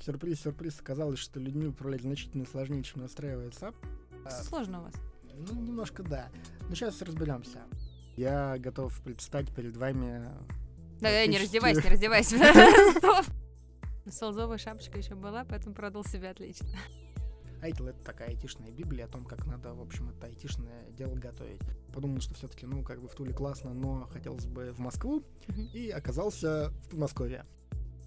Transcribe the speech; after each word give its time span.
Сюрприз, 0.00 0.40
сюрприз. 0.40 0.80
Оказалось, 0.80 1.18
что 1.18 1.40
людьми 1.40 1.66
управлять 1.66 2.02
значительно 2.02 2.46
сложнее, 2.46 2.82
чем 2.82 3.02
настраивать 3.02 3.54
SAP. 3.54 3.74
Сложно 4.44 4.80
у 4.80 4.84
вас. 4.84 4.94
Ну, 5.34 5.60
немножко 5.60 6.02
да. 6.02 6.28
Но 6.68 6.74
сейчас 6.74 7.00
разберемся. 7.02 7.60
Я 8.16 8.58
готов 8.58 9.00
предстать 9.02 9.54
перед 9.54 9.76
вами... 9.76 10.28
Да, 11.00 11.10
да, 11.10 11.26
не 11.26 11.36
практически- 11.38 11.42
раздевайся, 11.44 11.82
не 11.82 11.90
раздевайся. 11.90 12.36
Стоп. 12.98 13.26
Солзовая 14.10 14.58
шапочка 14.58 14.98
еще 14.98 15.14
была, 15.14 15.44
поэтому 15.44 15.74
продал 15.74 16.04
себя 16.04 16.30
отлично. 16.30 16.68
Айтл— 17.62 17.86
это 17.88 17.98
такая 18.04 18.28
айтишная 18.28 18.70
библия 18.70 19.04
о 19.04 19.08
том, 19.08 19.24
как 19.24 19.46
надо, 19.46 19.74
в 19.74 19.80
общем, 19.80 20.10
это 20.10 20.26
айтишное 20.26 20.90
дело 20.90 21.14
готовить. 21.16 21.60
Подумал, 21.92 22.20
что 22.20 22.34
все-таки, 22.34 22.66
ну, 22.66 22.82
как 22.82 23.00
бы 23.00 23.08
в 23.08 23.14
Туле 23.14 23.32
классно, 23.32 23.74
но 23.74 24.08
хотелось 24.12 24.46
бы 24.46 24.72
в 24.72 24.78
Москву, 24.78 25.24
и 25.74 25.90
оказался 25.90 26.70
в 26.84 26.88
Подмосковье. 26.90 27.44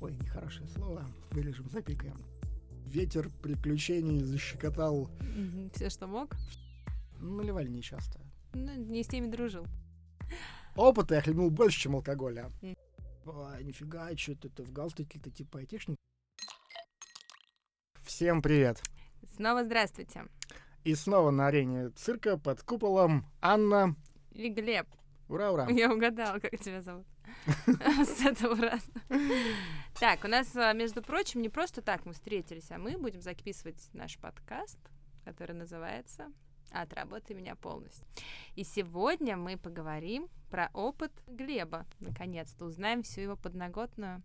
Ой, 0.01 0.13
нехорошее 0.13 0.67
слово, 0.67 1.05
вырежем, 1.29 1.69
запикаем. 1.69 2.17
Ветер 2.85 3.29
приключений 3.41 4.23
защекотал, 4.23 5.09
Все, 5.73 5.89
что 5.89 6.07
мог. 6.07 6.35
наливали 7.19 7.69
нечасто. 7.69 8.19
Ну, 8.53 8.73
не 8.75 9.03
с 9.03 9.07
теми 9.07 9.27
дружил. 9.27 9.65
Опыта 10.75 11.15
я 11.15 11.21
хлебнул 11.21 11.51
больше, 11.51 11.79
чем 11.81 11.95
алкоголя. 11.95 12.51
Нифига, 13.61 14.09
что 14.17 14.35
ты, 14.35 14.49
ты 14.49 14.63
в 14.63 14.71
галстуке, 14.71 15.19
ты 15.19 15.29
типа 15.29 15.59
айтишник. 15.59 15.97
Всем 18.03 18.41
привет. 18.41 18.81
Снова 19.35 19.63
здравствуйте. 19.63 20.25
И 20.83 20.95
снова 20.95 21.29
на 21.29 21.47
арене 21.47 21.89
цирка 21.91 22.37
под 22.37 22.63
куполом 22.63 23.25
Анна. 23.39 23.95
И 24.31 24.49
Глеб. 24.49 24.87
Ура, 25.29 25.51
ура. 25.51 25.69
Я 25.69 25.93
угадала, 25.93 26.39
как 26.39 26.59
тебя 26.59 26.81
зовут. 26.81 27.05
С 28.05 28.25
этого 28.25 28.55
раза. 28.55 28.91
Так, 29.99 30.23
у 30.23 30.27
нас, 30.27 30.55
а, 30.55 30.73
между 30.73 31.01
прочим, 31.01 31.41
не 31.41 31.49
просто 31.49 31.81
так 31.81 32.05
мы 32.05 32.13
встретились, 32.13 32.71
а 32.71 32.77
мы 32.77 32.97
будем 32.97 33.21
записывать 33.21 33.89
наш 33.93 34.17
подкаст, 34.17 34.79
который 35.25 35.55
называется 35.55 36.31
«Отработай 36.71 37.35
меня 37.35 37.55
полностью». 37.55 38.07
И 38.55 38.63
сегодня 38.63 39.37
мы 39.37 39.57
поговорим 39.57 40.29
про 40.49 40.69
опыт 40.73 41.11
Глеба. 41.27 41.85
Наконец-то 41.99 42.65
узнаем 42.65 43.03
всю 43.03 43.21
его 43.21 43.35
подноготную 43.35 44.21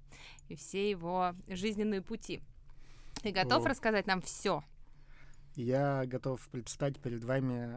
и 0.48 0.56
все 0.56 0.89
его 0.89 1.34
жизненные 1.48 2.02
пути. 2.02 2.42
Ты 3.23 3.33
готов 3.33 3.64
О. 3.64 3.69
рассказать 3.69 4.06
нам 4.06 4.20
все? 4.20 4.62
Я 5.55 6.05
готов 6.06 6.47
предстать 6.50 7.00
перед 7.00 7.25
вами. 7.25 7.77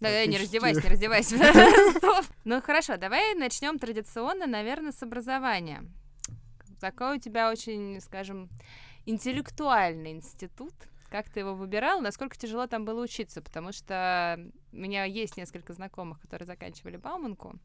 Да, 0.00 0.10
да, 0.10 0.26
не 0.26 0.38
раздевайся, 0.38 0.80
не 0.82 0.88
раздевайся. 0.88 1.36
Стоп. 1.96 2.24
Ну 2.44 2.62
хорошо, 2.62 2.96
давай 2.96 3.34
начнем 3.34 3.78
традиционно, 3.78 4.46
наверное, 4.46 4.92
с 4.92 5.02
образования. 5.02 5.84
Такой 6.80 7.16
у 7.16 7.20
тебя 7.20 7.50
очень, 7.50 8.00
скажем, 8.00 8.48
интеллектуальный 9.06 10.12
институт. 10.12 10.74
Как 11.10 11.30
ты 11.30 11.40
его 11.40 11.54
выбирал? 11.54 12.00
Насколько 12.00 12.36
тяжело 12.36 12.66
там 12.66 12.84
было 12.84 13.02
учиться? 13.02 13.40
Потому 13.40 13.72
что 13.72 14.38
у 14.72 14.76
меня 14.76 15.04
есть 15.04 15.36
несколько 15.38 15.72
знакомых, 15.72 16.20
которые 16.20 16.46
заканчивали 16.46 16.98
Бауманку, 16.98 17.58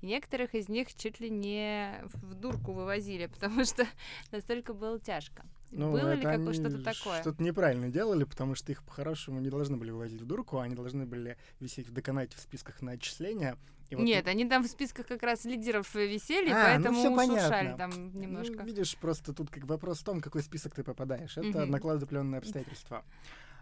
и 0.00 0.06
некоторых 0.06 0.54
из 0.54 0.68
них 0.68 0.94
чуть 0.94 1.18
ли 1.18 1.28
не 1.28 2.00
в 2.04 2.34
дурку 2.34 2.72
вывозили, 2.72 3.26
потому 3.32 3.64
что 3.64 3.86
настолько 4.30 4.72
было 4.72 4.98
тяжко. 5.00 5.44
Ну, 5.74 5.92
было 5.92 6.14
ли 6.14 6.22
какое 6.22 6.52
что-то 6.52 6.82
такое? 6.82 7.20
Что-то 7.20 7.42
неправильно 7.42 7.88
делали, 7.88 8.24
потому 8.24 8.54
что 8.54 8.72
их 8.72 8.82
по-хорошему 8.84 9.40
не 9.40 9.50
должны 9.50 9.76
были 9.76 9.90
вывозить 9.90 10.20
в 10.20 10.26
дурку, 10.26 10.58
они 10.58 10.74
должны 10.74 11.04
были 11.04 11.36
висеть 11.60 11.88
в 11.88 11.94
деканате 11.94 12.36
в 12.36 12.40
списках 12.40 12.80
на 12.80 12.92
отчисления. 12.92 13.56
И 13.90 13.96
вот 13.96 14.04
Нет, 14.04 14.26
они 14.28 14.48
там 14.48 14.62
в 14.62 14.66
списках 14.66 15.06
как 15.06 15.22
раз 15.22 15.44
лидеров 15.44 15.94
э, 15.94 16.06
висели, 16.06 16.50
А, 16.50 16.78
ну 16.78 16.84
поэтому 16.84 17.14
ушуршали 17.14 17.28
понятно. 17.28 17.76
там 17.76 17.90
Ну, 18.14 18.20
немножко. 18.20 18.62
видишь, 18.62 18.96
просто 18.96 19.32
тут 19.34 19.50
как 19.50 19.64
вопрос 19.64 20.00
в 20.00 20.04
том, 20.04 20.20
какой 20.20 20.42
список 20.42 20.74
ты 20.74 20.82
попадаешь. 20.82 21.36
Это 21.36 21.62
Мгм. 21.62 21.70
накладываемые 21.70 22.38
обстоятельства. 22.38 23.04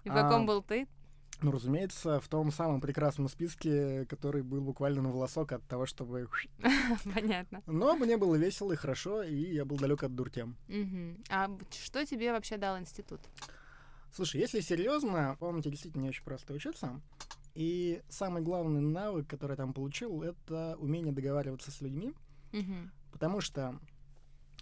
И 0.05 0.11
в 0.11 0.15
каком 0.15 0.43
а, 0.43 0.47
был 0.47 0.63
ты? 0.63 0.87
Ну, 1.43 1.51
разумеется, 1.51 2.21
в 2.21 2.29
том 2.29 2.53
самом 2.53 2.81
прекрасном 2.81 3.29
списке, 3.29 4.07
который 4.07 4.43
был 4.43 4.61
буквально 4.61 5.03
на 5.03 5.11
волосок 5.11 5.53
от 5.53 5.67
того, 5.67 5.87
чтобы... 5.87 6.29
Понятно. 7.15 7.63
Но 7.67 7.97
мне 7.97 8.17
было 8.17 8.37
весело 8.37 8.73
и 8.73 8.77
хорошо, 8.77 9.23
и 9.23 9.55
я 9.55 9.65
был 9.65 9.77
далек 9.77 10.03
от 10.05 10.15
дуртем. 10.15 10.57
А 11.31 11.51
что 11.71 12.05
тебе 12.07 12.33
вообще 12.33 12.57
дал 12.57 12.79
институт? 12.79 13.21
Слушай, 14.15 14.41
если 14.41 14.61
серьезно, 14.61 15.37
помните, 15.41 15.71
действительно 15.71 16.03
не 16.03 16.09
очень 16.11 16.25
просто 16.25 16.53
учиться. 16.53 17.01
И 17.55 18.03
самый 18.09 18.43
главный 18.43 18.81
навык, 18.81 19.27
который 19.27 19.53
я 19.53 19.57
там 19.57 19.73
получил, 19.73 20.23
это 20.23 20.77
умение 20.79 21.13
договариваться 21.13 21.71
с 21.71 21.81
людьми. 21.81 22.15
Мгм. 22.53 22.91
Потому 23.11 23.41
что, 23.41 23.79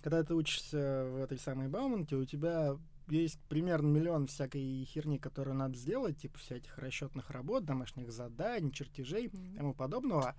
когда 0.02 0.22
ты 0.22 0.34
учишься 0.34 1.08
в 1.10 1.22
этой 1.22 1.38
самой 1.38 1.68
Бауманке, 1.68 2.16
у 2.16 2.24
тебя 2.24 2.76
есть 3.10 3.40
примерно 3.48 3.86
миллион 3.88 4.26
всякой 4.26 4.84
херни, 4.84 5.18
которую 5.18 5.56
надо 5.56 5.76
сделать, 5.76 6.18
типа 6.18 6.38
всяких 6.38 6.78
расчетных 6.78 7.30
работ, 7.30 7.64
домашних 7.64 8.12
заданий, 8.12 8.72
чертежей 8.72 9.26
и 9.26 9.36
Мгм. 9.36 9.56
тому 9.56 9.74
подобного. 9.74 10.34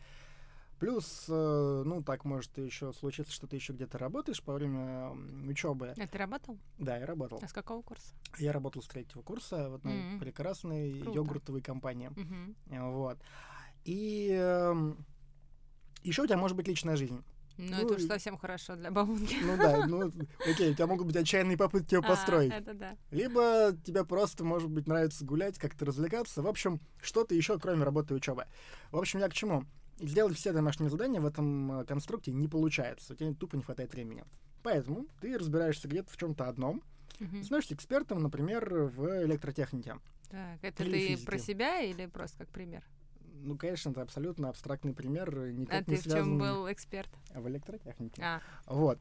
Плюс, 0.79 1.25
э, 1.29 1.83
ну, 1.85 2.01
так 2.01 2.25
может 2.25 2.57
еще 2.57 2.91
случиться, 2.93 3.31
что 3.31 3.45
ты 3.45 3.55
еще 3.55 3.71
где-то 3.73 3.99
работаешь 3.99 4.41
по 4.41 4.53
время 4.53 5.11
учебы. 5.47 5.93
А 5.95 6.07
ты 6.07 6.17
работал? 6.17 6.57
Да, 6.79 6.97
я 6.97 7.05
работал. 7.05 7.39
А 7.43 7.47
с 7.47 7.53
какого 7.53 7.83
курса? 7.83 8.15
Я 8.39 8.51
работал 8.51 8.81
с 8.81 8.87
третьего 8.87 9.21
курса 9.21 9.69
в 9.69 9.75
одной 9.75 9.99
М. 9.99 10.19
прекрасной 10.19 10.99
Круто. 11.01 11.17
йогуртовой 11.19 11.61
компании. 11.61 12.09
Э, 12.71 12.89
Вот. 12.89 13.19
И 13.85 14.27
еще 16.03 16.23
у 16.23 16.25
тебя 16.27 16.37
может 16.37 16.57
быть 16.57 16.67
личная 16.67 16.95
жизнь. 16.95 17.23
Ну, 17.61 17.77
Ну, 17.77 17.83
это 17.83 17.93
уж 17.95 18.01
совсем 18.03 18.37
хорошо 18.37 18.75
для 18.75 18.89
бабунки. 18.91 19.35
Ну 19.41 19.55
да, 19.57 19.85
ну 19.85 20.11
окей, 20.45 20.71
у 20.71 20.73
тебя 20.73 20.87
могут 20.87 21.05
быть 21.07 21.15
отчаянные 21.15 21.57
попытки 21.57 21.93
ее 21.93 21.99
А, 21.99 22.07
построить. 22.07 22.51
это 22.51 22.73
да. 22.73 22.97
Либо 23.11 23.71
тебе 23.85 24.03
просто, 24.03 24.43
может 24.43 24.69
быть, 24.69 24.87
нравится 24.87 25.23
гулять, 25.23 25.57
как-то 25.59 25.85
развлекаться. 25.85 26.41
В 26.41 26.47
общем, 26.47 26.79
что-то 27.01 27.35
еще, 27.35 27.59
кроме 27.59 27.83
работы 27.83 28.13
и 28.13 28.17
учебы. 28.17 28.45
В 28.91 28.97
общем, 28.97 29.19
я 29.19 29.29
к 29.29 29.33
чему? 29.33 29.65
Сделать 29.99 30.35
все 30.35 30.51
домашние 30.51 30.89
задания 30.89 31.21
в 31.21 31.25
этом 31.27 31.81
э, 31.81 31.85
конструкте 31.85 32.31
не 32.31 32.47
получается. 32.47 33.13
У 33.13 33.15
тебя 33.15 33.33
тупо 33.33 33.55
не 33.55 33.63
хватает 33.63 33.93
времени. 33.93 34.23
Поэтому 34.63 35.05
ты 35.21 35.37
разбираешься 35.37 35.87
где-то 35.87 36.11
в 36.11 36.17
чем-то 36.17 36.47
одном, 36.47 36.81
Мгм. 37.19 37.43
становишься 37.43 37.75
экспертом, 37.75 38.23
например, 38.23 38.67
в 38.73 39.23
электротехнике. 39.25 39.97
Так, 40.29 40.59
это 40.63 40.83
Или 40.83 40.91
ты 40.99 41.07
физики. 41.09 41.25
про 41.25 41.37
себя 41.37 41.81
или 41.81 42.07
просто 42.07 42.39
как 42.39 42.49
пример? 42.49 42.83
Ну, 43.43 43.57
конечно, 43.57 43.89
это 43.91 44.01
абсолютно 44.01 44.49
абстрактный 44.49 44.93
пример, 44.93 45.35
э, 45.37 45.49
А 45.49 45.51
никак 45.51 45.85
ты 45.85 45.91
не 45.91 45.97
в 45.97 46.03
чем 46.03 46.11
связан 46.11 46.37
был 46.37 46.71
эксперт? 46.71 47.09
в 47.33 47.47
электротехнике. 47.47 48.21
А, 48.21 48.41
Вот. 48.67 48.99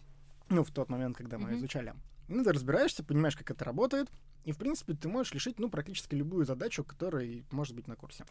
Ну, 0.49 0.65
в 0.65 0.71
тот 0.71 0.89
момент, 0.89 1.17
когда 1.17 1.39
мы 1.39 1.51
Мгм. 1.51 1.59
изучали. 1.59 1.95
Ну, 2.29 2.43
ты 2.43 2.53
разбираешься, 2.53 3.05
понимаешь, 3.05 3.37
как 3.37 3.51
это 3.51 3.65
работает, 3.65 4.09
и, 4.45 4.53
в 4.53 4.59
принципе, 4.59 4.95
ты 4.95 5.09
можешь 5.09 5.33
решить, 5.33 5.59
ну, 5.59 5.69
практически 5.69 6.15
любую 6.15 6.45
задачу, 6.47 6.83
которая 6.85 7.45
может 7.51 7.75
быть 7.77 7.87
на 7.87 7.97
курсе. 7.97 8.25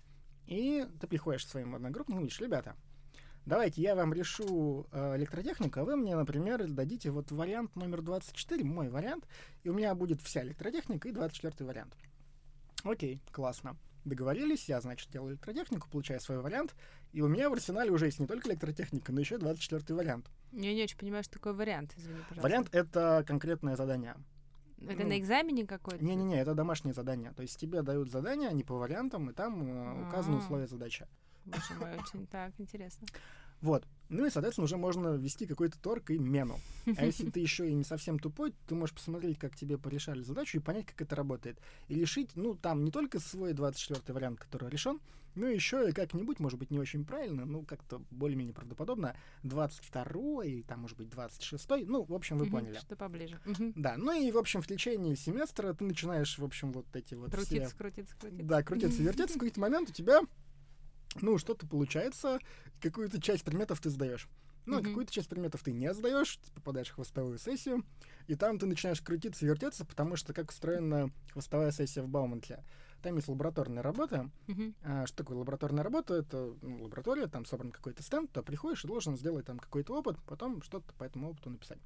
И 0.48 0.86
ты 1.00 1.08
приходишь 1.08 1.46
к 1.46 1.50
своим 1.50 1.76
одногруппникам 1.76 2.20
и 2.20 2.22
говоришь, 2.24 2.40
ребята, 2.42 2.76
давайте 3.46 3.82
я 3.82 3.96
вам 3.96 4.12
решу 4.14 4.88
э, 4.92 5.16
электротехнику, 5.18 5.80
а 5.80 5.84
вы 5.86 5.96
мне, 5.96 6.16
например, 6.16 6.68
дадите 6.68 7.12
вот 7.12 7.32
вариант 7.32 7.76
номер 7.76 8.02
24, 8.02 8.64
мой 8.64 8.90
вариант, 8.90 9.28
и 9.64 9.70
у 9.70 9.74
меня 9.74 9.94
будет 9.96 10.22
вся 10.22 10.42
электротехника 10.44 11.08
и 11.08 11.12
24 11.12 11.66
вариант. 11.68 11.96
Окей, 12.84 13.22
классно. 13.32 13.76
Договорились, 14.06 14.70
я, 14.70 14.82
значит, 14.82 15.10
делаю 15.12 15.34
электротехнику, 15.34 15.90
получаю 15.90 16.20
свой 16.20 16.40
вариант, 16.40 16.76
и 17.12 17.22
у 17.22 17.28
меня 17.28 17.50
в 17.50 17.54
арсенале 17.54 17.92
уже 17.92 18.06
есть 18.06 18.20
не 18.20 18.28
только 18.28 18.50
электротехника, 18.50 19.12
но 19.12 19.20
еще 19.20 19.36
и 19.36 19.40
24 19.40 19.96
вариант. 19.96 20.30
я 20.52 20.74
не 20.74 20.84
очень 20.84 20.98
понимаю, 20.98 21.24
что 21.24 21.34
такое 21.34 21.54
вариант, 21.54 21.94
извини, 21.98 22.20
пожалуйста. 22.30 22.42
Вариант— 22.42 22.70
это 22.72 23.24
конкретное 23.28 23.76
задание. 23.76 24.16
Это 24.88 25.04
ну, 25.04 25.10
на 25.10 25.20
экзамене 25.20 25.66
какой-то? 25.66 26.04
Не-не-не, 26.04 26.40
это 26.40 26.54
домашнее 26.54 26.94
задание. 26.94 27.34
То 27.34 27.42
есть 27.42 27.60
тебе 27.60 27.82
дают 27.82 28.10
задание, 28.10 28.52
не 28.54 28.64
по 28.64 28.76
вариантам, 28.76 29.30
и 29.30 29.34
там 29.34 29.62
э, 29.62 30.08
указаны 30.08 30.38
А. 30.38 30.40
условия 30.40 30.68
задачи. 30.68 31.06
Боже 31.46 31.74
мой, 31.80 31.98
очень 31.98 32.28
так 32.28 32.54
интересно. 32.58 33.08
Вот. 33.62 33.86
Ну 34.10 34.26
и, 34.26 34.30
соответственно, 34.32 34.66
уже 34.66 34.78
можно 34.78 35.16
ввести 35.16 35.46
какой-то 35.46 35.80
торг 35.80 36.10
и 36.10 36.18
мену. 36.18 36.60
А 36.98 37.06
если 37.06 37.30
ты 37.30 37.40
еще 37.40 37.70
и 37.70 37.74
не 37.74 37.84
совсем 37.84 38.18
тупой, 38.18 38.54
ты 38.68 38.74
можешь 38.74 38.96
посмотреть, 38.96 39.38
как 39.38 39.56
тебе 39.56 39.78
порешали 39.78 40.24
задачу 40.24 40.58
и 40.58 40.62
понять, 40.62 40.88
как 40.88 41.02
это 41.02 41.16
работает. 41.16 41.60
И 41.88 41.96
решить, 41.96 42.32
ну, 42.36 42.56
там 42.56 42.84
не 42.84 42.92
только 42.92 43.20
свой 43.20 43.54
24 43.54 44.14
вариант, 44.14 44.40
который 44.40 44.70
решен, 44.70 45.00
но 45.36 45.48
еще 45.48 45.88
и 45.88 45.92
как-нибудь, 45.92 46.40
может 46.40 46.58
быть, 46.58 46.72
не 46.72 46.80
очень 46.80 47.06
правильно, 47.06 47.46
ну, 47.46 47.64
как-то 47.64 48.02
более-менее 48.10 48.54
правдоподобно, 48.54 49.16
22 49.44 50.46
и 50.46 50.64
там, 50.64 50.82
может 50.82 50.98
быть, 50.98 51.10
26 51.10 51.70
ну, 51.86 52.04
в 52.04 52.14
общем, 52.14 52.38
вы 52.38 52.46
Мгм, 52.46 52.52
поняли. 52.52 52.78
Что 52.78 52.96
поближе. 52.96 53.40
Мгм. 53.46 53.74
Да, 53.76 53.96
ну 53.98 54.12
и, 54.12 54.32
в 54.32 54.38
общем, 54.38 54.62
в 54.62 54.68
течение 54.68 55.16
семестра 55.16 55.74
ты 55.74 55.86
начинаешь, 55.86 56.38
в 56.38 56.44
общем, 56.44 56.72
вот 56.72 56.88
эти 56.94 57.14
вот 57.14 57.30
все... 57.30 57.46
Крутиться, 57.46 57.78
крутиться, 57.78 58.16
крутиться. 58.18 58.46
Да, 58.46 58.64
крутиться, 58.64 59.04
вертеться, 59.04 59.36
в 59.36 59.40
какой-то 59.40 59.60
момент 59.60 59.90
у 59.90 59.94
тебя, 59.94 60.22
ну, 61.22 61.38
что-то 61.38 61.68
получается, 61.68 62.40
какую-то 62.82 63.22
часть 63.22 63.44
предметов 63.44 63.82
ты 63.82 63.90
сдаешь. 63.90 64.28
Ну, 64.66 64.78
Мгм. 64.78 64.86
какую-то 64.86 65.12
часть 65.12 65.30
предметов 65.30 65.64
ты 65.64 65.72
не 65.72 65.92
сдаешь, 65.94 66.38
ты 66.38 66.52
попадаешь 66.52 66.90
в 66.90 66.96
хвостовую 66.96 67.40
сессию, 67.40 67.84
и 68.28 68.36
там 68.36 68.60
ты 68.60 68.68
начинаешь 68.68 69.02
крутиться, 69.02 69.46
вертеться, 69.46 69.84
потому 69.86 70.16
что 70.16 70.34
как 70.34 70.50
устроена 70.52 71.12
хвостовая 71.32 71.72
сессия 71.72 72.04
в 72.04 72.08
Баумантле. 72.08 72.64
Там 73.02 73.16
есть 73.16 73.28
лабораторная 73.30 73.82
работа. 73.82 74.30
Мгм. 74.48 74.76
А, 74.84 75.08
что 75.08 75.18
такое 75.18 75.38
лабораторная 75.38 75.84
работа? 75.84 76.16
Это 76.16 76.54
ну, 76.62 76.84
лаборатория, 76.84 77.28
там 77.28 77.46
собран 77.46 77.72
какой-то 77.72 78.04
стенд, 78.04 78.32
ты 78.32 78.44
приходишь 78.44 78.84
и 78.84 78.88
должен 78.88 79.18
сделать 79.18 79.46
там 79.46 79.58
какой-то 79.58 79.98
опыт, 79.98 80.18
потом 80.28 80.62
что-то 80.62 80.94
по 80.94 81.04
этому 81.06 81.32
опыту 81.32 81.50
написать. 81.50 81.80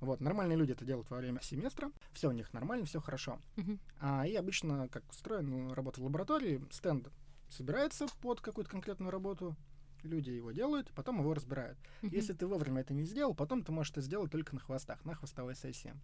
Вот, 0.00 0.20
нормальные 0.20 0.56
люди 0.56 0.72
это 0.72 0.84
делают 0.84 1.10
во 1.10 1.18
время 1.18 1.40
семестра, 1.42 1.90
все 2.12 2.28
у 2.28 2.32
них 2.32 2.52
нормально, 2.52 2.86
все 2.86 3.00
хорошо. 3.00 3.38
Мгм. 3.56 3.80
А, 4.00 4.26
и 4.26 4.34
обычно, 4.34 4.88
как 4.88 5.08
устроена 5.10 5.74
работа 5.74 6.00
в 6.00 6.04
лаборатории, 6.04 6.64
стенд 6.70 7.08
собирается 7.50 8.06
под 8.22 8.40
какую-то 8.40 8.70
конкретную 8.70 9.10
работу, 9.10 9.56
люди 10.02 10.30
его 10.30 10.52
делают, 10.52 10.90
потом 10.94 11.20
его 11.20 11.34
разбирают. 11.34 11.78
Мгм. 12.02 12.14
Если 12.14 12.32
ты 12.32 12.46
вовремя 12.46 12.80
это 12.80 12.94
не 12.94 13.04
сделал, 13.04 13.34
потом 13.34 13.62
ты 13.62 13.72
можешь 13.72 13.92
это 13.92 14.00
сделать 14.00 14.30
только 14.30 14.54
на 14.54 14.60
хвостах, 14.60 15.04
на 15.04 15.14
хвостовой 15.14 15.54
сессии. 15.54 15.94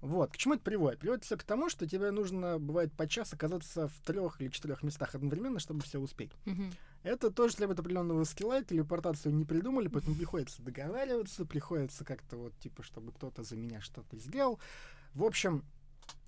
Вот. 0.00 0.32
К 0.32 0.36
чему 0.36 0.54
это 0.54 0.64
приводит? 0.64 0.98
Приводит 0.98 1.24
все 1.24 1.36
к 1.36 1.44
тому, 1.44 1.68
что 1.68 1.86
тебе 1.86 2.10
нужно, 2.10 2.58
бывает, 2.58 2.92
подчас 2.92 3.32
оказаться 3.32 3.86
в 3.86 4.00
трех 4.00 4.40
или 4.40 4.48
четырех 4.48 4.82
местах 4.82 5.14
одновременно, 5.14 5.60
чтобы 5.60 5.82
все 5.82 6.00
успеть. 6.00 6.32
Мгм. 6.44 6.72
Это 7.04 7.30
тоже 7.30 7.56
требует 7.56 7.78
определенного 7.78 8.24
скилла, 8.24 8.64
телепортацию 8.64 9.32
не 9.32 9.44
придумали, 9.44 9.86
поэтому 9.86 10.16
приходится 10.16 10.60
договариваться, 10.60 11.44
приходится 11.44 12.04
как-то 12.04 12.36
вот, 12.36 12.58
типа, 12.58 12.82
чтобы 12.82 13.12
кто-то 13.12 13.44
за 13.44 13.56
меня 13.56 13.80
что-то 13.80 14.16
сделал. 14.18 14.58
В 15.14 15.22
общем, 15.22 15.64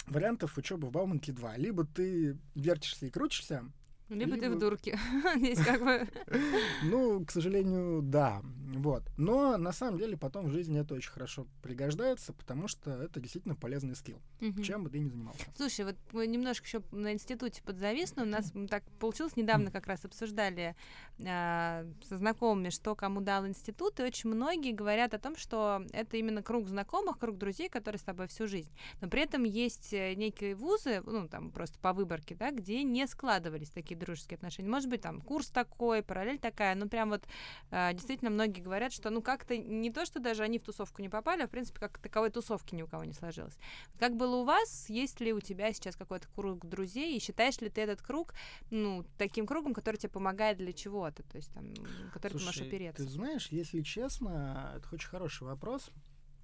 вариантов 0.07 0.57
учебы 0.57 0.87
в 0.87 0.93
Бауманке 0.93 1.33
два. 1.33 1.57
Либо 1.57 1.85
ты 1.85 2.39
вертишься 2.55 3.07
и 3.07 3.11
крутишься, 3.11 3.65
Либо 4.09 4.37
ты 4.37 4.51
в 4.51 4.59
дурке. 4.59 4.99
Здесь 5.37 5.59
как 5.65 5.83
бы... 5.83 6.09
Ну, 6.83 7.25
к 7.25 7.31
сожалению, 7.31 8.03
да. 8.03 8.43
Вот. 8.75 9.05
Но 9.17 9.57
на 9.57 9.73
самом 9.73 9.99
деле 9.99 10.17
потом 10.17 10.47
в 10.47 10.53
жизни 10.53 10.81
это 10.81 10.95
очень 10.95 11.11
хорошо 11.11 11.47
пригождается, 11.63 12.33
потому 12.33 12.69
что 12.69 12.91
это 12.91 13.21
действительно 13.21 13.55
полезный 13.55 13.97
скилл. 13.97 14.21
Чем 14.63 14.85
бы 14.85 14.91
ты 14.91 14.99
ни 14.99 15.09
занимался. 15.09 15.45
Слушай, 15.57 15.87
вот 15.87 15.97
мы 16.13 16.27
немножко 16.27 16.67
еще 16.67 16.83
на 16.91 17.13
институте 17.13 17.63
подзависну. 17.63 18.25
У 18.25 18.27
нас 18.27 18.53
так 18.69 18.85
получилось, 18.99 19.37
недавно 19.37 19.71
как 19.71 19.87
раз 19.87 20.05
обсуждали 20.05 20.77
а, 21.25 21.87
со 22.07 22.17
знакомыми, 22.17 22.71
что 22.71 22.95
кому 22.95 23.21
дал 23.21 23.47
институт, 23.47 24.01
и 24.01 24.03
очень 24.03 24.31
многие 24.31 24.73
говорят 24.73 25.15
о 25.15 25.19
том, 25.19 25.37
что 25.37 25.85
это 25.93 26.17
именно 26.17 26.43
круг 26.43 26.69
знакомых, 26.69 27.19
круг 27.19 27.39
друзей, 27.39 27.69
которые 27.69 27.99
с 27.99 28.05
тобой 28.05 28.27
всю 28.27 28.47
жизнь. 28.47 28.71
Но 29.01 29.09
при 29.09 29.23
этом 29.23 29.45
есть 29.45 29.93
э, 29.93 30.15
некие 30.15 30.55
вузы, 30.55 31.03
ну, 31.07 31.29
там 31.29 31.51
просто 31.51 31.79
по 31.79 31.93
выборке, 31.93 32.35
да, 32.35 32.51
где 32.51 32.83
не 32.83 33.07
складывались 33.07 33.71
такие 33.71 33.94
дружеские 33.99 34.37
отношения. 34.37 34.69
Может 34.69 34.89
быть, 34.89 35.03
там 35.03 35.21
курс 35.21 35.49
такой, 35.49 36.03
параллель 36.03 36.39
такая, 36.39 36.75
ну, 36.75 36.89
прям 36.89 37.11
вот 37.11 37.25
а, 37.71 37.93
действительно 37.93 38.31
многие 38.31 38.61
говорят, 38.61 38.93
что, 38.93 39.11
ну, 39.11 39.23
как-то 39.23 39.57
не 39.57 39.91
то, 39.91 40.05
что 40.05 40.21
даже 40.21 40.43
они 40.43 40.59
в 40.59 40.63
тусовку 40.63 41.03
не 41.03 41.09
попали, 41.09 41.43
а, 41.43 41.47
в 41.47 41.51
принципе, 41.51 41.81
как 41.81 41.99
таковой 41.99 42.31
тусовки 42.31 42.75
ни 42.75 42.83
у 42.83 42.87
кого 42.87 43.05
не 43.05 43.13
сложилось. 43.13 43.57
Как 43.99 44.17
было 44.17 44.37
у 44.37 44.45
вас? 44.45 44.89
Есть 44.89 45.21
ли 45.21 45.33
у 45.33 45.41
тебя 45.41 45.73
сейчас 45.73 45.97
какой-то 45.97 46.29
круг 46.35 46.67
друзей? 46.67 47.17
И 47.17 47.21
считаешь 47.21 47.61
ли 47.61 47.69
ты 47.69 47.83
этот 47.83 48.03
круг, 48.03 48.35
ну, 48.71 49.05
таким 49.19 49.47
кругом, 49.47 49.75
который 49.75 49.97
тебе 49.97 50.11
помогает 50.11 50.59
для 50.59 50.73
чего-то? 50.73 51.23
То 51.23 51.37
есть, 51.37 51.53
там, 51.53 51.75
который 52.13 52.33
ты 52.33 52.39
можешь 52.39 52.57
Слушай, 52.57 52.69
опереться? 52.69 53.05
Ты 53.05 53.11
знаешь, 53.11 53.49
если 53.51 53.83
честно, 53.83 54.75
это 54.77 54.95
очень 54.95 55.09
хороший 55.09 55.45
вопрос. 55.45 55.91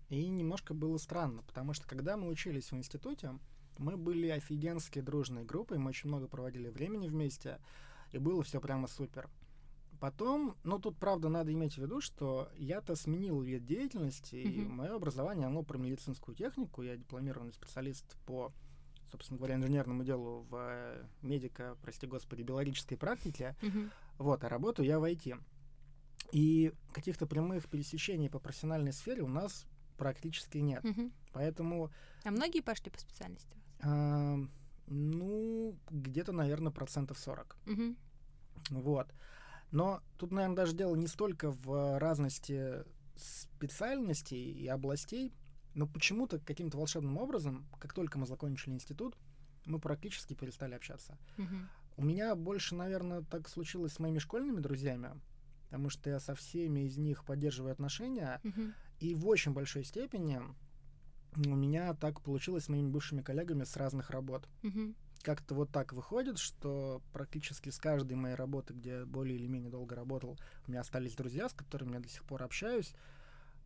И 0.08 0.26
немножко 0.28 0.74
было 0.74 0.96
странно, 0.98 1.42
потому 1.42 1.72
что 1.72 1.86
когда 1.86 2.16
мы 2.16 2.28
учились 2.28 2.72
в 2.72 2.76
институте, 2.76 3.38
мы 3.78 3.96
были 3.96 4.28
офигенской 4.28 5.02
дружной 5.02 5.44
группой, 5.44 5.78
мы 5.78 5.90
очень 5.90 6.08
много 6.08 6.28
проводили 6.28 6.68
времени 6.68 7.08
вместе, 7.08 7.58
и 8.12 8.18
было 8.18 8.42
все 8.42 8.60
прямо 8.60 8.86
супер. 8.88 9.28
Потом, 10.00 10.56
ну 10.64 10.78
тут 10.78 10.96
правда 10.96 11.28
надо 11.28 11.52
иметь 11.52 11.74
в 11.74 11.78
виду, 11.78 12.00
что 12.00 12.48
я-то 12.56 12.96
сменил 12.96 13.40
вид 13.42 13.66
деятельности, 13.66 14.36
и 14.36 14.60
Мгм. 14.64 14.76
мое 14.76 14.96
образование, 14.96 15.46
оно 15.46 15.62
про 15.62 15.76
медицинскую 15.76 16.34
технику, 16.34 16.82
я 16.82 16.96
дипломированный 16.96 17.52
специалист 17.52 18.16
по, 18.24 18.50
собственно 19.10 19.36
говоря, 19.36 19.56
инженерному 19.56 20.02
делу 20.02 20.46
в 20.48 20.56
э, 20.56 21.04
медико, 21.20 21.76
прости 21.82 22.06
господи, 22.06 22.42
биологической 22.42 22.96
практике, 22.96 23.56
Мгм. 23.60 23.90
вот, 24.18 24.42
а 24.42 24.48
работаю 24.48 24.86
я 24.86 24.98
в 24.98 25.04
IT. 25.04 25.38
И 26.32 26.72
каких-то 26.92 27.26
прямых 27.26 27.68
пересечений 27.68 28.30
по 28.30 28.38
профессиональной 28.38 28.92
сфере 28.92 29.22
у 29.22 29.28
нас 29.28 29.66
практически 30.00 30.58
нет. 30.58 30.82
Мгм. 30.82 31.12
Поэтому, 31.32 31.90
А 32.24 32.30
многие 32.30 32.62
пошли 32.62 32.90
по 32.90 32.98
специальности? 32.98 33.56
а, 33.82 34.38
ну, 34.86 35.76
где-то, 35.90 36.32
наверное, 36.32 36.72
процентов 36.72 37.18
40. 37.18 37.56
Мгм. 37.66 37.96
Вот. 38.70 39.06
Но 39.70 40.00
тут, 40.18 40.32
наверное, 40.32 40.56
даже 40.56 40.74
дело 40.74 40.96
не 40.96 41.06
столько 41.06 41.50
в 41.50 41.98
разности 41.98 42.84
специальностей 43.16 44.50
и 44.52 44.66
областей, 44.68 45.32
но 45.74 45.86
почему-то 45.86 46.38
каким-то 46.38 46.78
волшебным 46.78 47.18
образом, 47.18 47.66
как 47.78 47.92
только 47.92 48.18
мы 48.18 48.26
закончили 48.26 48.72
институт, 48.74 49.16
мы 49.66 49.78
практически 49.78 50.34
перестали 50.34 50.74
общаться. 50.74 51.16
Мгм. 51.36 51.68
У 51.96 52.02
меня 52.02 52.34
больше, 52.34 52.74
наверное, 52.74 53.22
так 53.22 53.48
случилось 53.48 53.92
с 53.92 53.98
моими 53.98 54.18
школьными 54.18 54.60
друзьями, 54.60 55.20
потому 55.70 55.88
что 55.88 56.10
я 56.10 56.18
со 56.18 56.34
всеми 56.34 56.80
из 56.80 56.98
них 56.98 57.24
поддерживаю 57.24 57.70
отношения, 57.72 58.40
Мгм. 58.42 58.74
и 58.98 59.14
в 59.14 59.28
очень 59.28 59.52
большой 59.52 59.84
степени 59.84 60.40
у 61.36 61.54
меня 61.54 61.94
так 61.94 62.20
получилось 62.22 62.64
с 62.64 62.68
моими 62.68 62.88
бывшими 62.90 63.22
коллегами 63.22 63.62
с 63.62 63.76
разных 63.76 64.10
работ. 64.10 64.48
Мгм. 64.62 64.96
Как-то 65.22 65.54
вот 65.54 65.70
так 65.70 65.92
выходит, 65.92 66.38
что 66.38 67.02
практически 67.12 67.70
с 67.70 67.78
каждой 67.78 68.14
моей 68.14 68.34
работы, 68.34 68.74
где 68.74 68.90
я 68.90 69.06
более 69.06 69.36
или 69.36 69.46
менее 69.46 69.70
долго 69.70 69.94
работал, 69.94 70.36
у 70.66 70.70
меня 70.70 70.80
остались 70.80 71.14
друзья, 71.14 71.48
с 71.48 71.52
которыми 71.52 71.92
я 71.94 72.00
до 72.00 72.08
сих 72.08 72.24
пор 72.24 72.42
общаюсь. 72.42 72.92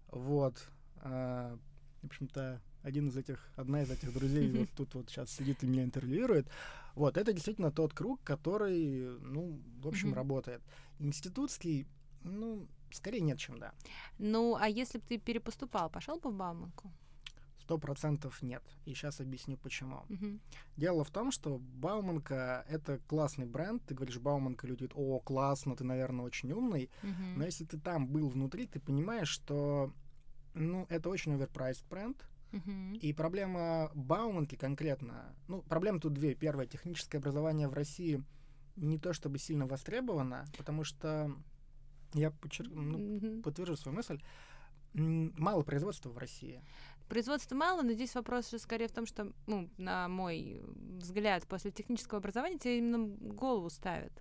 Вот. 0.08 0.68
А, 0.96 1.56
в 2.02 2.06
общем-то, 2.06 2.60
один 2.82 3.08
из 3.08 3.16
этих, 3.16 3.48
одна 3.56 3.82
из 3.82 3.90
этих 3.90 4.12
друзей 4.12 4.52
вот 4.52 4.68
тут 4.76 4.94
вот 4.94 5.08
сейчас 5.08 5.30
сидит 5.30 5.62
и 5.62 5.66
меня 5.66 5.84
интервьюирует. 5.84 6.46
Вот, 6.96 7.16
это 7.16 7.32
действительно 7.32 7.72
тот 7.72 7.94
круг, 7.94 8.20
который, 8.22 9.18
ну, 9.20 9.58
в 9.80 9.88
общем, 9.88 10.12
работает. 10.12 10.60
Институтский, 10.98 11.86
ну, 12.22 12.66
скорее 12.90 13.20
нет, 13.20 13.38
чем 13.38 13.58
да. 13.58 13.72
Ну, 14.18 14.56
а 14.56 14.68
если 14.68 14.98
бы 14.98 15.04
ты 15.06 15.18
перепоступал, 15.18 15.90
пошел 15.90 16.18
бы 16.18 16.30
в 16.30 16.34
Бауманку? 16.34 16.90
Сто 17.60 17.78
процентов 17.78 18.42
нет. 18.42 18.62
И 18.84 18.92
сейчас 18.92 19.20
объясню, 19.20 19.56
почему. 19.56 20.04
Мгм. 20.10 20.40
Дело 20.76 21.02
в 21.02 21.10
том, 21.10 21.30
что 21.30 21.58
Бауманка— 21.58 22.66
это 22.68 22.98
классный 23.06 23.46
бренд. 23.46 23.82
Ты 23.86 23.94
говоришь 23.94 24.18
Бауманка, 24.18 24.66
люди 24.66 24.80
говорят, 24.80 24.96
о, 24.96 25.18
классно, 25.20 25.74
ты, 25.74 25.82
наверное, 25.82 26.26
очень 26.26 26.52
умный. 26.52 26.90
Мгм. 27.02 27.38
Но 27.38 27.44
если 27.44 27.64
ты 27.64 27.78
там 27.78 28.06
был 28.06 28.28
внутри, 28.28 28.66
ты 28.66 28.80
понимаешь, 28.80 29.28
что 29.28 29.94
ну, 30.52 30.86
это 30.88 31.08
очень 31.08 31.32
оверпрайсд 31.34 31.84
бренд. 31.88 32.26
И 33.00 33.12
проблема 33.12 33.90
Бауманки 33.94 34.54
конкретно... 34.54 35.34
Ну, 35.48 35.62
проблем 35.62 36.00
тут 36.00 36.12
две. 36.12 36.34
Первое, 36.34 36.66
техническое 36.66 37.18
образование 37.18 37.66
в 37.66 37.72
России 37.72 38.22
не 38.76 38.98
то 38.98 39.12
чтобы 39.12 39.38
сильно 39.38 39.66
востребовано, 39.66 40.46
потому 40.58 40.84
что 40.84 41.30
я 42.14 42.28
подчер- 42.30 42.70
ну, 42.72 42.98
Мгм. 42.98 43.42
подтвержу 43.42 43.76
свою 43.76 43.96
мысль. 43.96 44.20
Мало 44.94 45.62
производства 45.62 46.10
в 46.10 46.18
России. 46.18 46.62
Производства 47.08 47.54
мало, 47.56 47.82
но 47.82 47.92
здесь 47.92 48.14
вопрос 48.14 48.50
же 48.50 48.58
скорее 48.58 48.86
в 48.86 48.92
том, 48.92 49.06
что, 49.06 49.32
ну, 49.46 49.68
на 49.76 50.08
мой 50.08 50.62
взгляд, 50.98 51.46
после 51.48 51.70
технического 51.72 52.18
образования 52.18 52.58
тебе 52.58 52.78
именно 52.78 52.98
голову 53.34 53.68
ставят. 53.70 54.12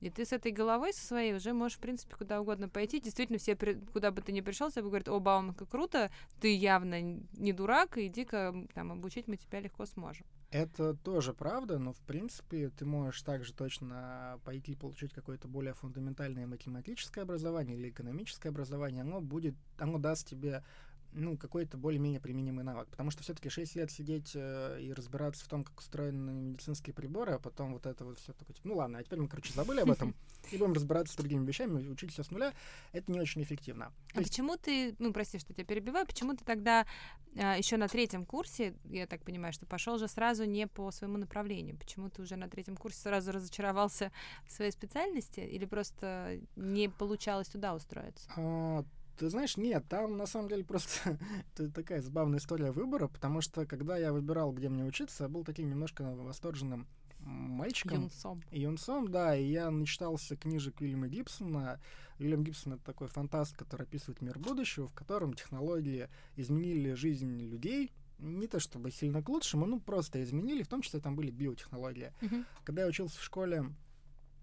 И 0.00 0.08
ты 0.08 0.24
с 0.24 0.32
этой 0.32 0.52
головой 0.52 0.92
со 0.94 1.04
своей 1.06 1.34
уже 1.34 1.52
можешь, 1.52 1.76
в 1.78 1.80
принципе, 1.80 2.14
куда 2.16 2.40
угодно 2.40 2.68
пойти. 2.68 3.00
Действительно, 3.00 3.38
все, 3.38 3.56
при- 3.56 3.74
куда 3.92 4.10
бы 4.12 4.22
ты 4.22 4.32
ни 4.32 4.40
пришел, 4.40 4.70
все 4.70 4.82
говорят, 4.82 5.08
о, 5.08 5.18
Бауманка, 5.20 5.66
круто, 5.66 6.10
ты 6.40 6.54
явно 6.56 7.00
не 7.02 7.52
дурак, 7.52 7.98
иди-ка 7.98 8.54
там 8.72 8.92
обучить 8.92 9.26
мы 9.28 9.36
тебя 9.36 9.60
легко 9.60 9.84
сможем. 9.84 10.26
Это 10.50 10.94
тоже 10.94 11.32
правда, 11.32 11.78
но 11.78 11.92
в 11.92 12.00
принципе 12.00 12.70
ты 12.70 12.84
можешь 12.84 13.22
также 13.22 13.54
точно 13.54 14.40
пойти 14.44 14.74
получить 14.74 15.12
какое-то 15.12 15.46
более 15.46 15.74
фундаментальное 15.74 16.46
математическое 16.48 17.22
образование 17.22 17.76
или 17.76 17.90
экономическое 17.90 18.48
образование. 18.48 19.02
Оно 19.02 19.20
будет, 19.20 19.54
оно 19.78 19.98
даст 19.98 20.26
тебе 20.28 20.64
ну, 21.12 21.36
какой-то 21.36 21.76
более-менее 21.76 22.20
применимый 22.20 22.64
навык. 22.64 22.88
Потому 22.88 23.10
что 23.10 23.22
все-таки 23.22 23.48
6 23.48 23.76
лет 23.76 23.90
сидеть 23.90 24.32
э, 24.34 24.80
и 24.80 24.92
разбираться 24.92 25.44
в 25.44 25.48
том, 25.48 25.64
как 25.64 25.78
устроены 25.78 26.32
медицинские 26.32 26.94
приборы, 26.94 27.32
а 27.34 27.38
потом 27.38 27.72
вот 27.72 27.86
это 27.86 28.04
вот 28.04 28.18
все 28.18 28.32
такое, 28.32 28.54
типа, 28.54 28.68
ну 28.68 28.76
ладно, 28.76 28.98
а 28.98 29.02
теперь 29.02 29.20
мы, 29.20 29.28
короче, 29.28 29.52
забыли 29.52 29.80
об 29.80 29.90
этом, 29.90 30.14
и 30.52 30.56
будем 30.56 30.72
разбираться 30.72 31.14
с 31.14 31.16
другими 31.16 31.44
вещами, 31.46 31.88
учить 31.88 32.12
все 32.12 32.22
с 32.22 32.30
нуля, 32.30 32.52
это 32.92 33.10
не 33.10 33.20
очень 33.20 33.42
эффективно. 33.42 33.92
А 34.10 34.14
То 34.14 34.20
есть 34.20 34.30
почему 34.30 34.56
ты, 34.56 34.94
ну, 34.98 35.12
прости, 35.12 35.38
что 35.38 35.52
тебя 35.52 35.64
перебиваю, 35.64 36.06
почему 36.06 36.34
ты 36.34 36.44
тогда 36.44 36.86
еще 37.34 37.76
на 37.76 37.88
третьем 37.88 38.26
курсе, 38.26 38.74
я 38.84 39.06
так 39.06 39.22
понимаю, 39.22 39.52
что 39.52 39.64
пошел 39.64 39.98
же 39.98 40.08
сразу 40.08 40.44
не 40.44 40.66
по 40.66 40.90
своему 40.90 41.16
направлению? 41.16 41.76
Почему 41.76 42.10
ты 42.10 42.22
уже 42.22 42.36
на 42.36 42.48
третьем 42.48 42.76
курсе 42.76 42.98
сразу 42.98 43.30
разочаровался 43.30 44.10
в 44.46 44.52
своей 44.52 44.72
специальности 44.72 45.40
или 45.40 45.64
просто 45.64 46.40
не 46.56 46.88
получалось 46.88 47.48
туда 47.48 47.74
устроиться? 47.74 48.28
А, 48.36 48.84
ты 49.20 49.28
знаешь, 49.28 49.58
нет, 49.58 49.84
там 49.86 50.16
на 50.16 50.24
самом 50.24 50.48
деле 50.48 50.64
просто 50.64 51.18
это 51.52 51.70
такая 51.70 52.00
забавная 52.00 52.38
история 52.38 52.72
выбора, 52.72 53.06
потому 53.06 53.42
что 53.42 53.66
когда 53.66 53.98
я 53.98 54.14
выбирал, 54.14 54.50
где 54.50 54.70
мне 54.70 54.82
учиться, 54.82 55.24
я 55.24 55.28
был 55.28 55.44
таким 55.44 55.68
немножко 55.68 56.02
восторженным 56.02 56.88
мальчиком. 57.18 58.04
Юнцом. 58.04 58.42
Юнцом, 58.50 59.10
да, 59.10 59.36
и 59.36 59.44
я 59.44 59.70
начитался 59.70 60.36
книжек 60.36 60.80
Уильяма 60.80 61.08
Гибсона. 61.08 61.78
Уильям 62.18 62.42
Гибсон— 62.42 62.72
это 62.74 62.82
такой 62.82 63.08
фантаст, 63.08 63.54
который 63.58 63.82
описывает 63.82 64.22
мир 64.22 64.38
будущего, 64.38 64.88
в 64.88 64.94
котором 64.94 65.34
технологии 65.34 66.08
изменили 66.36 66.94
жизнь 66.94 67.42
людей, 67.42 67.92
не 68.18 68.46
то 68.46 68.58
чтобы 68.58 68.90
сильно 68.90 69.22
к 69.22 69.28
лучшему, 69.28 69.66
ну 69.66 69.80
просто 69.80 70.22
изменили, 70.22 70.62
в 70.62 70.68
том 70.68 70.80
числе 70.80 70.98
там 71.00 71.14
были 71.14 71.30
биотехнологии. 71.30 72.14
Мгм. 72.22 72.46
Когда 72.64 72.82
я 72.82 72.88
учился 72.88 73.18
в 73.18 73.22
школе, 73.22 73.66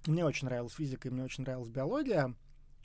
мне 0.06 0.24
очень 0.24 0.46
нравилась 0.46 0.74
физика 0.74 1.08
и 1.08 1.12
мне 1.12 1.24
очень 1.24 1.46
нравилась 1.46 1.70
биология. 1.70 2.36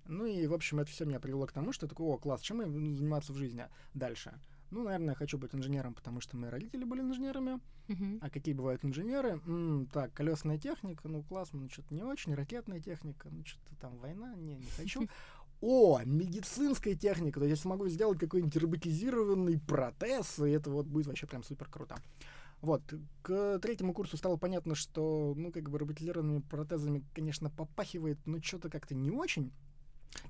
Ну 0.07 0.27
и, 0.27 0.47
в 0.47 0.55
общем, 0.55 0.81
это 0.81 0.91
все 0.91 1.05
меня 1.05 1.21
привело 1.21 1.47
к 1.47 1.53
тому, 1.53 1.73
что 1.73 1.87
такой, 1.87 2.07
о, 2.07 2.19
класс, 2.19 2.41
чем 2.41 2.61
я 2.61 2.67
буду 2.67 2.95
заниматься 2.97 3.33
в 3.33 3.37
жизни 3.37 3.67
дальше? 3.95 4.33
Ну, 4.71 4.85
наверное, 4.85 5.11
я 5.11 5.15
хочу 5.15 5.37
быть 5.39 5.55
инженером, 5.55 5.95
потому 5.95 6.21
что 6.21 6.37
мои 6.37 6.51
родители 6.51 6.85
были 6.85 7.03
инженерами. 7.03 7.61
Мгм. 7.89 8.19
А 8.23 8.31
какие 8.31 8.55
бывают 8.55 8.85
инженеры? 8.85 9.41
М, 9.47 9.87
так, 9.93 10.15
колесная 10.15 10.59
техника, 10.59 11.09
ну 11.09 11.23
классно, 11.23 11.61
ну 11.61 11.69
что-то 11.69 11.95
не 11.95 12.03
очень, 12.03 12.35
ракетная 12.35 12.81
техника, 12.81 13.29
ну 13.31 13.45
что-то 13.45 13.77
там 13.81 13.99
война, 13.99 14.35
не, 14.35 14.55
не 14.55 14.71
хочу. 14.77 15.07
О, 15.61 16.01
медицинская 16.05 16.95
техника, 16.97 17.39
то 17.39 17.47
есть 17.47 17.59
я 17.59 17.63
смогу 17.63 17.87
сделать 17.89 18.19
какой-нибудь 18.19 18.57
роботизированный 18.57 19.61
протез, 19.61 20.41
и 20.41 20.51
это 20.51 20.71
вот 20.71 20.87
будет 20.87 21.07
вообще 21.07 21.27
прям 21.27 21.45
супер 21.45 21.69
круто. 21.69 21.97
Вот, 22.63 22.83
к 23.23 23.59
третьему 23.61 23.93
курсу 23.93 24.17
стало 24.17 24.37
понятно, 24.37 24.75
что, 24.75 25.35
ну, 25.37 25.53
как 25.53 25.69
бы 25.69 25.79
роботизированными 25.79 26.41
протезами, 26.41 27.05
конечно, 27.13 27.51
попахивает, 27.51 28.19
но 28.27 28.41
что-то 28.41 28.71
как-то 28.71 28.95
не 28.95 29.11
очень. 29.11 29.53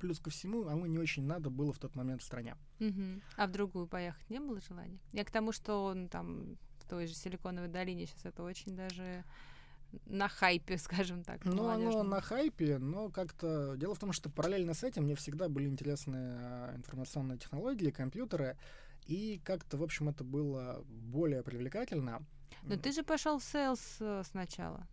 Плюс 0.01 0.19
ко 0.21 0.31
всему, 0.31 0.67
оно 0.69 0.87
не 0.87 0.99
очень 0.99 1.25
надо 1.25 1.51
было 1.51 1.73
в 1.73 1.79
тот 1.79 1.95
момент 1.95 2.23
в 2.23 2.25
стране. 2.25 2.57
А 3.37 3.47
в 3.47 3.53
другую 3.53 3.87
поехать 3.87 4.29
не 4.31 4.41
было 4.41 4.61
желания? 4.61 4.99
Я 5.13 5.25
к 5.25 5.31
тому, 5.31 5.53
что 5.53 5.93
ну, 5.95 6.09
там 6.09 6.57
в 6.79 6.89
той 6.89 7.07
же 7.07 7.15
Силиконовой 7.15 7.69
долине 7.69 8.07
сейчас 8.07 8.25
это 8.25 8.43
очень 8.43 8.75
даже 8.75 9.25
на 10.07 10.29
хайпе, 10.29 10.79
скажем 10.79 11.23
так. 11.23 11.45
Ну, 11.45 11.69
оно 11.69 12.03
на 12.03 12.21
хайпе, 12.21 12.79
но 12.79 13.11
как-то... 13.11 13.77
Дело 13.77 13.95
в 13.95 13.99
том, 13.99 14.13
что 14.13 14.31
параллельно 14.31 14.75
с 14.75 14.83
этим 14.83 15.05
мне 15.05 15.15
всегда 15.15 15.49
были 15.49 15.69
интересны 15.69 16.17
а, 16.17 16.77
информационные 16.77 17.39
технологии, 17.39 17.91
компьютеры, 17.91 18.57
и 19.07 19.41
как-то, 19.45 19.77
в 19.77 19.83
общем, 19.83 20.09
это 20.09 20.25
было 20.25 20.85
более 20.87 21.43
привлекательно. 21.43 22.25
Но 22.63 22.77
ты 22.77 22.93
же 22.93 23.03
пошел 23.03 23.39
в 23.39 23.45
sales 23.45 23.97
э, 23.99 24.23
сначала, 24.25 24.87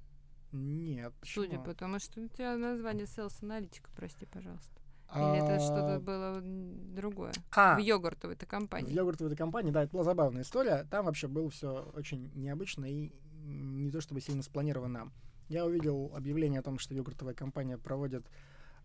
Нет, 0.52 1.14
судя 1.24 1.50
почему? 1.50 1.64
по 1.64 1.76
тому, 1.76 2.00
что 2.00 2.22
у 2.22 2.28
тебя 2.28 2.58
название 2.58 3.06
sales-аналитика, 3.06 3.92
прости, 3.96 4.26
пожалуйста. 4.26 4.79
Или 5.16 5.40
это 5.40 5.60
что-то 5.60 5.96
А, 5.96 6.00
было 6.00 6.40
другое? 6.42 7.32
А, 7.56 7.76
В 7.76 7.80
йогуртовой 7.80 8.36
этой 8.36 8.46
в 8.46 8.50
компании. 8.50 8.94
йогуртовой 8.94 9.32
этой 9.34 9.38
компании, 9.38 9.72
да, 9.72 9.84
это 9.84 9.92
была 9.92 10.04
забавная 10.04 10.44
история. 10.44 10.86
Там 10.92 11.06
вообще 11.06 11.28
было 11.28 11.50
все 11.50 11.90
очень 11.96 12.32
необычно 12.36 12.86
и 12.86 13.12
не 13.44 13.90
то 13.92 14.02
чтобы 14.02 14.22
сильно 14.22 14.44
спланировано. 14.44 15.12
Я 15.48 15.66
увидел 15.66 16.12
объявление 16.16 16.60
о 16.60 16.64
том, 16.64 16.78
что 16.78 16.94
йогуртовая 16.94 17.34
компания 17.34 17.78
проводит 17.78 18.30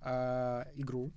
а, 0.01 0.67
игру. 0.75 1.13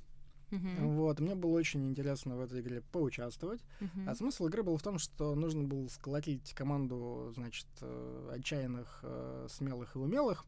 Мгм. 0.51 0.95
Вот, 0.95 1.19
мне 1.19 1.35
было 1.35 1.51
очень 1.51 1.87
интересно 1.87 2.35
в 2.37 2.41
этой 2.41 2.61
игре 2.61 2.81
поучаствовать. 2.81 3.61
Мгм. 3.79 4.09
А 4.09 4.15
смысл 4.15 4.47
игры 4.47 4.63
был 4.63 4.77
в 4.77 4.83
том, 4.83 4.97
что 4.97 5.35
нужно 5.35 5.63
было 5.63 5.87
сколотить 5.87 6.53
команду, 6.53 7.31
значит, 7.35 7.67
э, 7.81 8.29
отчаянных, 8.33 8.99
э, 9.03 9.47
смелых 9.49 9.95
и 9.95 9.99
умелых. 9.99 10.45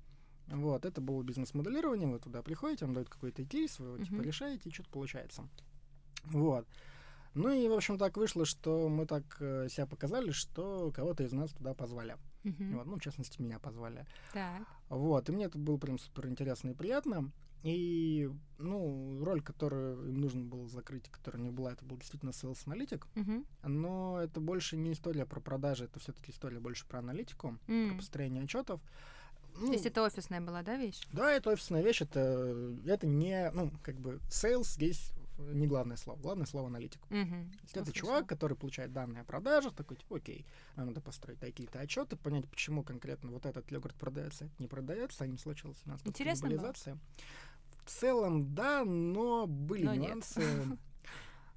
Вот, 0.52 0.86
это 0.86 1.00
было 1.02 1.22
бизнес-моделирование, 1.24 2.08
вы 2.08 2.20
туда 2.20 2.42
приходите, 2.42 2.86
вам 2.86 2.94
дают 2.94 3.10
какой-то 3.10 3.46
кейс, 3.46 3.80
вы 3.80 3.88
его 3.88 3.98
типа 4.00 4.16
Мгм. 4.16 4.22
решаете, 4.24 4.70
и 4.70 4.74
что-то 4.74 4.90
получается. 4.90 5.48
Вот. 6.26 6.68
Ну 7.36 7.52
и, 7.52 7.68
в 7.68 7.74
общем, 7.74 7.98
так 7.98 8.18
вышло, 8.18 8.46
что 8.46 8.90
мы 8.90 9.06
так 9.06 9.24
э, 9.40 9.68
себя 9.70 9.86
показали, 9.86 10.32
что 10.32 10.92
кого-то 10.92 11.24
из 11.24 11.32
нас 11.32 11.52
туда 11.52 11.74
позвали. 11.74 12.18
Мгм. 12.44 12.78
Вот, 12.78 12.88
ну, 12.88 12.96
в 12.98 13.02
частности, 13.02 13.42
меня 13.42 13.60
позвали. 13.60 14.06
Так. 14.34 14.64
Вот, 14.90 15.30
и 15.30 15.32
мне 15.32 15.46
это 15.46 15.60
было 15.60 15.78
прям 15.78 16.00
супер 16.00 16.28
интересно 16.28 16.70
и 16.72 16.74
приятно. 16.74 17.32
И, 17.62 18.30
ну, 18.58 19.24
роль, 19.24 19.42
которую 19.42 20.08
им 20.10 20.22
нужно 20.22 20.46
было 20.46 20.68
закрыть, 20.68 21.10
которая 21.10 21.42
не 21.42 21.52
была, 21.52 21.74
это 21.74 21.84
был 21.86 21.98
действительно 21.98 22.30
sales 22.30 22.62
аналитик. 22.66 23.06
Мгм. 23.16 23.46
Но 23.64 24.20
это 24.22 24.40
больше 24.40 24.78
не 24.78 24.94
история 24.94 25.26
про 25.26 25.42
продажи, 25.42 25.84
это 25.86 26.00
все-таки 26.00 26.32
история 26.32 26.60
больше 26.60 26.88
про 26.88 27.00
аналитику, 27.00 27.60
про 27.66 27.74
М. 27.74 27.98
построение 27.98 28.44
отчетов. 28.44 28.82
То 29.60 29.72
есть 29.74 29.86
это 29.86 30.04
офисная 30.04 30.42
была, 30.42 30.62
да, 30.62 30.76
вещь? 30.78 31.02
Да, 31.12 31.32
это 31.32 31.50
офисная 31.52 31.82
вещь, 31.82 32.02
это, 32.02 32.74
это 32.86 33.08
не, 33.08 33.52
ну, 33.54 33.72
как 33.84 33.96
бы, 33.96 34.20
sales 34.30 34.64
здесь 34.66 35.14
не 35.40 35.68
главное 35.68 35.98
слово, 35.98 36.20
главное 36.20 36.46
слово 36.46 36.68
аналитик. 36.68 37.02
Есть 37.10 37.72
это 37.72 37.82
Услышала. 37.82 37.94
чувак, 37.94 38.28
который 38.28 38.58
получает 38.58 38.92
данные 38.92 39.22
о 39.22 39.24
продажах, 39.24 39.74
такой, 39.74 39.98
типа, 39.98 40.18
окей, 40.18 40.46
нам 40.76 40.88
надо 40.88 41.02
построить 41.02 41.40
какие-то 41.40 41.80
отчеты, 41.80 42.16
понять, 42.18 42.48
почему 42.50 42.84
конкретно 42.84 43.32
вот 43.32 43.46
этот 43.46 43.70
йогурт 43.72 43.96
продается, 43.96 44.50
не 44.60 44.68
продается, 44.68 45.24
а 45.24 45.28
не 45.28 45.38
случилась 45.38 45.78
у 45.86 45.90
нас 45.90 46.02
Интересно 46.06 46.50
было? 46.50 46.58
каннибализация. 46.58 46.98
В 47.86 47.90
целом, 47.90 48.54
да, 48.54 48.84
но 48.86 49.48
были 49.48 49.86
Но 49.86 49.96
нет. 49.96 50.10
нюансы. 50.10 50.44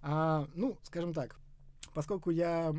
А, 0.05 0.49
ну, 0.57 0.77
скажем 0.83 1.15
так, 1.15 1.37
поскольку 1.95 2.31
я, 2.31 2.75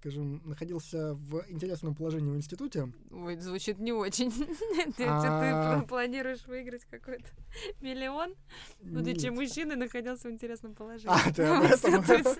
скажем, 0.00 0.42
находился 0.44 1.14
в 1.14 1.44
интересном 1.48 1.94
положении 1.94 2.30
в 2.30 2.36
институте, 2.36 2.92
Ой, 3.10 3.36
звучит 3.36 3.78
не 3.78 3.92
очень. 3.92 4.30
Ты 4.96 5.04
А. 5.06 5.82
планируешь 5.88 6.46
выиграть 6.46 6.84
какой-то 6.84 7.28
миллион, 7.80 8.34
будучи 8.82 9.28
мужчиной, 9.28 9.76
находился 9.76 10.28
в 10.28 10.32
интересном 10.32 10.74
положении. 10.74 11.08
А, 11.14 11.32
ты 11.32 11.42
об 11.44 11.64
этом? 12.10 12.34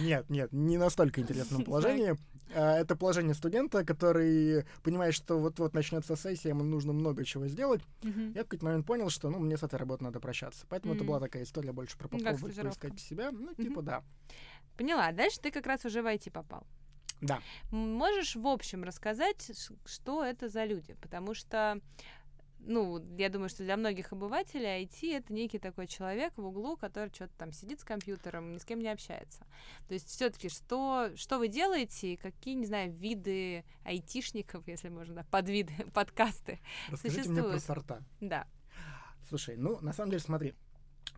Нет, 0.00 0.28
нет, 0.30 0.52
не 0.52 0.78
настолько 0.78 1.20
интересном 1.20 1.64
положении. 1.64 2.16
А, 2.54 2.78
Это 2.78 2.96
положение 2.96 3.34
студента, 3.34 3.84
который 3.84 4.64
понимает, 4.82 5.14
что 5.14 5.38
вот-вот 5.38 5.74
начнется 5.74 6.16
сессия, 6.16 6.50
ему 6.50 6.62
нужно 6.62 6.92
много 6.92 7.24
чего 7.24 7.46
сделать. 7.48 7.82
Я 8.02 8.42
в 8.42 8.44
какой-то 8.44 8.64
момент 8.64 8.86
понял, 8.86 9.10
что 9.10 9.30
ну, 9.30 9.38
мне 9.38 9.56
с 9.56 9.62
этой 9.62 9.76
работы 9.76 10.04
надо 10.04 10.20
прощаться. 10.20 10.66
Поэтому 10.68 10.94
это 10.94 11.04
была 11.04 11.20
такая 11.20 11.42
история 11.42 11.72
больше 11.72 11.96
про 11.98 12.08
попробовать 12.08 12.56
поискать 12.56 13.00
себя. 13.00 13.30
Ну, 13.32 13.54
типа, 13.54 13.82
да. 13.82 14.02
Поняла. 14.76 15.12
Дальше 15.12 15.40
ты 15.40 15.50
как 15.50 15.66
раз 15.66 15.84
уже 15.84 16.02
в 16.02 16.06
IT 16.06 16.30
попал. 16.30 16.66
Да. 17.20 17.40
Можешь 17.70 18.36
в 18.36 18.46
общем 18.46 18.84
рассказать, 18.84 19.50
что 19.86 20.24
это 20.24 20.48
за 20.48 20.64
люди? 20.64 20.94
Потому 21.00 21.34
что, 21.34 21.80
ну, 22.66 23.04
я 23.16 23.28
думаю, 23.28 23.48
что 23.48 23.62
для 23.62 23.76
многих 23.76 24.12
обывателей 24.12 24.84
IT 24.84 25.16
это 25.16 25.32
некий 25.32 25.58
такой 25.58 25.86
человек 25.86 26.32
в 26.36 26.44
углу, 26.44 26.76
который 26.76 27.12
что-то 27.12 27.32
там 27.36 27.52
сидит 27.52 27.80
с 27.80 27.84
компьютером, 27.84 28.52
ни 28.52 28.58
с 28.58 28.64
кем 28.64 28.80
не 28.80 28.88
общается. 28.88 29.46
То 29.88 29.94
есть 29.94 30.08
все-таки 30.08 30.48
что, 30.48 31.10
что 31.16 31.38
вы 31.38 31.48
делаете 31.48 32.16
какие, 32.16 32.54
не 32.54 32.66
знаю, 32.66 32.92
виды 32.92 33.64
айтишников, 33.84 34.66
если 34.68 34.88
можно, 34.88 35.14
да, 35.14 35.24
подвиды, 35.30 35.72
подкасты. 35.94 36.60
Расскажите 36.90 37.28
мне 37.30 37.42
про 37.42 37.58
сорта. 37.58 38.02
Да. 38.20 38.46
Слушай, 39.28 39.56
ну, 39.56 39.78
на 39.80 39.92
самом 39.92 40.10
деле, 40.10 40.22
смотри. 40.22 40.54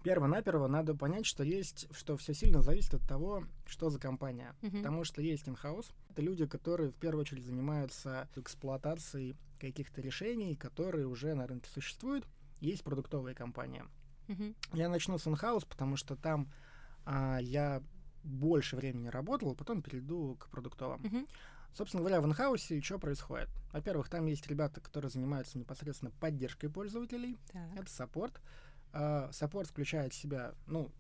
Перво-наперво 0.03 0.69
надо 0.69 0.95
понять, 0.95 1.27
что 1.27 1.43
есть, 1.43 1.89
что 1.91 2.17
все 2.17 2.33
сильно 2.33 2.63
зависит 2.63 2.95
от 2.95 3.03
того, 3.09 3.43
что 3.67 3.91
за 3.91 3.99
компания. 3.99 4.55
Мгм. 4.63 4.79
Потому 4.79 5.03
что 5.03 5.21
есть 5.21 5.49
инхаус. 5.49 5.91
Это 6.11 6.23
люди, 6.23 6.47
которые 6.47 6.91
в 6.91 6.95
первую 6.95 7.23
очередь 7.23 7.45
занимаются 7.45 8.29
эксплуатацией 8.37 9.37
каких-то 9.59 10.01
решений, 10.01 10.57
которые 10.57 11.07
уже 11.07 11.35
на 11.35 11.47
рынке 11.47 11.71
существуют. 11.71 12.27
Есть 12.61 12.85
продуктовые 12.85 13.35
компании. 13.35 13.85
Мгм. 14.29 14.55
Я 14.73 14.89
начну 14.89 15.19
с 15.19 15.27
in-house, 15.27 15.65
потому 15.65 15.97
что 15.97 16.17
там 16.17 16.51
а, 17.05 17.39
я 17.39 17.83
больше 18.25 18.77
времени 18.77 19.09
работал, 19.09 19.55
потом 19.55 19.83
перейду 19.83 20.37
к 20.37 20.49
продуктовым. 20.51 21.01
Мгм. 21.03 21.27
Собственно 21.73 22.03
говоря, 22.03 22.21
в 22.21 22.27
инхаусе 22.27 22.81
что 22.81 22.99
происходит? 22.99 23.49
Во-первых, 23.73 24.09
там 24.09 24.27
есть 24.27 24.47
ребята, 24.47 24.81
которые 24.81 25.11
занимаются 25.11 25.59
непосредственно 25.59 26.11
поддержкой 26.11 26.69
пользователей. 26.69 27.39
Так. 27.53 27.77
Это 27.77 27.91
support. 27.91 28.41
А, 28.93 29.31
Support 29.33 29.69
включает 29.69 30.13
в 30.13 30.17
себя, 30.17 30.55
ну, 30.67 30.91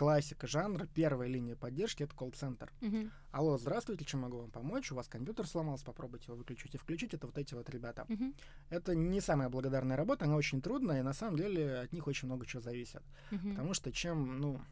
классика 0.00 0.46
жанра, 0.46 0.88
первая 0.94 1.28
линия 1.28 1.56
поддержки— 1.56 2.02
это 2.04 2.14
колл-центр. 2.14 2.72
Мгм. 2.80 3.10
Алло, 3.32 3.58
здравствуйте, 3.58 4.06
чем 4.06 4.20
могу 4.20 4.38
вам 4.38 4.50
помочь? 4.50 4.90
У 4.90 4.94
вас 4.94 5.08
компьютер 5.08 5.46
сломался, 5.46 5.84
попробуйте 5.84 6.24
его 6.28 6.38
выключить 6.38 6.74
и 6.74 6.78
включить. 6.78 7.12
Это 7.12 7.26
вот 7.26 7.36
эти 7.36 7.52
вот 7.52 7.68
ребята. 7.68 8.06
Мгм. 8.08 8.34
Это 8.70 8.94
не 8.94 9.20
самая 9.20 9.50
благодарная 9.50 9.98
работа, 9.98 10.24
она 10.24 10.36
очень 10.36 10.62
трудная, 10.62 11.00
и 11.00 11.02
на 11.02 11.12
самом 11.12 11.36
деле 11.36 11.80
от 11.80 11.92
них 11.92 12.06
очень 12.06 12.28
много 12.28 12.46
чего 12.46 12.62
зависит. 12.62 13.02
Мгм. 13.30 13.50
Потому 13.50 13.74
что 13.74 13.92
чем, 13.92 14.40
ну, 14.40 14.62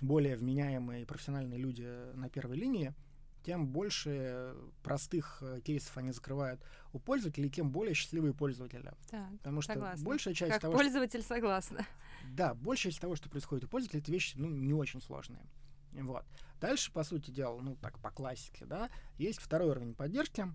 более 0.00 0.36
вменяемые 0.36 1.02
и 1.02 1.04
профессиональные 1.04 1.58
люди 1.58 2.14
на 2.14 2.28
первой 2.28 2.56
линии, 2.56 2.94
тем 3.42 3.66
больше 3.66 4.54
простых 4.84 5.38
э, 5.42 5.62
кейсов 5.62 5.96
они 5.96 6.12
закрывают 6.12 6.60
у 6.92 7.00
пользователей, 7.00 7.50
тем 7.50 7.70
более 7.70 7.94
счастливые 7.94 8.32
пользователи. 8.32 8.92
Так. 9.10 9.30
Потому 9.38 9.60
что 9.62 9.72
Согласна. 9.74 10.04
большая 10.04 10.34
часть 10.34 10.52
Как 10.52 10.62
того, 10.62 10.74
что 10.74 10.82
пользователь 10.82 11.22
согласна. 11.22 11.84
Да, 12.30 12.54
большая 12.54 12.92
часть 12.92 13.00
того, 13.00 13.16
что 13.16 13.28
происходит 13.28 13.64
у 13.64 13.68
пользователей, 13.68 14.00
это 14.00 14.12
вещи, 14.12 14.36
ну, 14.36 14.48
не 14.48 14.74
очень 14.74 15.00
сложные. 15.00 15.46
Вот. 15.92 16.24
Дальше, 16.60 16.92
по 16.92 17.04
сути 17.04 17.30
дела, 17.30 17.60
ну, 17.60 17.76
так, 17.76 17.98
по 18.00 18.10
классике, 18.10 18.64
да, 18.66 18.90
есть 19.16 19.40
второй 19.40 19.70
уровень 19.70 19.94
поддержки. 19.94 20.46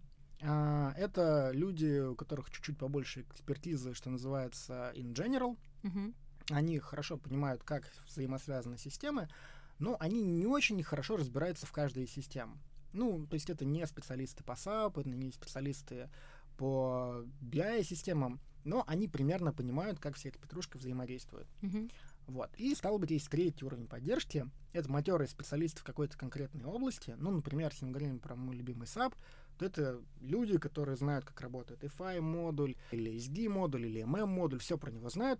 А, 0.41 0.93
это 0.97 1.51
люди, 1.53 1.99
у 1.99 2.15
которых 2.15 2.49
чуть-чуть 2.49 2.77
побольше 2.77 3.21
экспертизы, 3.21 3.93
что 3.93 4.09
называется 4.09 4.91
in 4.95 5.13
general. 5.13 5.57
Мгм. 5.83 6.15
Они 6.49 6.79
хорошо 6.79 7.17
понимают, 7.17 7.63
как 7.63 7.89
взаимосвязаны 8.07 8.77
системы, 8.77 9.29
но 9.77 9.95
они 9.99 10.23
не 10.23 10.47
очень 10.47 10.81
хорошо 10.83 11.17
разбираются 11.17 11.65
в 11.65 11.71
каждой 11.71 12.03
из 12.03 12.11
систем. 12.11 12.59
Ну, 12.91 13.27
то 13.27 13.35
есть 13.35 13.49
это 13.49 13.65
не 13.65 13.85
специалисты 13.85 14.43
по 14.43 14.53
SAP, 14.53 14.99
это 14.99 15.09
не 15.09 15.31
специалисты 15.31 16.09
по 16.57 17.23
BI-системам, 17.41 18.39
но 18.63 18.83
они 18.87 19.07
примерно 19.07 19.53
понимают, 19.53 19.99
как 19.99 20.15
вся 20.15 20.29
эта 20.29 20.39
петрушка 20.39 20.77
взаимодействует. 20.77 21.47
Мгм. 21.61 21.89
Вот. 22.27 22.53
И 22.57 22.75
стало 22.75 22.97
быть, 22.99 23.11
есть 23.11 23.29
третий 23.29 23.65
уровень 23.65 23.87
поддержки. 23.87 24.45
Это 24.71 24.91
матерые 24.91 25.27
специалисты 25.27 25.81
в 25.81 25.83
какой-то 25.83 26.17
конкретной 26.17 26.65
области. 26.65 27.15
Ну, 27.17 27.31
например, 27.31 27.71
если 27.71 27.85
мы 27.85 27.91
говорим 27.91 28.19
про 28.19 28.35
мой 28.35 28.55
любимый 28.55 28.85
SAP, 28.85 29.15
то 29.57 29.65
это 29.65 30.01
люди, 30.21 30.57
которые 30.57 30.95
знают, 30.95 31.25
как 31.25 31.41
работает 31.41 31.83
FI-модуль, 31.83 32.75
или 32.91 33.15
SD-модуль, 33.15 33.87
или 33.87 34.03
MM-модуль, 34.03 34.59
все 34.59 34.77
про 34.77 34.91
него 34.91 35.09
знают. 35.09 35.39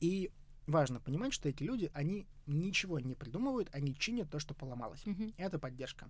И 0.00 0.30
важно 0.68 1.00
понимать, 1.00 1.32
что 1.32 1.48
эти 1.48 1.62
люди, 1.64 1.90
они 1.94 2.26
ничего 2.46 3.00
не 3.00 3.14
придумывают, 3.14 3.68
они 3.72 3.94
чинят 3.94 4.30
то, 4.30 4.38
что 4.38 4.54
поломалось. 4.54 5.04
Мгм. 5.04 5.34
Это 5.36 5.58
поддержка. 5.58 6.08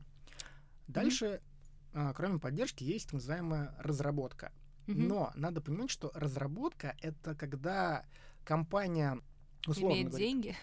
Дальше, 0.86 1.40
а, 1.92 2.12
кроме 2.12 2.38
поддержки, 2.38 2.84
есть 2.84 3.06
так 3.06 3.14
называемая 3.14 3.74
разработка. 3.78 4.52
Но 4.94 5.32
надо 5.34 5.60
понимать, 5.60 5.90
что 5.90 6.10
разработка 6.14 6.96
это 7.02 7.34
когда 7.34 8.04
компания 8.44 9.20
условно 9.66 9.94
Имеет 9.96 10.08
говоря, 10.08 10.24
деньги. 10.24 10.56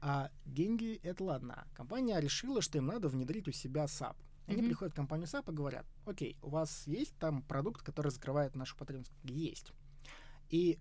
а 0.00 0.30
деньги 0.46 1.00
это 1.02 1.24
ладно. 1.24 1.66
Компания 1.74 2.18
решила, 2.20 2.62
что 2.62 2.78
им 2.78 2.86
надо 2.86 3.08
внедрить 3.08 3.48
у 3.48 3.52
себя 3.52 3.84
SAP. 3.84 4.16
Они 4.46 4.58
Мгм. 4.58 4.68
приходят 4.68 4.92
в 4.94 4.96
компанию 4.96 5.26
SAP 5.28 5.50
и 5.52 5.54
говорят, 5.54 5.86
окей, 6.06 6.36
у 6.42 6.48
вас 6.48 6.86
есть 6.86 7.14
там 7.18 7.42
продукт, 7.42 7.82
который 7.82 8.10
закрывает 8.10 8.56
нашу 8.56 8.76
потребность? 8.76 9.12
Есть. 9.24 9.72
И 10.48 10.78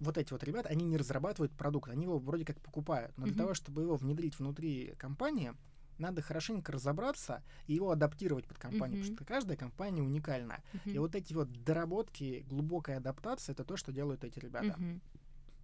вот 0.00 0.18
эти 0.18 0.32
вот 0.32 0.42
ребята, 0.42 0.68
они 0.68 0.84
не 0.84 0.96
разрабатывают 0.96 1.52
продукт, 1.52 1.90
они 1.90 2.04
его 2.04 2.18
вроде 2.18 2.44
как 2.44 2.60
покупают. 2.60 3.16
Но 3.16 3.24
для 3.24 3.32
Мгм. 3.34 3.38
того, 3.38 3.54
чтобы 3.54 3.82
его 3.82 3.96
внедрить 3.96 4.38
внутри 4.38 4.94
компании, 4.98 5.54
надо 5.98 6.22
хорошенько 6.22 6.72
разобраться 6.72 7.42
и 7.66 7.74
его 7.74 7.90
адаптировать 7.90 8.46
под 8.46 8.58
компанию, 8.58 8.98
Мгм. 8.98 9.02
потому 9.02 9.16
что 9.16 9.24
каждая 9.24 9.56
компания 9.56 10.02
уникальна. 10.02 10.62
И 10.84 10.90
Мгм. 10.90 11.00
вот 11.00 11.14
эти 11.14 11.32
вот 11.32 11.50
доработки, 11.64 12.44
глубокая 12.48 12.98
адаптация, 12.98 13.52
это 13.52 13.64
то, 13.64 13.76
что 13.76 13.92
делают 13.92 14.24
эти 14.24 14.38
ребята. 14.38 14.76
Мгм. 14.78 15.00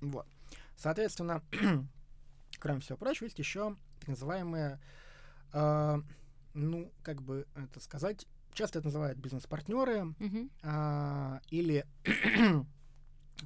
Вот. 0.00 0.26
Соответственно, 0.76 1.42
кроме 2.58 2.80
всего 2.80 2.96
прочего, 2.98 3.26
есть 3.26 3.38
еще 3.38 3.76
так 4.00 4.08
называемые, 4.08 4.80
а, 5.52 6.00
ну, 6.54 6.92
как 7.02 7.22
бы 7.22 7.46
это 7.54 7.80
сказать, 7.80 8.26
часто 8.52 8.78
это 8.78 8.88
называют 8.88 9.18
бизнес-партнеры 9.18 10.14
Мгм. 10.18 10.50
а, 10.62 11.40
или 11.50 11.86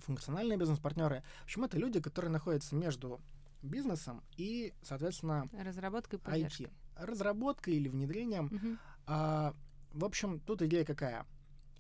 функциональные 0.03 0.59
бизнес-партнеры. 0.59 1.23
В 1.41 1.45
общем, 1.45 1.65
это 1.65 1.79
люди, 1.79 2.01
которые 2.01 2.31
находятся 2.31 2.75
между 2.75 3.21
бизнесом 3.67 4.23
и, 4.37 4.73
соответственно, 4.83 5.49
Разработка 5.53 6.17
и 6.17 6.19
поддержка. 6.19 6.65
IT. 6.65 6.71
Разработкой 6.97 7.75
или 7.75 7.89
внедрением. 7.89 8.49
Мгм. 8.51 8.79
А, 9.07 9.55
в 9.93 10.05
общем, 10.05 10.41
тут 10.41 10.63
идея 10.63 10.85
какая? 10.85 11.27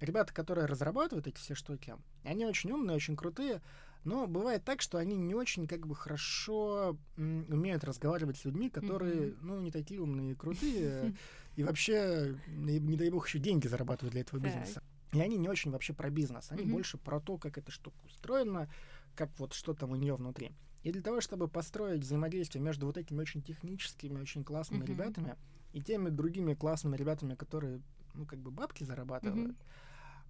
Ребята, 0.00 0.32
которые 0.34 0.66
разрабатывают 0.66 1.26
эти 1.26 1.36
все 1.38 1.54
штуки, 1.54 1.96
они 2.22 2.44
очень 2.44 2.70
умные, 2.70 2.96
очень 2.96 3.16
крутые, 3.16 3.62
но 4.04 4.26
бывает 4.26 4.62
так, 4.64 4.82
что 4.82 4.98
они 4.98 5.16
не 5.16 5.34
очень 5.34 5.66
как 5.66 5.86
бы 5.86 5.96
хорошо 5.96 6.96
м, 7.16 7.46
умеют 7.48 7.82
разговаривать 7.82 8.36
с 8.36 8.44
людьми, 8.44 8.68
которые, 8.68 9.28
Мгм. 9.32 9.46
ну, 9.46 9.60
не 9.60 9.70
такие 9.70 10.00
умные 10.00 10.32
и 10.32 10.34
крутые, 10.34 11.14
и 11.56 11.62
вообще, 11.64 12.38
не, 12.46 12.78
дай 12.96 13.10
бог, 13.10 13.26
еще 13.26 13.38
деньги 13.38 13.66
зарабатывают 13.66 14.12
для 14.12 14.20
этого 14.20 14.38
бизнеса. 14.38 14.82
И 15.12 15.20
они 15.20 15.38
не 15.38 15.48
очень 15.48 15.70
вообще 15.70 15.94
про 15.94 16.10
бизнес, 16.10 16.50
они 16.50 16.64
больше 16.72 16.98
про 16.98 17.20
то, 17.20 17.38
как 17.38 17.56
эта 17.56 17.70
штука 17.70 17.96
устроена, 18.04 18.68
как 19.14 19.30
вот 19.38 19.54
что 19.54 19.72
там 19.72 19.92
у 19.92 19.96
нее 19.96 20.14
внутри. 20.14 20.52
И 20.82 20.92
для 20.92 21.02
того, 21.02 21.20
чтобы 21.20 21.48
построить 21.48 22.02
взаимодействие 22.02 22.62
между 22.62 22.86
вот 22.86 22.96
этими 22.96 23.20
очень 23.20 23.42
техническими, 23.42 24.20
очень 24.20 24.44
классными 24.44 24.82
Мгм. 24.84 24.92
ребятами 24.92 25.36
и 25.72 25.80
теми 25.82 26.10
другими 26.10 26.54
классными 26.54 26.96
ребятами, 26.96 27.34
которые, 27.34 27.80
ну, 28.14 28.24
как 28.26 28.38
бы 28.38 28.50
бабки 28.50 28.84
зарабатывают, 28.84 29.48
Мгм. 29.48 29.56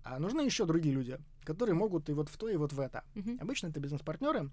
а 0.04 0.18
нужны 0.18 0.40
еще 0.40 0.64
другие 0.64 0.94
люди, 0.94 1.18
которые 1.44 1.74
могут 1.74 2.08
и 2.08 2.12
вот 2.12 2.28
в 2.28 2.36
то, 2.38 2.48
и 2.48 2.56
вот 2.56 2.72
в 2.72 2.80
это. 2.80 3.04
Мгм. 3.14 3.38
Обычно 3.40 3.66
это 3.68 3.80
бизнес-партнеры, 3.80 4.50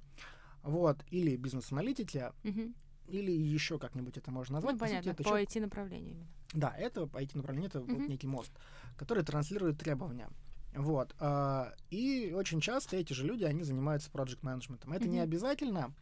вот, 0.64 0.98
или 1.10 1.36
бизнес-аналитики, 1.38 2.32
Мгм. 2.44 2.76
или 3.08 3.32
еще 3.32 3.80
как-нибудь 3.80 4.18
это 4.18 4.30
можно 4.32 4.56
назвать. 4.56 4.74
Ну, 4.74 4.80
По 4.80 4.86
сути, 4.86 4.92
понятно, 4.96 5.10
это 5.12 5.24
по 5.24 5.30
человек- 5.30 5.50
IT-направлению 5.50 6.12
именно. 6.12 6.28
да, 6.54 6.76
это 6.78 7.08
по 7.08 7.22
IT-направлению, 7.22 7.70
это 7.70 7.80
вот 7.80 7.90
Мгм. 7.90 8.08
некий 8.10 8.28
мост, 8.28 8.52
который 8.98 9.24
транслирует 9.24 9.78
требования. 9.80 10.30
Вот. 10.76 11.16
а, 11.20 11.74
И 11.90 12.34
очень 12.36 12.60
часто 12.62 12.98
эти 12.98 13.14
же 13.14 13.26
люди, 13.26 13.44
они 13.44 13.64
занимаются 13.64 14.10
проект 14.12 14.44
менеджментом. 14.44 14.94
Это 14.94 15.08
не 15.08 15.18
Мгм. 15.18 15.24
обязательно, 15.24 15.94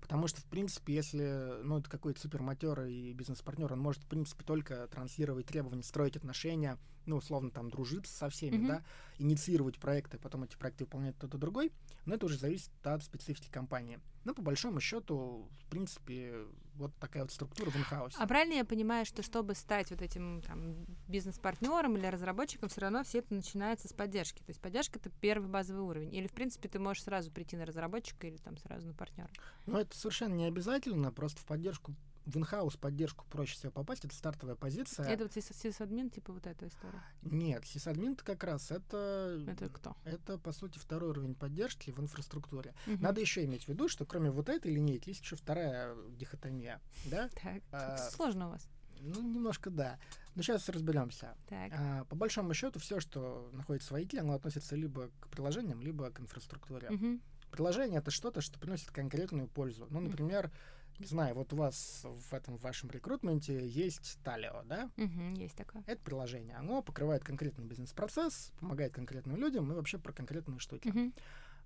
потому 0.00 0.26
что, 0.28 0.40
в 0.40 0.44
принципе, 0.44 0.94
если, 0.94 1.62
ну, 1.62 1.78
это 1.78 1.88
какой-то 1.90 2.20
суперматерый 2.20 3.12
бизнес-партнер, 3.14 3.72
он 3.72 3.80
может, 3.80 4.02
в 4.02 4.06
принципе, 4.06 4.44
только 4.44 4.86
транслировать 4.88 5.46
требования, 5.46 5.82
строить 5.82 6.16
отношения, 6.16 6.78
ну, 7.08 7.16
условно, 7.16 7.50
там, 7.50 7.70
дружиться 7.70 8.14
со 8.14 8.28
всеми, 8.28 8.58
Мгм. 8.58 8.66
да, 8.66 8.84
инициировать 9.18 9.78
проекты, 9.78 10.18
потом 10.18 10.44
эти 10.44 10.56
проекты 10.56 10.84
выполняет 10.84 11.16
кто-то 11.16 11.38
другой, 11.38 11.72
но 12.04 12.14
это 12.14 12.26
уже 12.26 12.38
зависит 12.38 12.70
от 12.84 13.02
специфики 13.02 13.48
компании. 13.50 13.98
Но, 14.24 14.34
по 14.34 14.42
большому 14.42 14.80
счету, 14.80 15.48
в 15.60 15.70
принципе, 15.70 16.44
вот 16.74 16.94
такая 16.96 17.22
вот 17.22 17.32
структура 17.32 17.70
в 17.70 17.76
инхаусе. 17.76 18.16
А 18.20 18.26
правильно 18.26 18.54
я 18.54 18.64
понимаю, 18.64 19.04
что 19.04 19.22
чтобы 19.22 19.54
стать 19.54 19.90
вот 19.90 20.02
этим 20.02 20.42
там, 20.42 20.84
бизнес-партнером 21.08 21.96
или 21.96 22.06
разработчиком, 22.06 22.68
все 22.68 22.82
равно 22.82 23.02
все 23.04 23.18
это 23.18 23.34
начинается 23.34 23.88
с 23.88 23.92
поддержки. 23.92 24.38
То 24.38 24.50
есть 24.50 24.60
поддержка 24.60 24.98
это 24.98 25.10
первый 25.20 25.48
базовый 25.48 25.82
уровень. 25.82 26.14
Или, 26.14 26.26
в 26.28 26.32
принципе, 26.32 26.68
ты 26.68 26.78
можешь 26.78 27.02
сразу 27.02 27.32
прийти 27.32 27.56
на 27.56 27.64
разработчика 27.66 28.26
или 28.26 28.36
там 28.36 28.56
сразу 28.58 28.86
на 28.86 28.94
партнера. 28.94 29.30
Но 29.66 29.80
это 29.80 29.96
совершенно 29.96 30.34
не 30.34 30.44
обязательно, 30.44 31.10
просто 31.10 31.40
в 31.40 31.46
поддержку, 31.46 31.94
в 32.28 32.36
инхаус 32.36 32.76
поддержку 32.76 33.24
проще 33.30 33.54
всего 33.54 33.72
попасть, 33.72 34.04
это 34.04 34.14
стартовая 34.14 34.54
позиция. 34.54 35.06
Это 35.06 35.24
вот 35.24 35.32
сис- 35.32 35.52
сисадмин, 35.54 36.10
типа 36.10 36.32
вот 36.32 36.46
эта 36.46 36.68
история. 36.68 37.02
Нет, 37.22 37.64
сисадмин 37.66 38.16
как 38.16 38.44
раз 38.44 38.70
это, 38.70 39.42
Это 39.48 39.68
кто? 39.70 39.96
это, 40.04 40.38
по 40.38 40.52
сути, 40.52 40.78
второй 40.78 41.10
уровень 41.10 41.34
поддержки 41.34 41.90
в 41.90 41.98
инфраструктуре. 42.00 42.74
Мгм. 42.86 43.02
Надо 43.02 43.20
еще 43.20 43.44
иметь 43.44 43.64
в 43.64 43.68
виду, 43.68 43.88
что 43.88 44.04
кроме 44.04 44.30
вот 44.30 44.48
этой 44.48 44.72
линейки 44.72 45.08
есть 45.08 45.22
еще 45.22 45.36
вторая 45.36 45.96
дихотомия, 46.16 46.80
да? 47.06 47.30
Так, 47.42 47.62
а, 47.72 47.96
сложно 48.10 48.48
у 48.48 48.50
вас. 48.50 48.68
Ну, 49.00 49.22
немножко 49.22 49.70
да. 49.70 49.98
Но 50.34 50.42
сейчас 50.42 50.68
разберемся. 50.68 51.36
Так. 51.48 51.72
А, 51.74 52.04
по 52.04 52.16
большому 52.16 52.52
счету, 52.52 52.78
все, 52.78 53.00
что 53.00 53.48
находится 53.52 53.94
в 53.94 53.96
IT, 53.96 54.18
оно 54.18 54.34
относится 54.34 54.76
либо 54.76 55.10
к 55.20 55.28
приложениям, 55.28 55.80
либо 55.80 56.10
к 56.10 56.20
инфраструктуре. 56.20 56.90
Мгм. 56.90 57.22
Приложение 57.50 58.00
это 58.00 58.10
что-то, 58.10 58.40
что 58.42 58.58
приносит 58.58 58.90
конкретную 58.90 59.48
пользу. 59.48 59.86
Ну, 59.90 60.00
например, 60.00 60.50
не 60.98 61.06
знаю, 61.06 61.34
вот 61.34 61.52
у 61.52 61.56
вас 61.56 62.02
в 62.04 62.34
этом 62.34 62.58
в 62.58 62.62
вашем 62.62 62.90
рекрутменте 62.90 63.66
есть 63.66 64.18
Талио, 64.24 64.62
да? 64.64 64.90
Мгм, 64.96 65.34
Есть 65.34 65.56
такое. 65.56 65.82
Это 65.86 66.00
приложение. 66.02 66.56
Оно 66.56 66.82
покрывает 66.82 67.22
конкретный 67.24 67.64
бизнес-процесс, 67.64 68.52
помогает 68.60 68.92
конкретным 68.92 69.36
людям 69.36 69.70
и 69.70 69.74
вообще 69.74 69.98
про 69.98 70.12
конкретные 70.12 70.58
штуки. 70.58 70.88
Мгм. 70.88 71.14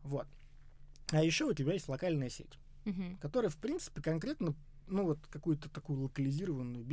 Вот. 0.03 0.27
А 1.13 1.23
еще 1.23 1.45
у 1.47 1.53
тебя 1.55 1.73
есть 1.75 1.89
локальная 1.89 2.29
сеть, 2.29 2.59
Мгм. 2.85 3.17
которая, 3.19 3.51
в 3.51 3.57
принципе, 3.57 4.01
конкретно, 4.03 4.55
ну, 4.87 5.05
вот 5.05 5.19
какую-то 5.29 5.69
такую 5.71 6.01
локализированную 6.01 6.85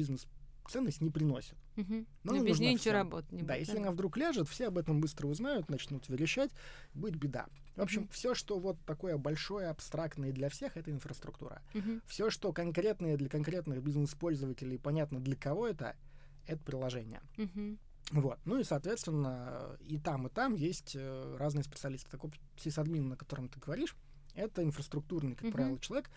бизнес-ценность 0.63 1.01
не 1.01 1.09
приносит. 1.09 1.55
Ну, 1.75 2.05
Но 2.23 2.43
без 2.43 2.59
нее 2.59 2.73
ничего 2.73 2.93
работать 2.93 3.31
не 3.31 3.43
да, 3.43 3.53
будет. 3.53 3.67
если 3.67 3.77
она 3.77 3.91
вдруг 3.91 4.17
ляжет, 4.17 4.47
все 4.49 4.67
об 4.67 4.77
этом 4.77 4.99
быстро 4.99 5.27
узнают, 5.27 5.69
начнут 5.69 6.07
верещать, 6.09 6.51
будет 6.93 7.15
беда. 7.15 7.47
В 7.75 7.81
общем, 7.81 8.01
Мгм. 8.01 8.09
все, 8.11 8.35
что 8.35 8.59
вот 8.59 8.77
такое 8.85 9.17
большое, 9.17 9.69
абстрактное 9.69 10.31
для 10.33 10.49
всех, 10.49 10.75
это 10.75 10.91
инфраструктура. 10.91 11.61
Мгм. 11.73 12.01
Все, 12.05 12.29
что 12.29 12.51
конкретное 12.51 13.15
для 13.15 13.29
конкретных 13.29 13.81
бизнес-пользователей, 13.81 14.77
понятно 14.77 15.19
для 15.21 15.35
кого 15.37 15.67
это, 15.67 15.95
это 16.45 16.61
приложение. 16.63 17.21
Мгм. 17.37 17.79
Вот. 18.11 18.39
Ну 18.43 18.59
и, 18.59 18.63
соответственно, 18.63 19.77
и 19.79 19.97
там, 19.97 20.27
и 20.27 20.29
там 20.29 20.55
есть 20.55 20.95
э, 20.95 21.35
разные 21.37 21.63
специалисты. 21.63 22.09
Такой 22.09 22.31
сисадмин, 22.57 23.07
на 23.07 23.15
котором 23.15 23.47
ты 23.47 23.59
говоришь, 23.59 23.95
это 24.35 24.63
инфраструктурный, 24.63 25.35
как 25.35 25.45
Мгм. 25.45 25.51
правило, 25.53 25.79
человек 25.79 26.09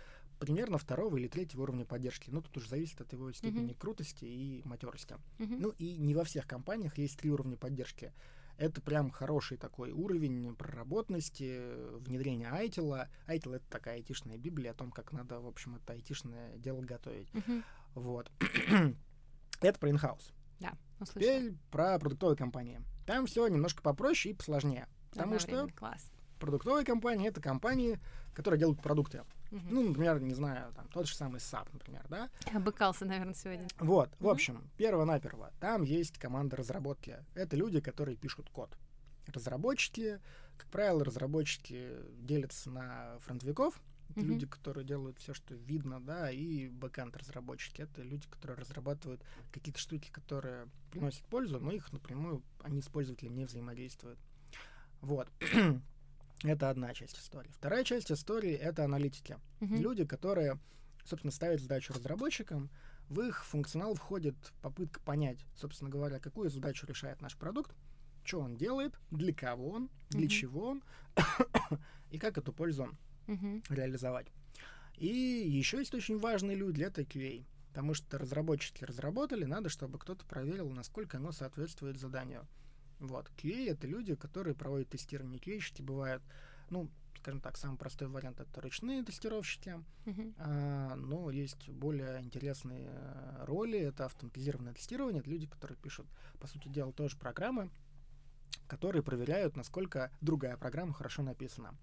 примерно 0.42 0.76
второго 0.76 1.16
или 1.18 1.28
третьего 1.28 1.62
уровня 1.62 1.84
поддержки. 1.84 2.28
Ну, 2.28 2.42
тут 2.42 2.56
уже 2.56 2.68
зависит 2.68 3.00
от 3.00 3.12
его 3.12 3.32
степени 3.32 3.66
Мгм. 3.66 3.74
крутости 3.76 4.24
и 4.24 4.62
матерости. 4.64 5.14
Мгм. 5.38 5.60
Ну 5.60 5.68
и 5.78 5.96
не 5.96 6.16
во 6.16 6.24
всех 6.24 6.48
компаниях 6.48 6.98
есть 6.98 7.16
три 7.16 7.30
уровня 7.30 7.56
поддержки. 7.56 8.12
Это 8.58 8.80
прям 8.82 9.10
хороший 9.10 9.56
такой 9.56 9.92
уровень 9.92 10.54
проработности, 10.56 11.60
внедрения 12.00 12.48
айтила. 12.50 13.08
Айтил— 13.26 13.52
это 13.54 13.64
такая 13.70 13.94
айтишная 13.96 14.36
библия 14.36 14.72
о 14.72 14.74
том, 14.74 14.90
как 14.90 15.12
надо, 15.12 15.38
в 15.40 15.46
общем, 15.46 15.76
это 15.76 15.92
айтишное 15.92 16.56
дело 16.58 16.80
готовить. 16.82 17.32
Мгм. 17.34 17.62
Вот. 17.94 18.30
это 19.60 19.78
про 19.78 19.90
инхаус. 19.90 20.32
Да, 20.58 20.72
услышала. 20.98 21.38
Теперь 21.38 21.54
про 21.70 21.98
продуктовые 22.00 22.36
компании. 22.36 22.80
Там 23.06 23.26
все 23.26 23.46
немножко 23.46 23.80
попроще 23.80 24.34
и 24.34 24.36
посложнее. 24.36 24.88
Потому 25.10 25.38
что. 25.38 25.68
Класс. 25.76 26.10
продуктовые 26.40 26.84
компании— 26.84 27.28
это 27.30 27.40
компании, 27.40 28.00
которые 28.34 28.58
делают 28.58 28.82
продукты. 28.82 29.22
Мгм. 29.52 29.66
Ну, 29.68 29.82
например, 29.88 30.20
не 30.20 30.32
знаю, 30.32 30.72
там 30.72 30.88
тот 30.88 31.06
же 31.06 31.14
самый 31.14 31.38
SAP, 31.38 31.68
например, 31.74 32.06
да? 32.08 32.30
Обыкался, 32.54 33.04
наверное, 33.04 33.34
сегодня. 33.34 33.68
Вот, 33.78 34.08
в 34.18 34.22
Мгм. 34.22 34.30
общем, 34.30 34.70
перво-наперво, 34.78 35.52
там 35.60 35.82
есть 35.82 36.18
команда 36.18 36.56
разработки. 36.56 37.18
Это 37.34 37.54
люди, 37.54 37.80
которые 37.80 38.16
пишут 38.16 38.48
код. 38.48 38.76
Разработчики, 39.26 40.20
как 40.56 40.68
правило, 40.70 41.04
разработчики 41.04 41.90
делятся 42.18 42.70
на 42.70 43.18
фронтовиков, 43.20 43.80
это 44.08 44.20
Мгм. 44.20 44.28
люди, 44.28 44.46
которые 44.46 44.86
делают 44.86 45.18
все, 45.18 45.34
что 45.34 45.54
видно, 45.54 46.00
да, 46.00 46.30
и 46.30 46.68
бэкэнд 46.68 47.14
разработчики. 47.16 47.82
Это 47.82 48.02
люди, 48.02 48.26
которые 48.28 48.56
разрабатывают 48.58 49.22
какие-то 49.52 49.78
штуки, 49.78 50.10
которые 50.10 50.66
приносят 50.90 51.24
пользу, 51.26 51.60
но 51.60 51.72
их 51.72 51.92
напрямую 51.92 52.42
они 52.62 52.80
с 52.80 52.88
пользователем 52.88 53.34
не 53.34 53.44
взаимодействуют. 53.44 54.18
Вот. 55.02 55.28
это 56.50 56.70
одна 56.70 56.92
часть 56.94 57.18
истории. 57.18 57.50
Вторая 57.52 57.84
часть 57.84 58.10
истории— 58.10 58.52
это 58.54 58.84
аналитики. 58.84 59.38
Мгм. 59.60 59.80
Люди, 59.80 60.04
которые, 60.04 60.58
собственно, 61.04 61.30
ставят 61.32 61.60
задачу 61.60 61.92
разработчикам, 61.92 62.70
в 63.08 63.20
их 63.20 63.44
функционал 63.44 63.94
входит 63.94 64.34
попытка 64.62 65.00
понять, 65.00 65.44
собственно 65.54 65.90
говоря, 65.90 66.18
какую 66.18 66.50
задачу 66.50 66.86
решает 66.86 67.20
наш 67.20 67.36
продукт, 67.36 67.74
что 68.24 68.40
он 68.40 68.56
делает, 68.56 68.98
для 69.10 69.34
кого 69.34 69.70
он, 69.70 69.90
для 70.10 70.20
Мгм. 70.22 70.28
чего 70.28 70.68
он, 70.68 70.82
и 72.10 72.18
как 72.18 72.38
эту 72.38 72.52
пользу 72.52 72.88
Мгм. 73.26 73.62
реализовать. 73.68 74.28
И 74.96 75.06
еще 75.06 75.78
есть 75.78 75.94
очень 75.94 76.18
важный 76.18 76.54
люди, 76.54 76.82
это 76.82 77.02
QA. 77.02 77.44
Потому 77.68 77.94
что 77.94 78.18
разработчики 78.18 78.84
разработали, 78.84 79.44
надо, 79.44 79.70
чтобы 79.70 79.98
кто-то 79.98 80.26
проверил, 80.26 80.68
насколько 80.70 81.16
оно 81.16 81.32
соответствует 81.32 81.98
заданию. 81.98 82.46
Вот. 83.02 83.30
QA— 83.36 83.68
это 83.70 83.86
люди, 83.86 84.14
которые 84.14 84.54
проводят 84.54 84.88
тестирование. 84.88 85.40
QA-щики 85.40 85.82
бывают, 85.82 86.22
ну, 86.70 86.88
скажем 87.18 87.40
так, 87.40 87.56
самый 87.56 87.76
простой 87.76 88.06
вариант— 88.08 88.40
это 88.40 88.60
ручные 88.60 89.02
тестировщики, 89.04 89.82
Мгм. 90.06 90.34
а, 90.38 90.94
но 90.94 91.30
есть 91.30 91.68
более 91.68 92.20
интересные 92.22 92.88
э, 92.88 93.44
роли. 93.44 93.78
Это 93.78 94.06
автоматизированное 94.06 94.72
тестирование. 94.74 95.20
Это 95.20 95.30
люди, 95.30 95.46
которые 95.48 95.76
пишут, 95.76 96.06
по 96.38 96.46
сути 96.46 96.68
дела, 96.68 96.92
тоже 96.92 97.16
программы, 97.16 97.70
которые 98.68 99.02
проверяют, 99.02 99.56
насколько 99.56 100.12
другая 100.20 100.56
программа 100.56 100.92
хорошо 100.92 101.22
написана. 101.22 101.74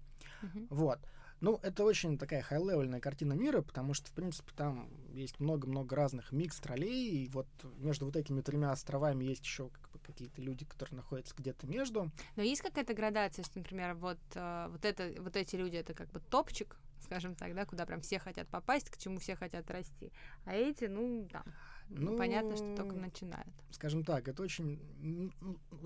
Мгм. 0.42 0.68
Вот. 0.70 1.00
Ну, 1.40 1.58
это 1.62 1.84
очень 1.84 2.18
такая 2.18 2.42
хай-левельная 2.42 3.00
картина 3.00 3.32
мира, 3.32 3.62
потому 3.62 3.94
что, 3.94 4.08
в 4.08 4.12
принципе, 4.12 4.52
там 4.54 4.90
есть 5.12 5.40
много-много 5.40 5.96
разных 5.96 6.32
микс-троллей, 6.32 7.24
и 7.24 7.28
вот 7.28 7.46
между 7.78 8.06
вот 8.06 8.16
этими 8.16 8.42
тремя 8.42 8.72
островами 8.72 9.24
есть 9.24 9.44
еще 9.44 9.70
как 9.70 9.90
бы, 9.90 9.98
какие-то 10.00 10.42
люди, 10.42 10.64
которые 10.64 10.96
находятся 10.96 11.34
где-то 11.36 11.66
между. 11.66 12.10
Но 12.36 12.42
есть 12.42 12.60
какая-то 12.60 12.92
градация, 12.94 13.42
что, 13.44 13.58
например, 13.58 13.94
вот, 13.94 14.18
э, 14.34 14.68
вот, 14.70 14.84
это, 14.84 15.14
вот 15.22 15.36
эти 15.36 15.56
люди 15.56 15.76
это 15.76 15.94
как 15.94 16.10
бы 16.10 16.20
топчик, 16.20 16.76
скажем 17.00 17.34
так, 17.34 17.54
да, 17.54 17.64
куда 17.64 17.86
прям 17.86 18.02
все 18.02 18.18
хотят 18.18 18.46
попасть, 18.48 18.90
к 18.90 18.98
чему 18.98 19.18
все 19.18 19.34
хотят 19.34 19.70
расти. 19.70 20.12
А 20.44 20.54
эти, 20.54 20.84
ну, 20.84 21.26
там, 21.32 21.44
ну, 21.90 22.16
понятно, 22.16 22.56
что 22.56 22.74
только 22.76 22.94
Ну, 22.96 23.02
начинают. 23.02 23.48
Скажем 23.70 24.04
так, 24.04 24.26
это 24.28 24.42
очень... 24.42 24.80
Ну, 25.00 25.30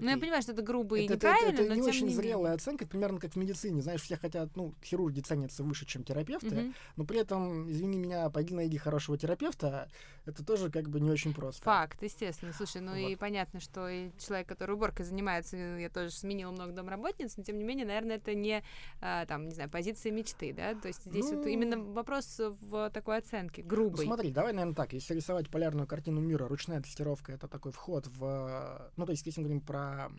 я 0.09 0.17
понимаю, 0.19 0.43
что 0.43 0.53
это 0.53 0.63
грубо 0.63 0.99
и 0.99 1.05
это, 1.05 1.15
это- 1.15 1.27
неправильно, 1.29 1.61
это 1.61 1.69
но 1.69 1.75
не 1.75 1.83
очень 1.83 2.07
не 2.07 2.15
зрелая 2.15 2.37
менее. 2.53 2.55
оценка, 2.57 2.85
это 2.85 2.91
примерно 2.91 3.21
как 3.21 3.33
в 3.33 3.37
медицине. 3.37 3.83
Знаешь, 3.83 4.01
все 4.03 4.17
хотят, 4.17 4.57
ну, 4.57 4.75
хирурги 4.83 5.21
ценятся 5.21 5.63
выше, 5.65 5.85
чем 5.87 6.03
терапевты, 6.03 6.73
но 6.97 7.05
при 7.05 7.19
этом, 7.21 7.71
извини 7.71 7.99
меня, 7.99 8.29
пойди 8.31 8.55
найди 8.55 8.79
хорошего 8.79 9.17
терапевта, 9.19 9.89
это 10.25 10.45
тоже 10.45 10.71
как 10.71 10.89
бы 10.89 11.01
не 11.01 11.11
очень 11.11 11.35
просто. 11.35 11.63
Факт, 11.63 12.03
естественно. 12.03 12.53
Слушай, 12.55 12.81
ну 12.81 12.95
и 12.95 13.15
понятно, 13.17 13.61
что 13.61 13.89
и 13.89 14.11
человек, 14.19 14.49
который 14.49 14.75
уборкой 14.77 15.05
занимается, 15.05 15.57
э, 15.57 15.83
я 15.83 15.91
тоже 15.91 16.11
сменила 16.11 16.51
много 16.51 16.73
домработниц, 16.73 17.37
но 17.37 17.43
тем 17.45 17.59
не 17.59 17.65
менее, 17.65 17.85
наверное, 17.87 18.17
это 18.17 18.35
не, 18.35 18.63
а, 19.03 19.27
там, 19.27 19.47
не 19.47 19.55
знаю, 19.55 19.69
позиция 19.71 20.11
мечты, 20.13 20.55
да? 20.55 20.75
То 20.75 20.89
есть 20.89 21.05
здесь 21.05 21.27
вот 21.27 21.45
Ну, 21.45 21.47
именно 21.47 21.79
вопрос 21.79 22.41
в 22.61 22.91
такой 22.91 23.19
оценке, 23.19 23.63
Ну, 23.63 23.69
грубой. 23.69 24.07
смотри, 24.07 24.31
давай, 24.31 24.53
наверное, 24.55 24.75
так. 24.75 24.95
Если 24.95 25.15
рисовать 25.15 25.51
полярную 25.51 25.87
картину 25.95 26.21
мира, 26.21 26.49
ручная 26.49 26.81
тестировка— 26.81 27.33
это 27.35 27.47
такой 27.47 27.71
вход 27.71 28.09
в... 28.09 28.91
Ну, 28.97 29.07
то 29.07 29.13
есть, 29.13 29.25
если 29.27 29.41
мы 29.41 29.45
говорим 29.47 29.61
про 29.65 30.11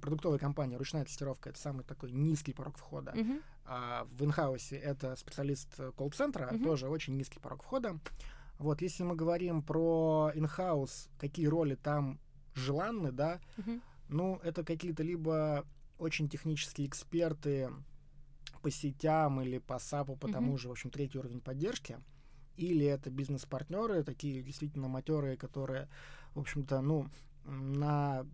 продуктовые 0.00 0.40
компании, 0.40 0.74
ручная 0.74 1.04
тестировка— 1.04 1.50
это 1.50 1.60
самый 1.60 1.84
такой 1.84 2.10
низкий 2.10 2.52
порог 2.52 2.76
входа. 2.76 3.12
Мгм. 3.14 3.40
А 3.64 4.04
в 4.10 4.24
инхаусе 4.24 4.76
это 4.76 5.14
специалист 5.14 5.68
э, 5.78 5.92
колл-центра, 5.96 6.50
Мгм. 6.52 6.64
тоже 6.64 6.88
очень 6.88 7.16
низкий 7.16 7.38
порог 7.38 7.62
входа. 7.62 8.00
Вот, 8.58 8.82
если 8.82 9.04
мы 9.04 9.14
говорим 9.14 9.62
про 9.62 10.32
инхаус, 10.34 11.08
какие 11.20 11.46
роли 11.46 11.76
там 11.76 12.18
желанны, 12.54 13.12
да, 13.12 13.40
Мгм. 13.58 13.80
ну, 14.08 14.40
это 14.42 14.64
какие-то 14.64 15.04
либо 15.04 15.64
очень 15.98 16.28
технические 16.28 16.88
эксперты 16.88 17.70
по 18.60 18.70
сетям 18.72 19.40
или 19.40 19.58
по 19.58 19.78
САПу, 19.78 20.16
по 20.16 20.26
Мгм. 20.26 20.34
тому 20.34 20.58
же, 20.58 20.68
в 20.68 20.72
общем, 20.72 20.90
третий 20.90 21.18
уровень 21.18 21.40
поддержки, 21.40 22.00
или 22.56 22.86
это 22.86 23.10
бизнес-партнеры, 23.10 24.04
такие 24.04 24.42
действительно 24.42 24.88
матерые, 24.88 25.36
которые, 25.36 25.88
в 26.34 26.40
общем-то, 26.40 26.80
ну, 26.80 27.08
на 27.44 28.26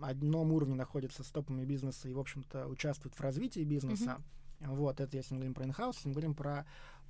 одном 0.00 0.52
уровне 0.52 0.74
находятся 0.74 1.22
с 1.22 1.28
топами 1.28 1.64
бизнеса 1.64 2.08
и, 2.08 2.12
в 2.14 2.18
общем-то, 2.18 2.66
участвуют 2.66 3.14
в 3.14 3.20
развитии 3.20 3.64
бизнеса. 3.64 4.22
Вот, 4.60 5.00
это 5.00 5.16
если 5.16 5.34
мы 5.34 5.40
говорим 5.40 5.54
про 5.54 5.64
инхаус, 5.64 5.96
если 5.96 6.08
мы 6.08 6.14
говорим 6.14 6.34
про 6.34 6.66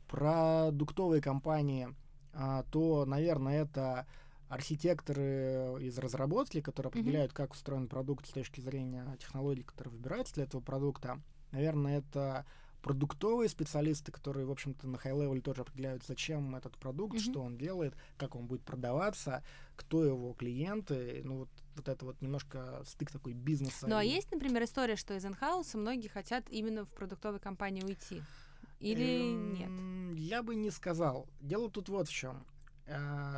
продуктовые 0.08 1.22
компании, 1.22 1.94
а, 2.32 2.64
то, 2.64 3.04
наверное, 3.04 3.62
это 3.62 4.06
архитекторы 4.48 5.78
из 5.80 5.98
разработки, 5.98 6.60
которые 6.60 6.90
определяют, 6.90 7.32
как 7.32 7.52
устроен 7.52 7.88
продукт 7.88 8.26
с 8.26 8.30
точки 8.30 8.60
зрения 8.60 9.04
технологий, 9.18 9.62
которые 9.62 9.92
выбираются 9.94 10.34
для 10.34 10.44
этого 10.44 10.60
продукта. 10.60 11.20
Наверное, 11.52 11.98
это 11.98 12.44
продуктовые 12.84 13.48
специалисты, 13.48 14.12
которые, 14.12 14.44
в 14.44 14.50
общем-то, 14.50 14.86
на 14.86 14.98
high 14.98 15.13
level'е 15.13 15.40
тоже 15.40 15.62
определяют, 15.62 16.04
зачем 16.04 16.54
этот 16.54 16.76
продукт, 16.76 17.14
Мгм. 17.14 17.22
что 17.22 17.40
он 17.40 17.56
делает, 17.56 17.94
как 18.18 18.36
он 18.36 18.46
будет 18.46 18.62
продаваться, 18.62 19.42
кто 19.74 20.04
его 20.04 20.34
клиенты. 20.34 21.22
Ну, 21.24 21.38
вот, 21.38 21.48
вот 21.76 21.88
это 21.88 22.04
вот 22.04 22.20
немножко 22.20 22.82
стык 22.84 23.10
такой 23.10 23.32
бизнеса. 23.32 23.86
Ну, 23.88 23.96
а 23.96 24.04
и- 24.04 24.10
есть, 24.10 24.30
например, 24.30 24.62
история, 24.64 24.96
что 24.96 25.14
из 25.14 25.24
инхауса 25.24 25.78
многие 25.78 26.08
хотят 26.08 26.44
именно 26.50 26.84
в 26.84 26.90
продуктовой 26.90 27.40
компании 27.40 27.82
уйти? 27.82 28.20
Или 28.80 29.22
нет? 29.32 29.70
Эм, 29.70 30.14
Я 30.16 30.42
бы 30.42 30.54
не 30.54 30.70
сказал. 30.70 31.26
Дело 31.40 31.70
тут 31.70 31.88
вот 31.88 32.06
в 32.08 32.12
чем. 32.12 32.44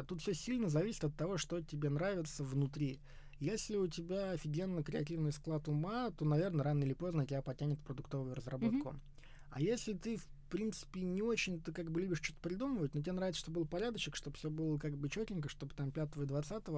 Тут 0.09 0.22
все 0.22 0.35
сильно 0.35 0.68
зависит 0.68 1.04
от 1.04 1.16
того, 1.16 1.38
что 1.38 1.62
тебе 1.62 1.88
нравится 1.88 2.42
внутри. 2.42 2.98
Если 3.38 3.76
у 3.76 3.87
тебя 3.87 4.32
офигенно 4.32 4.82
креативный 4.82 5.30
склад 5.30 5.68
ума, 5.68 6.11
то, 6.11 6.24
наверное, 6.24 6.64
рано 6.64 6.82
или 6.82 6.94
поздно 6.94 7.24
тебя 7.26 7.42
потянет 7.42 7.78
продуктовую 7.80 8.35
разработку. 8.35 8.96
А 9.50 9.61
если 9.61 9.94
ты, 9.94 10.16
в 10.16 10.26
принципе, 10.50 11.02
не 11.02 11.22
очень-то 11.22 11.72
как 11.72 11.90
бы 11.90 12.00
любишь 12.00 12.20
что-то 12.22 12.38
придумывать, 12.40 12.94
но 12.94 13.00
тебе 13.00 13.12
нравится, 13.12 13.40
чтобы 13.40 13.61
был 13.61 13.66
порядочек, 13.66 14.16
чтобы 14.16 14.37
все 14.37 14.50
было 14.50 14.78
как 14.78 14.96
бы 14.96 15.09
четенько, 15.09 15.48
чтобы 15.48 15.74
там 15.74 15.90
5 15.90 16.16
и 16.16 16.24
20 16.24 16.68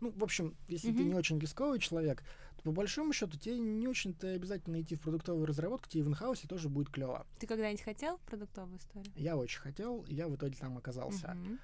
Ну, 0.00 0.10
в 0.10 0.22
общем, 0.24 0.56
если 0.68 0.88
ты 0.92 1.00
Мгм. 1.00 1.08
не 1.08 1.14
очень 1.14 1.38
рисковый 1.38 1.78
человек, 1.78 2.22
то 2.56 2.62
по 2.64 2.72
большому 2.72 3.12
счету 3.12 3.38
тебе 3.38 3.58
не 3.58 3.86
очень-то 3.86 4.28
обязательно 4.32 4.80
идти 4.80 4.96
в 4.96 5.00
продуктовую 5.00 5.46
разработку, 5.46 5.88
тебе 5.88 6.04
в 6.04 6.08
инхаусе 6.08 6.48
тоже 6.48 6.68
будет 6.68 6.90
клево. 6.90 7.26
Ты 7.38 7.46
когда-нибудь 7.46 7.82
хотел 7.82 8.18
продуктовую 8.26 8.78
историю? 8.78 9.12
Я 9.16 9.36
очень 9.36 9.60
хотел, 9.60 10.04
я 10.08 10.28
в 10.28 10.34
итоге 10.36 10.56
там 10.58 10.76
оказался. 10.78 11.28
Мгм. 11.28 11.58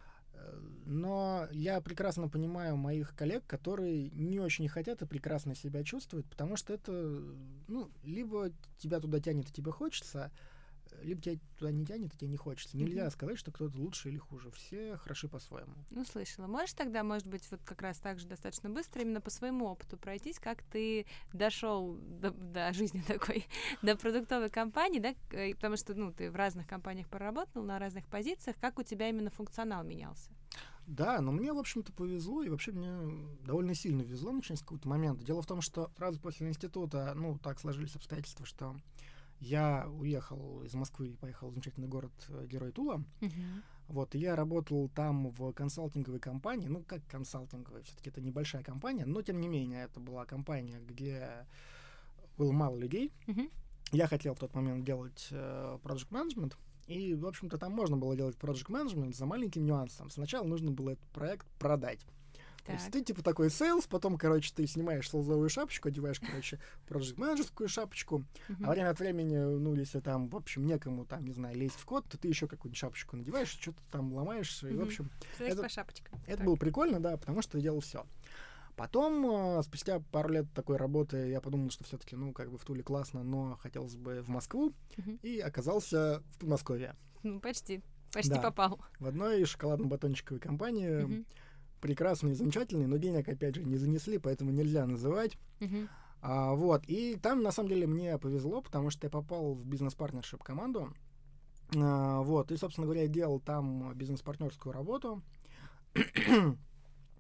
Но 0.87 1.47
я 1.53 1.81
прекрасно 1.83 2.29
понимаю 2.29 2.77
моих 2.77 3.15
коллег, 3.15 3.45
которые 3.47 4.11
не 4.11 4.41
очень 4.41 4.69
хотят 4.69 5.03
и 5.03 5.07
прекрасно 5.07 5.55
себя 5.55 5.85
чувствуют, 5.85 6.27
потому 6.31 6.57
что 6.57 6.73
это, 6.73 6.93
ну, 7.69 7.91
либо 8.05 8.51
тебя 8.79 8.99
туда 8.99 9.21
тянет 9.21 9.51
и 9.51 9.53
тебе 9.53 9.71
хочется, 9.71 10.33
либо 11.03 11.21
тебя 11.21 11.39
туда 11.59 11.71
не 11.71 11.85
тянет 11.85 12.15
и 12.15 12.17
тебе 12.17 12.29
не 12.31 12.37
хочется. 12.37 12.77
Нельзя 12.77 13.03
Мгм. 13.03 13.11
сказать, 13.11 13.39
что 13.39 13.51
кто-то 13.51 13.77
лучше 13.79 14.09
или 14.09 14.19
хуже. 14.19 14.51
Все 14.51 14.97
хороши 14.97 15.29
по-своему. 15.29 15.75
Ну, 15.91 16.05
слышала. 16.05 16.47
Можешь 16.47 16.75
тогда, 16.75 17.03
может 17.03 17.27
быть, 17.27 17.49
вот 17.51 17.61
как 17.65 17.83
раз 17.83 17.99
так 17.99 18.19
же 18.19 18.27
достаточно 18.27 18.71
быстро 18.71 19.03
именно 19.03 19.21
по 19.21 19.31
своему 19.31 19.67
опыту 19.67 19.97
пройтись, 19.97 20.39
как 20.39 20.63
ты 20.63 21.07
дошел 21.33 21.97
до, 21.97 22.31
до 22.31 22.73
жизни 22.73 23.03
такой, 23.07 23.47
до 23.83 23.97
продуктовой 23.97 24.51
компании, 24.51 25.01
да, 25.01 25.15
потому 25.55 25.77
что, 25.77 25.95
ну, 25.95 26.13
ты 26.13 26.31
в 26.31 26.37
разных 26.37 26.67
компаниях 26.67 27.09
поработал, 27.09 27.63
на 27.63 27.79
разных 27.79 28.07
позициях, 28.09 28.57
как 28.61 28.79
у 28.79 28.83
тебя 28.83 29.09
именно 29.09 29.31
функционал 29.31 29.85
менялся? 29.85 30.31
Да, 30.87 31.21
но 31.21 31.33
мне, 31.33 31.53
в 31.53 31.59
общем-то, 31.59 31.93
повезло, 31.93 32.43
и 32.43 32.49
вообще 32.49 32.73
мне 32.73 32.91
довольно 33.45 33.75
сильно 33.75 34.01
везло, 34.01 34.33
начиная 34.33 34.57
с 34.57 34.63
какого-то 34.63 34.89
момента. 34.89 35.23
Дело 35.23 35.43
в 35.43 35.47
том, 35.47 35.61
что 35.61 35.91
сразу 35.99 36.19
после 36.19 36.49
института, 36.49 37.13
ну, 37.15 37.39
так 37.39 37.61
сложились 37.61 37.95
обстоятельства, 37.95 38.47
что 38.47 38.75
я 39.41 39.89
уехал 39.89 40.63
из 40.65 40.75
Москвы 40.75 41.09
и 41.09 41.17
поехал 41.17 41.49
в 41.49 41.53
замечательный 41.53 41.89
город 41.89 42.13
э, 42.29 42.47
Герой 42.47 42.73
Тула. 42.73 43.03
Вот, 43.89 44.15
и 44.15 44.19
я 44.19 44.37
работал 44.37 44.91
там 44.91 45.31
в 45.31 45.53
консалтинговой 45.53 46.21
компании, 46.21 46.69
ну, 46.69 46.83
как 46.83 47.01
консалтинговая, 47.07 47.83
все-таки 47.83 48.11
это 48.11 48.21
небольшая 48.21 48.63
компания, 48.63 49.07
но, 49.07 49.23
тем 49.23 49.41
не 49.41 49.49
менее, 49.49 49.85
это 49.85 49.99
была 49.99 50.27
компания, 50.27 50.79
где 50.87 51.47
было 52.37 52.53
мало 52.53 52.77
людей. 52.77 53.13
Мгм. 53.27 53.51
Я 53.93 54.07
хотел 54.07 54.35
в 54.35 54.39
тот 54.39 54.55
момент 54.55 54.85
делать 54.85 55.29
э, 55.31 55.79
project 55.83 56.11
management, 56.11 56.55
и, 56.87 57.15
в 57.15 57.27
общем-то, 57.27 57.57
там 57.57 57.73
можно 57.73 57.97
было 57.97 58.15
делать 58.17 58.37
project 58.37 58.69
management 58.69 59.15
за 59.15 59.25
маленьким 59.25 59.65
нюансом. 59.65 60.11
Сначала 60.11 60.47
нужно 60.47 60.71
было 60.71 60.91
этот 60.91 61.09
проект 61.09 61.47
продать. 61.59 62.05
То 62.69 62.75
есть 62.75 62.91
ты 62.93 63.01
типа 63.03 63.23
такой 63.23 63.51
sales, 63.51 63.87
потом, 63.87 64.19
короче, 64.19 64.53
ты 64.55 64.67
снимаешь 64.67 65.09
sales'овую 65.09 65.49
шапочку, 65.49 65.89
одеваешь, 65.89 66.21
короче, 66.21 66.61
project 66.87 67.15
менеджерскую 67.19 67.67
шапочку, 67.69 68.25
а 68.63 68.71
время 68.73 68.91
от 68.91 68.99
времени, 69.01 69.37
ну, 69.39 69.75
если 69.75 70.01
там, 70.01 70.29
в 70.29 70.37
общем, 70.37 70.67
некому, 70.67 71.07
там, 71.07 71.25
не 71.25 71.33
знаю, 71.33 71.57
лезть 71.57 71.77
в 71.77 71.85
код, 71.87 72.05
то 72.09 72.19
ты 72.19 72.29
еще 72.29 72.47
какую-нибудь 72.47 72.77
шапочку 72.79 73.17
надеваешь, 73.17 73.49
что-то 73.49 73.79
там 73.91 74.13
ломаешь, 74.13 74.63
и, 74.65 74.75
в 74.75 74.83
общем, 74.83 75.11
Знаешь, 75.39 75.55
это- 75.55 75.63
по 75.63 75.69
шапочкам. 75.71 76.21
это 76.27 76.37
Так. 76.37 76.47
было 76.47 76.57
прикольно, 76.57 77.01
да, 77.01 77.17
потому 77.17 77.41
что 77.41 77.57
я 77.57 77.63
делал 77.63 77.81
все. 77.81 78.05
Потом, 78.77 79.59
э, 79.59 79.63
спустя 79.63 80.01
пару 80.13 80.29
лет 80.29 80.47
такой 80.55 80.77
работы, 80.77 81.29
я 81.31 81.41
подумал, 81.41 81.71
что 81.71 81.85
все-таки, 81.85 82.15
ну, 82.17 82.33
как 82.33 82.51
бы 82.51 82.59
в 82.59 82.65
Туле 82.65 82.83
классно, 82.83 83.25
но 83.25 83.57
хотелось 83.63 83.97
бы 83.97 84.21
в 84.23 84.29
Москву, 84.29 84.73
и 85.23 85.41
оказался 85.41 86.23
в 86.35 86.39
Подмосковье. 86.39 86.95
Ну, 87.23 87.41
почти. 87.41 87.83
Почти 88.13 88.31
Да. 88.31 88.41
попал. 88.41 88.79
В 89.01 89.07
одной 89.07 89.43
шоколадно-батончиковой 89.45 90.39
компании, 90.41 91.03
Мгм. 91.03 91.27
Прекрасной 91.81 92.33
и 92.33 92.35
замечательной, 92.35 92.87
но 92.87 92.97
денег, 92.97 93.29
опять 93.29 93.55
же, 93.55 93.65
не 93.65 93.77
занесли, 93.77 94.19
поэтому 94.19 94.51
нельзя 94.51 94.87
называть. 94.87 95.39
Мгм. 95.61 95.89
А, 96.21 96.53
вот, 96.55 96.83
и 96.87 97.17
там, 97.17 97.43
на 97.43 97.53
самом 97.53 97.69
деле, 97.69 97.87
мне 97.87 98.19
повезло, 98.19 98.61
потому 98.61 98.91
что 98.91 99.07
я 99.07 99.11
попал 99.11 99.55
в 99.55 99.65
бизнес-партнершип 99.65 100.43
команду. 100.43 100.93
А, 101.77 102.23
вот, 102.23 102.51
и, 102.51 102.57
собственно 102.57 102.87
говоря, 102.87 103.03
я 103.03 103.09
делал 103.09 103.41
там 103.41 103.95
бизнес-партнерскую 103.95 104.73
работу. 104.73 105.23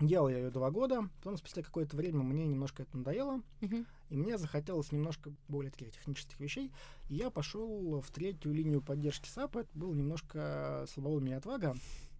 Делал 0.00 0.28
я 0.28 0.38
ее 0.38 0.50
два 0.50 0.70
года, 0.70 1.08
потом 1.18 1.36
спустя 1.36 1.60
какое-то 1.60 1.96
время 1.96 2.22
мне 2.22 2.46
немножко 2.46 2.84
это 2.84 2.96
надоело, 2.96 3.42
Мгм. 3.60 3.84
и 4.10 4.16
мне 4.16 4.38
захотелось 4.38 4.92
немножко 4.92 5.32
более 5.48 5.72
таких 5.72 5.90
технических 5.90 6.38
вещей, 6.38 6.72
и 7.08 7.16
я 7.16 7.30
пошел 7.30 8.00
в 8.00 8.08
третью 8.12 8.52
линию 8.52 8.80
поддержки 8.80 9.28
САПа. 9.28 9.60
Это 9.60 9.70
был 9.74 9.92
немножко 9.94 10.86
и 11.30 11.32
отвага, 11.34 11.74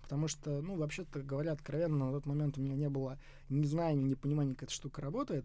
потому 0.08 0.26
что, 0.26 0.62
ну, 0.62 0.76
вообще-то 0.76 1.20
говоря 1.20 1.52
откровенно, 1.52 2.06
на 2.06 2.12
тот 2.12 2.24
момент 2.24 2.56
у 2.56 2.62
меня 2.62 2.76
не 2.76 2.88
было 2.88 3.18
ни 3.50 3.66
знания, 3.66 4.02
ни 4.02 4.14
понимания, 4.14 4.54
как 4.54 4.64
эта 4.64 4.72
штука 4.72 5.02
работает, 5.02 5.44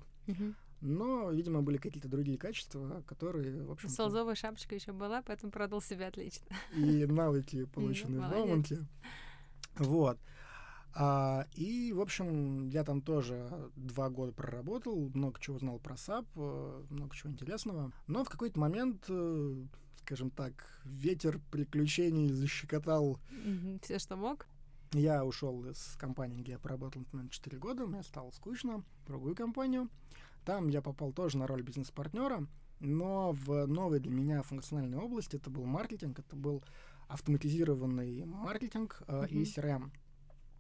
но, 0.80 1.32
видимо, 1.32 1.62
были 1.62 1.76
какие-то 1.76 2.08
другие 2.08 2.38
качества, 2.38 3.04
которые, 3.06 3.64
в 3.64 3.72
общем 3.72 3.90
Солзовая 3.90 4.36
шапочка 4.36 4.74
еще 4.74 4.94
была, 4.94 5.22
поэтому 5.22 5.52
продал 5.52 5.82
себя 5.82 6.08
отлично. 6.08 6.46
и 6.76 7.06
навыки, 7.06 7.66
полученные 7.74 8.22
в. 8.22 8.30
Бауманке. 8.30 8.80
Вот. 9.76 10.18
А, 10.96 11.46
и, 11.56 11.92
в 11.92 12.00
общем, 12.00 12.70
я 12.70 12.86
там 12.86 13.02
тоже 13.02 13.50
два 13.76 14.10
года 14.10 14.32
проработал, 14.32 15.10
много 15.14 15.42
чего 15.42 15.58
узнал 15.58 15.80
про 15.80 15.98
САП, 15.98 16.26
э, 16.36 16.84
много 16.90 17.14
чего 17.16 17.32
интересного. 17.32 17.92
Но 18.08 18.24
в 18.24 18.30
какой-то 18.30 18.60
момент, 18.60 19.06
э, 19.10 19.66
скажем 20.02 20.30
так, 20.30 20.54
ветер 20.86 21.40
приключений 21.52 22.30
защекотал. 22.30 23.20
Все, 23.82 24.00
что 24.00 24.16
мог. 24.16 24.46
Я 24.94 25.26
ушел 25.26 25.66
из 25.66 25.96
компании, 25.98 26.42
где 26.42 26.54
я 26.54 26.60
поработал, 26.60 27.02
например, 27.02 27.30
4 27.30 27.58
года, 27.58 27.86
мне 27.88 28.04
стало 28.04 28.30
скучно, 28.32 28.84
в 29.04 29.06
другую 29.08 29.36
компанию. 29.36 29.90
Там 30.46 30.68
я 30.68 30.82
попал 30.82 31.12
тоже 31.12 31.38
на 31.38 31.48
роль 31.48 31.64
бизнес-партнера, 31.64 32.46
но 32.80 33.32
в 33.32 33.66
новой 33.66 34.00
для 34.00 34.12
меня 34.12 34.44
функциональной 34.44 34.98
области 34.98 35.38
это 35.38 35.50
был 35.50 35.66
маркетинг, 35.66 36.20
это 36.20 36.36
был 36.36 36.64
автоматизированный 37.08 38.24
маркетинг 38.26 39.02
э, 39.08 39.28
и. 39.30 39.44
CRM. 39.44 39.92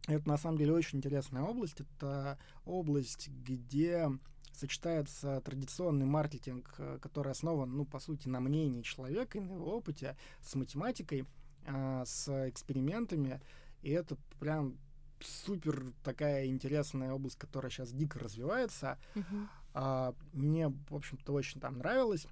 Это 0.08 0.28
на 0.28 0.38
самом 0.38 0.58
деле 0.58 0.74
очень 0.74 0.98
интересная 0.98 1.43
область. 1.43 1.80
Это 1.80 2.38
область, 2.65 3.30
где 3.30 4.10
сочетается 4.52 5.41
традиционный 5.41 6.06
маркетинг, 6.06 6.74
э, 6.78 7.00
который 7.02 7.32
основан, 7.32 7.76
ну, 7.76 7.86
по 7.86 8.00
сути, 8.00 8.28
на 8.28 8.39
мнении 8.39 8.82
человека 8.82 9.38
и 9.38 9.41
на 9.41 9.54
его 9.54 9.76
опыте, 9.76 10.17
с 10.41 10.56
математикой, 10.56 11.26
а, 11.65 12.04
с 12.06 12.50
экспериментами. 12.50 13.41
И 13.84 13.91
это 13.91 14.17
прям 14.39 14.78
супер 15.19 15.93
такая 16.04 16.48
интересная 16.48 17.13
область, 17.13 17.38
которая 17.38 17.69
сейчас 17.69 17.91
дико 17.91 18.19
развивается. 18.19 18.98
Мгм. 19.15 19.50
А, 19.74 20.15
мне, 20.34 20.69
в 20.89 20.96
общем-то, 20.96 21.34
очень 21.34 21.60
там 21.62 21.78
нравилось. 21.78 22.28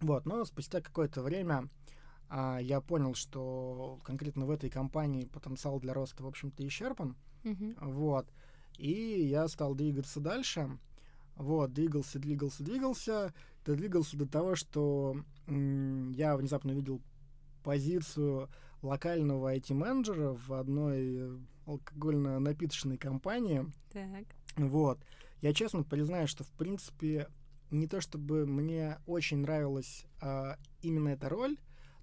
Вот, 0.00 0.26
но 0.26 0.44
спустя 0.44 0.80
какое-то 0.80 1.22
время 1.22 1.68
а, 2.28 2.58
я 2.58 2.80
понял, 2.80 3.14
что 3.14 4.00
конкретно 4.04 4.46
в 4.46 4.50
этой 4.50 4.70
компании 4.70 5.26
потенциал 5.26 5.78
для 5.80 5.94
роста, 5.94 6.24
в 6.24 6.26
общем-то, 6.26 6.66
исчерпан. 6.66 7.16
Мгм. 7.44 7.76
Вот. 7.80 8.28
И 8.76 8.90
я 8.90 9.46
стал 9.48 9.74
двигаться 9.74 10.20
дальше. 10.20 10.78
Вот, 11.36 11.72
двигался, 11.72 12.18
двигался, 12.18 12.62
двигался. 12.62 13.32
Двигался 13.64 14.16
до 14.16 14.26
того, 14.26 14.56
что 14.56 15.16
м, 15.46 16.10
я 16.10 16.36
внезапно 16.36 16.72
увидел 16.72 17.00
позицию 17.62 18.50
локального 18.84 19.54
IT-менеджера 19.54 20.34
в 20.34 20.52
одной 20.52 21.16
э, 21.16 21.38
алкогольно-напиточной 21.66 22.98
компании. 22.98 23.64
Так. 23.92 24.26
Вот. 24.56 24.98
Я 25.40 25.52
честно 25.52 25.82
признаю, 25.82 26.26
что, 26.26 26.44
в 26.44 26.50
принципе, 26.52 27.28
не 27.70 27.86
то 27.86 28.00
чтобы 28.00 28.46
мне 28.46 28.98
очень 29.06 29.38
нравилась 29.38 30.06
а, 30.20 30.56
именно 30.82 31.10
эта 31.10 31.28
роль, 31.28 31.56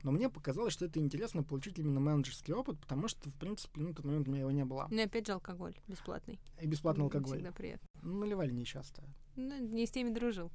но 0.04 0.12
мне 0.12 0.30
показалось, 0.30 0.74
что 0.74 0.86
это 0.86 1.00
интересно 1.00 1.44
получить 1.44 1.78
именно 1.80 2.00
менеджерский 2.00 2.54
опыт, 2.54 2.80
потому 2.80 3.08
что, 3.08 3.30
в 3.30 3.34
принципе, 3.36 3.80
ну, 3.80 3.90
на 3.90 3.94
тот 3.94 4.06
момент 4.06 4.28
у 4.28 4.32
меня 4.32 4.42
его 4.42 4.52
не 4.52 4.66
было. 4.66 4.88
Ну 4.90 4.98
и 4.98 5.06
опять 5.06 5.28
же 5.28 5.34
алкоголь 5.34 5.76
бесплатный. 5.88 6.40
И 6.60 6.68
бесплатный 6.68 7.06
алкоголь. 7.06 7.38
Всегда 7.38 7.52
приятно. 7.52 7.88
Ну, 8.02 8.20
наливали 8.20 8.52
нечасто. 8.52 9.04
Ну, 9.36 9.60
не 9.60 9.86
с 9.86 9.92
теми 9.92 10.10
дружил. 10.10 10.52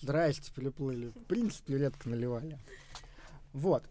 Здрасте, 0.00 0.52
приплыли. 0.52 1.08
В 1.10 1.24
принципе, 1.24 1.76
редко 1.78 2.08
наливали. 2.08 2.58
Вот. 3.52 3.88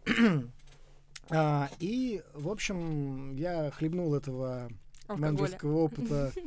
А, 1.29 1.69
и, 1.79 2.21
в 2.33 2.49
общем, 2.49 3.35
я 3.35 3.71
хлебнул 3.71 4.13
этого 4.15 4.69
Алкоголя. 5.07 5.31
менеджерского 5.31 5.77
опыта. 5.77 6.31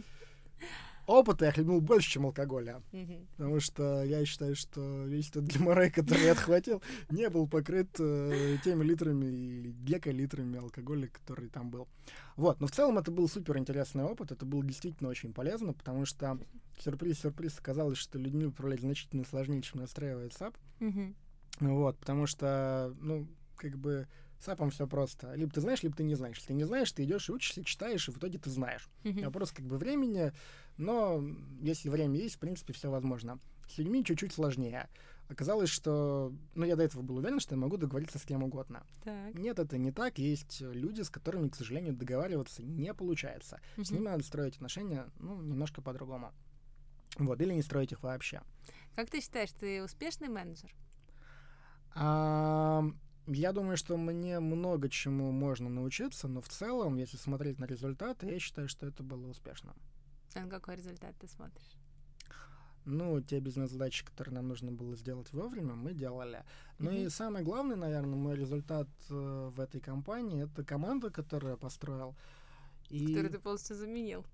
Опыта 1.06 1.44
я 1.44 1.52
хлебнул 1.52 1.80
больше, 1.80 2.10
чем 2.10 2.26
алкоголя. 2.26 2.82
Мгм. 2.90 3.28
Потому 3.36 3.60
что 3.60 4.02
я 4.02 4.24
считаю, 4.24 4.56
что 4.56 5.04
весь 5.04 5.30
тот 5.30 5.44
геморрой, 5.44 5.90
который 5.90 6.24
я 6.24 6.32
отхватил, 6.32 6.82
не 7.10 7.28
был 7.28 7.46
покрыт 7.46 7.88
э, 8.00 8.56
теми 8.64 8.82
литрами 8.82 9.26
или 9.26 9.70
гекалитрами 9.70 10.58
алкоголя, 10.58 11.06
который 11.06 11.48
там 11.48 11.70
был. 11.70 11.86
Вот, 12.34 12.60
но 12.60 12.66
в 12.66 12.72
целом 12.72 12.98
это 12.98 13.12
был 13.12 13.28
супер 13.28 13.56
интересный 13.56 14.02
опыт, 14.02 14.32
это 14.32 14.44
было 14.44 14.64
действительно 14.64 15.08
очень 15.08 15.32
полезно, 15.32 15.72
потому 15.72 16.06
что 16.06 16.38
сюрприз-сюрприз 16.80 17.58
оказалось, 17.60 17.98
что 17.98 18.18
людьми 18.18 18.46
управлять 18.46 18.80
значительно 18.80 19.24
сложнее, 19.24 19.62
чем 19.62 19.80
настраивает 19.80 20.32
SAP. 20.32 20.56
Мгм. 20.80 21.14
Вот, 21.60 21.98
потому 21.98 22.26
что, 22.26 22.92
ну, 23.00 23.28
как 23.56 23.78
бы 23.78 24.08
САПом 24.40 24.70
все 24.70 24.86
просто. 24.86 25.34
Либо 25.34 25.52
ты 25.52 25.60
знаешь, 25.60 25.82
либо 25.82 25.96
ты 25.96 26.02
не 26.04 26.14
знаешь. 26.14 26.36
Если 26.36 26.48
ты 26.48 26.54
не 26.54 26.64
знаешь, 26.64 26.92
ты 26.92 27.04
идешь 27.04 27.28
и 27.28 27.32
учишься, 27.32 27.64
читаешь, 27.64 28.08
и 28.08 28.12
в 28.12 28.18
итоге 28.18 28.38
ты 28.38 28.50
знаешь. 28.50 28.88
Мгм. 29.04 29.24
Вопрос 29.24 29.52
как 29.52 29.64
бы 29.66 29.78
времени, 29.78 30.32
но 30.76 31.22
если 31.60 31.88
время 31.88 32.18
есть, 32.18 32.36
в 32.36 32.38
принципе, 32.38 32.72
все 32.72 32.90
возможно. 32.90 33.38
С 33.68 33.78
людьми 33.78 34.04
чуть-чуть 34.04 34.32
сложнее. 34.32 34.88
Оказалось, 35.28 35.70
что... 35.70 36.32
Ну, 36.54 36.64
я 36.64 36.76
до 36.76 36.84
этого 36.84 37.02
был 37.02 37.16
уверен, 37.16 37.40
что 37.40 37.56
я 37.56 37.60
могу 37.60 37.76
договориться 37.76 38.18
с 38.18 38.22
кем 38.22 38.44
угодно. 38.44 38.86
Так. 39.02 39.34
Нет, 39.34 39.58
это 39.58 39.76
не 39.76 39.90
так. 39.90 40.18
Есть 40.18 40.60
люди, 40.60 41.02
с 41.02 41.10
которыми, 41.10 41.48
к 41.48 41.56
сожалению, 41.56 41.94
договариваться 41.94 42.62
не 42.62 42.94
получается. 42.94 43.60
С 43.76 43.90
Мгм. 43.90 43.94
ними 43.94 44.04
надо 44.04 44.22
строить 44.22 44.54
отношения, 44.54 45.10
ну, 45.18 45.42
немножко 45.42 45.82
по-другому. 45.82 46.32
Вот, 47.18 47.40
или 47.40 47.54
не 47.54 47.62
строить 47.62 47.90
их 47.90 48.02
вообще. 48.04 48.40
Как 48.94 49.10
ты 49.10 49.20
считаешь, 49.20 49.50
ты 49.50 49.82
успешный 49.82 50.28
менеджер? 50.28 50.72
А, 51.94 52.84
я 53.26 53.52
думаю, 53.52 53.76
что 53.76 53.96
мне 53.96 54.40
много 54.40 54.88
чему 54.88 55.30
можно 55.32 55.68
научиться, 55.68 56.28
но 56.28 56.40
в 56.40 56.48
целом, 56.48 56.96
если 56.96 57.16
смотреть 57.16 57.58
на 57.58 57.64
результаты, 57.64 58.26
я 58.26 58.38
считаю, 58.38 58.68
что 58.68 58.86
это 58.86 59.02
было 59.02 59.26
успешно. 59.28 59.74
А 60.34 60.40
на 60.40 60.48
какой 60.50 60.76
результат 60.76 61.14
ты 61.18 61.26
смотришь? 61.28 61.76
Ну, 62.84 63.20
те 63.20 63.40
бизнес-задачи, 63.40 64.04
которые 64.04 64.34
нам 64.36 64.46
нужно 64.46 64.70
было 64.70 64.94
сделать 64.94 65.32
вовремя, 65.32 65.74
мы 65.74 65.92
делали. 65.92 66.44
Ну 66.78 66.90
и 66.92 67.00
Мгм. 67.02 67.10
самый 67.10 67.42
главный, 67.42 67.74
наверное, 67.74 68.14
мой 68.14 68.36
результат 68.36 68.86
э, 69.10 69.50
в 69.52 69.58
этой 69.58 69.80
компании 69.80 70.44
это 70.44 70.62
команда, 70.64 71.10
которую 71.10 71.52
я 71.52 71.56
построил. 71.56 72.14
И 72.88 73.06
Который 73.08 73.30
ты 73.30 73.40
полностью 73.40 73.74
заменил. 73.74 74.24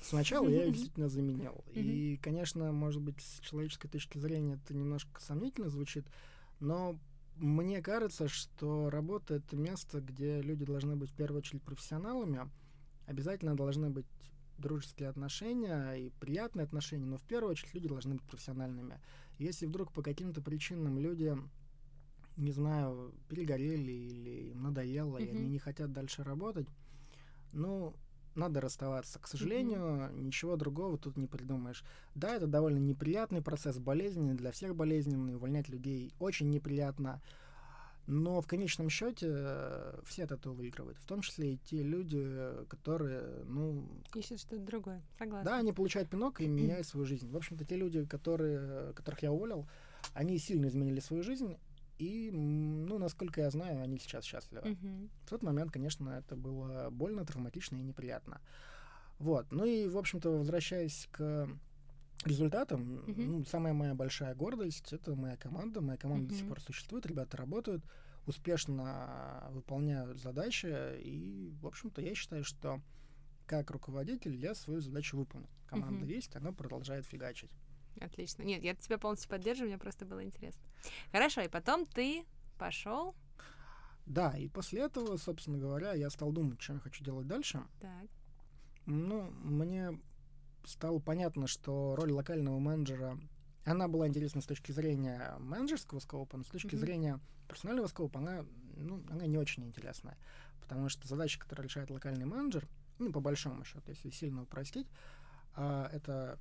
сначала 0.00 0.48
я 0.48 0.62
ее 0.66 0.70
действительно 0.72 1.08
заменил. 1.08 1.64
И, 1.72 2.20
конечно, 2.22 2.70
может 2.70 3.02
быть, 3.02 3.20
с 3.20 3.40
человеческой 3.40 3.88
точки 3.88 4.16
зрения 4.18 4.60
это 4.64 4.74
немножко 4.74 5.20
сомнительно 5.20 5.68
звучит, 5.68 6.06
но 6.60 7.00
мне 7.38 7.80
кажется, 7.82 8.28
что 8.28 8.90
работа 8.90 9.34
это 9.34 9.56
место, 9.56 10.00
где 10.00 10.40
люди 10.42 10.64
должны 10.64 10.96
быть 10.96 11.10
в 11.10 11.14
первую 11.14 11.38
очередь 11.38 11.62
профессионалами, 11.62 12.50
обязательно 13.06 13.56
должны 13.56 13.90
быть 13.90 14.06
дружеские 14.58 15.08
отношения 15.08 15.92
и 15.92 16.10
приятные 16.20 16.64
отношения, 16.64 17.06
но 17.06 17.16
в 17.16 17.22
первую 17.22 17.52
очередь 17.52 17.74
люди 17.74 17.88
должны 17.88 18.14
быть 18.14 18.24
профессиональными. 18.24 19.00
Если 19.38 19.66
вдруг 19.66 19.92
по 19.92 20.02
каким-то 20.02 20.42
причинам 20.42 20.98
люди, 20.98 21.36
не 22.36 22.52
знаю, 22.52 23.14
перегорели 23.28 23.92
или 23.92 24.50
им 24.50 24.62
надоело, 24.62 25.18
и 25.18 25.28
они 25.28 25.48
не 25.48 25.58
хотят 25.58 25.92
дальше 25.92 26.24
работать, 26.24 26.66
ну, 27.52 27.94
надо 28.34 28.60
расставаться. 28.60 29.18
К 29.18 29.26
сожалению, 29.26 30.10
ничего 30.12 30.56
другого 30.56 30.98
тут 30.98 31.16
не 31.16 31.26
придумаешь. 31.26 31.84
Да, 32.14 32.34
это 32.36 32.46
довольно 32.46 32.78
неприятный 32.78 33.42
процесс, 33.42 33.78
болезненный, 33.78 34.34
для 34.34 34.52
всех 34.52 34.74
болезненный, 34.76 35.36
увольнять 35.36 35.68
людей 35.68 36.12
очень 36.18 36.50
неприятно. 36.50 37.20
Но 38.06 38.40
в 38.40 38.46
конечном 38.46 38.88
счете 38.88 39.26
э, 39.28 40.00
все 40.06 40.24
от 40.24 40.32
этого 40.32 40.54
выигрывают. 40.54 40.96
В 40.96 41.04
том 41.04 41.20
числе 41.20 41.54
и 41.54 41.56
те 41.58 41.82
люди, 41.82 42.26
которые, 42.70 43.44
ну, 43.44 43.86
Ищет 44.14 44.40
что-то 44.40 44.62
другое. 44.62 45.02
Согласна. 45.18 45.50
да, 45.50 45.58
они 45.58 45.74
получают 45.74 46.08
пинок 46.08 46.40
и 46.40 46.46
меняют 46.46 46.86
свою 46.86 47.04
жизнь. 47.04 47.30
В 47.30 47.36
общем-то, 47.36 47.66
те 47.66 47.76
люди, 47.76 48.06
которые, 48.06 48.94
которых 48.94 49.22
я 49.22 49.30
уволил, 49.30 49.66
они 50.14 50.38
сильно 50.38 50.68
изменили 50.68 51.00
свою 51.00 51.22
жизнь. 51.22 51.58
И, 51.98 52.30
ну, 52.30 52.98
насколько 52.98 53.40
я 53.40 53.50
знаю, 53.50 53.82
они 53.82 53.98
сейчас 53.98 54.24
счастливы. 54.24 54.70
Мгм. 54.70 55.10
В 55.24 55.28
тот 55.28 55.42
момент, 55.42 55.72
конечно, 55.72 56.10
это 56.10 56.36
было 56.36 56.90
больно, 56.90 57.24
травматично 57.24 57.76
и 57.76 57.82
неприятно. 57.82 58.40
Вот. 59.18 59.50
Ну 59.50 59.64
и, 59.64 59.88
в 59.88 59.98
общем-то, 59.98 60.30
возвращаясь 60.30 61.08
к 61.10 61.48
результатам, 62.24 63.02
Мгм. 63.06 63.32
ну, 63.32 63.44
самая 63.44 63.72
моя 63.72 63.94
большая 63.94 64.34
гордость— 64.34 64.92
это 64.94 65.16
моя 65.16 65.36
команда. 65.36 65.80
Моя 65.80 65.98
команда 65.98 66.28
до 66.28 66.34
сих 66.34 66.46
пор 66.48 66.60
существует, 66.60 67.04
ребята 67.06 67.36
работают, 67.36 67.84
успешно 68.26 69.48
выполняют 69.50 70.18
задачи. 70.20 71.00
И, 71.00 71.52
в 71.60 71.66
общем-то, 71.66 72.00
я 72.00 72.14
считаю, 72.14 72.44
что 72.44 72.80
как 73.46 73.70
руководитель 73.70 74.36
я 74.36 74.54
свою 74.54 74.80
задачу 74.80 75.16
выполнил. 75.16 75.48
Команда 75.66 76.04
Мгм. 76.04 76.14
есть, 76.14 76.36
она 76.36 76.52
продолжает 76.52 77.06
фигачить. 77.06 77.50
Отлично. 78.00 78.42
Нет, 78.42 78.62
я 78.62 78.74
тебя 78.74 78.98
полностью 78.98 79.28
поддерживаю, 79.30 79.70
мне 79.70 79.78
просто 79.78 80.04
было 80.04 80.22
интересно. 80.22 80.62
Хорошо, 81.12 81.40
и 81.42 81.48
потом 81.48 81.86
ты 81.86 82.24
пошел. 82.58 83.14
Да, 84.06 84.36
и 84.36 84.48
после 84.48 84.82
этого, 84.82 85.16
собственно 85.16 85.58
говоря, 85.58 85.92
я 85.92 86.08
стал 86.10 86.32
думать, 86.32 86.60
что 86.60 86.74
я 86.74 86.78
хочу 86.80 87.04
делать 87.04 87.26
дальше. 87.26 87.62
Так. 87.80 88.06
Ну, 88.86 89.30
мне 89.42 89.98
стало 90.64 90.98
понятно, 90.98 91.46
что 91.46 91.94
роль 91.96 92.10
локального 92.12 92.58
менеджера, 92.58 93.18
она 93.64 93.86
была 93.86 94.08
интересна 94.08 94.40
с 94.40 94.46
точки 94.46 94.72
зрения 94.72 95.36
менеджерского 95.40 95.98
скопа, 95.98 96.38
но 96.38 96.44
с 96.44 96.48
точки 96.48 96.74
Мгм. 96.74 96.78
зрения 96.78 97.20
персонального 97.48 97.86
скопа 97.86 98.20
она, 98.20 98.46
ну, 98.76 99.02
она 99.10 99.26
не 99.26 99.36
очень 99.36 99.64
интересная. 99.64 100.16
Потому 100.60 100.88
что 100.88 101.06
задача, 101.06 101.38
которую 101.38 101.66
решает 101.66 101.90
локальный 101.90 102.24
менеджер, 102.24 102.66
ну, 102.98 103.12
по 103.12 103.20
большому 103.20 103.64
счету, 103.64 103.82
если 103.90 104.10
сильно 104.10 104.42
упростить, 104.42 104.86
а, 105.54 105.88
это 105.92 106.38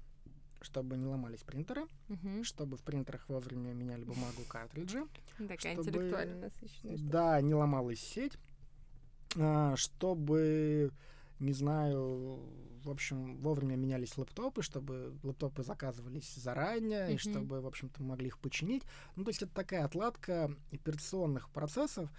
чтобы 0.62 0.98
не 0.98 1.06
ломались 1.06 1.44
принтеры, 1.44 1.86
Мгм. 2.08 2.44
чтобы 2.44 2.78
в 2.78 2.82
принтерах 2.84 3.28
вовремя 3.30 3.74
меняли 3.74 4.04
бумагу, 4.04 4.44
картриджи, 4.48 5.06
Такая 5.38 5.58
чтобы- 5.74 5.82
интеллектуально 5.90 6.36
насыщенная. 6.42 6.98
штука. 6.98 7.12
да, 7.12 7.42
не 7.42 7.54
ломалась 7.54 8.00
сеть, 8.00 8.38
а, 9.36 9.76
чтобы, 9.76 10.92
не 11.40 11.54
знаю, 11.54 12.40
в 12.84 12.90
общем, 12.90 13.38
вовремя 13.38 13.76
менялись 13.76 14.18
лэптопы, 14.18 14.62
чтобы 14.62 15.14
лэптопы 15.24 15.62
заказывались 15.64 16.34
заранее, 16.36 17.14
и 17.14 17.18
чтобы, 17.18 17.60
в 17.62 17.68
общем-то, 17.68 18.02
могли 18.02 18.28
их 18.28 18.40
починить. 18.40 18.84
Ну, 19.16 19.24
то 19.26 19.30
есть 19.30 19.44
это 19.44 19.54
такая 19.54 19.84
отладка 19.86 20.52
операционных 20.72 21.50
процессов, 21.50 22.10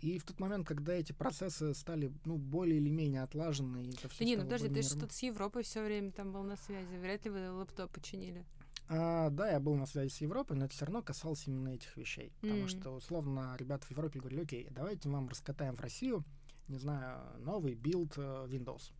и 0.00 0.18
в 0.18 0.24
тот 0.24 0.40
момент, 0.40 0.66
когда 0.66 0.94
эти 0.94 1.12
процессы 1.12 1.74
стали, 1.74 2.12
ну, 2.24 2.36
более 2.36 2.78
или 2.78 2.88
менее 2.88 3.22
отлажены, 3.22 3.84
и 3.84 3.90
это 3.90 4.08
все 4.08 4.20
Да 4.20 4.24
не, 4.24 4.36
ну 4.36 4.42
подожди, 4.44 4.68
ты 4.68 4.82
же 4.82 4.88
что-то 4.88 5.14
с 5.14 5.22
Европой 5.22 5.62
все 5.62 5.84
время 5.84 6.10
там 6.10 6.32
был 6.32 6.42
на 6.42 6.56
связи. 6.56 6.96
Вряд 6.96 7.24
ли 7.24 7.30
вы 7.30 7.50
лэптоп 7.50 7.90
починили. 7.90 8.44
А, 8.88 9.30
да, 9.30 9.50
я 9.50 9.60
был 9.60 9.76
на 9.76 9.86
связи 9.86 10.10
с 10.10 10.20
Европой, 10.20 10.56
но 10.56 10.64
это 10.64 10.74
все 10.74 10.84
равно 10.84 11.00
касалось 11.00 11.46
именно 11.46 11.68
этих 11.68 11.96
вещей. 11.96 12.32
Потому 12.40 12.62
М. 12.62 12.68
что, 12.68 12.90
условно, 12.90 13.54
ребята 13.56 13.86
в 13.86 13.90
Европе 13.92 14.18
говорили, 14.18 14.42
окей, 14.42 14.66
давайте 14.70 15.08
вам 15.08 15.28
раскатаем 15.28 15.76
в 15.76 15.80
Россию, 15.80 16.24
не 16.66 16.76
знаю, 16.76 17.20
новый 17.38 17.74
build 17.74 18.14
э, 18.16 18.46
Windows. 18.48 18.90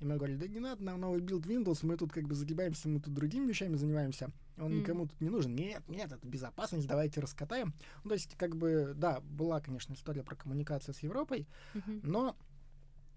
И 0.00 0.04
мы 0.04 0.16
говорили, 0.16 0.36
да 0.36 0.46
не 0.48 0.60
надо 0.60 0.82
нам 0.84 1.00
новый 1.00 1.20
build 1.20 1.46
Windows, 1.46 1.78
мы 1.82 1.96
тут 1.96 2.12
как 2.12 2.24
бы 2.28 2.34
загибаемся, 2.34 2.88
мы 2.88 3.00
тут 3.00 3.14
другими 3.14 3.46
вещами 3.46 3.76
занимаемся. 3.76 4.30
Он 4.58 4.72
М. 4.72 4.78
никому 4.80 5.06
тут 5.06 5.20
не 5.20 5.30
нужен. 5.30 5.54
Нет, 5.54 5.82
нет, 5.88 6.12
это 6.12 6.26
безопасность, 6.26 6.86
давайте 6.86 7.20
раскатаем. 7.20 7.72
Ну, 8.04 8.08
то 8.10 8.14
есть, 8.14 8.36
как 8.36 8.56
бы, 8.56 8.92
да, 8.94 9.20
была, 9.20 9.60
конечно, 9.60 9.94
история 9.94 10.22
про 10.22 10.36
коммуникацию 10.36 10.94
с 10.94 10.98
Европой, 11.00 11.46
Мгм. 11.74 12.00
но 12.02 12.36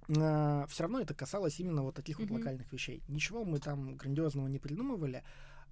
все 0.07 0.65
равно 0.83 1.01
это 1.01 1.13
касалось 1.13 1.59
именно 1.59 1.83
вот 1.83 1.95
таких 1.95 2.19
вот 2.19 2.29
Мгм. 2.29 2.37
локальных 2.39 2.71
вещей. 2.73 3.03
Ничего 3.07 3.45
мы 3.45 3.59
там 3.59 3.95
грандиозного 3.95 4.47
не 4.47 4.57
придумывали. 4.57 5.23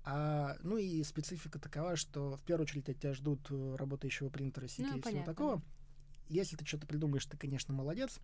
А, 0.03 0.55
ну 0.61 0.77
и 0.77 1.03
специфика 1.03 1.59
такова, 1.59 1.95
что 1.95 2.37
в 2.37 2.43
первую 2.43 2.63
очередь 2.65 2.87
от 2.87 2.99
тебя 2.99 3.13
ждут 3.13 3.47
э, 3.49 3.75
работающего 3.77 4.29
принтера, 4.29 4.67
сети 4.67 4.83
Ну, 4.83 4.97
и 4.97 5.01
всего 5.01 5.11
понятно, 5.11 5.33
такого. 5.33 5.61
Если 6.29 6.55
ты 6.55 6.65
что-то 6.65 6.85
придумаешь, 6.85 7.25
ты, 7.25 7.35
конечно, 7.35 7.73
молодец, 7.73 8.19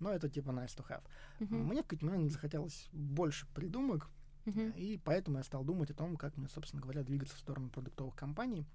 но 0.00 0.10
это 0.10 0.28
типа 0.28 0.50
nice 0.50 0.76
to 0.76 0.86
have. 0.88 1.02
Мгм. 1.40 1.66
Мне 1.68 1.80
в 1.82 1.86
какой-то 1.86 2.06
момент 2.06 2.30
захотелось 2.32 2.88
больше 2.92 3.46
придумок, 3.54 4.08
Мгм. 4.44 4.70
и 4.70 4.98
поэтому 4.98 5.38
я 5.38 5.44
стал 5.44 5.64
думать 5.64 5.90
о 5.90 5.94
том, 5.94 6.16
как 6.16 6.36
мне, 6.36 6.48
собственно 6.48 6.82
говоря, 6.82 7.02
двигаться 7.02 7.36
в 7.36 7.40
сторону 7.40 7.70
продуктовых 7.70 8.14
компаний. 8.16 8.66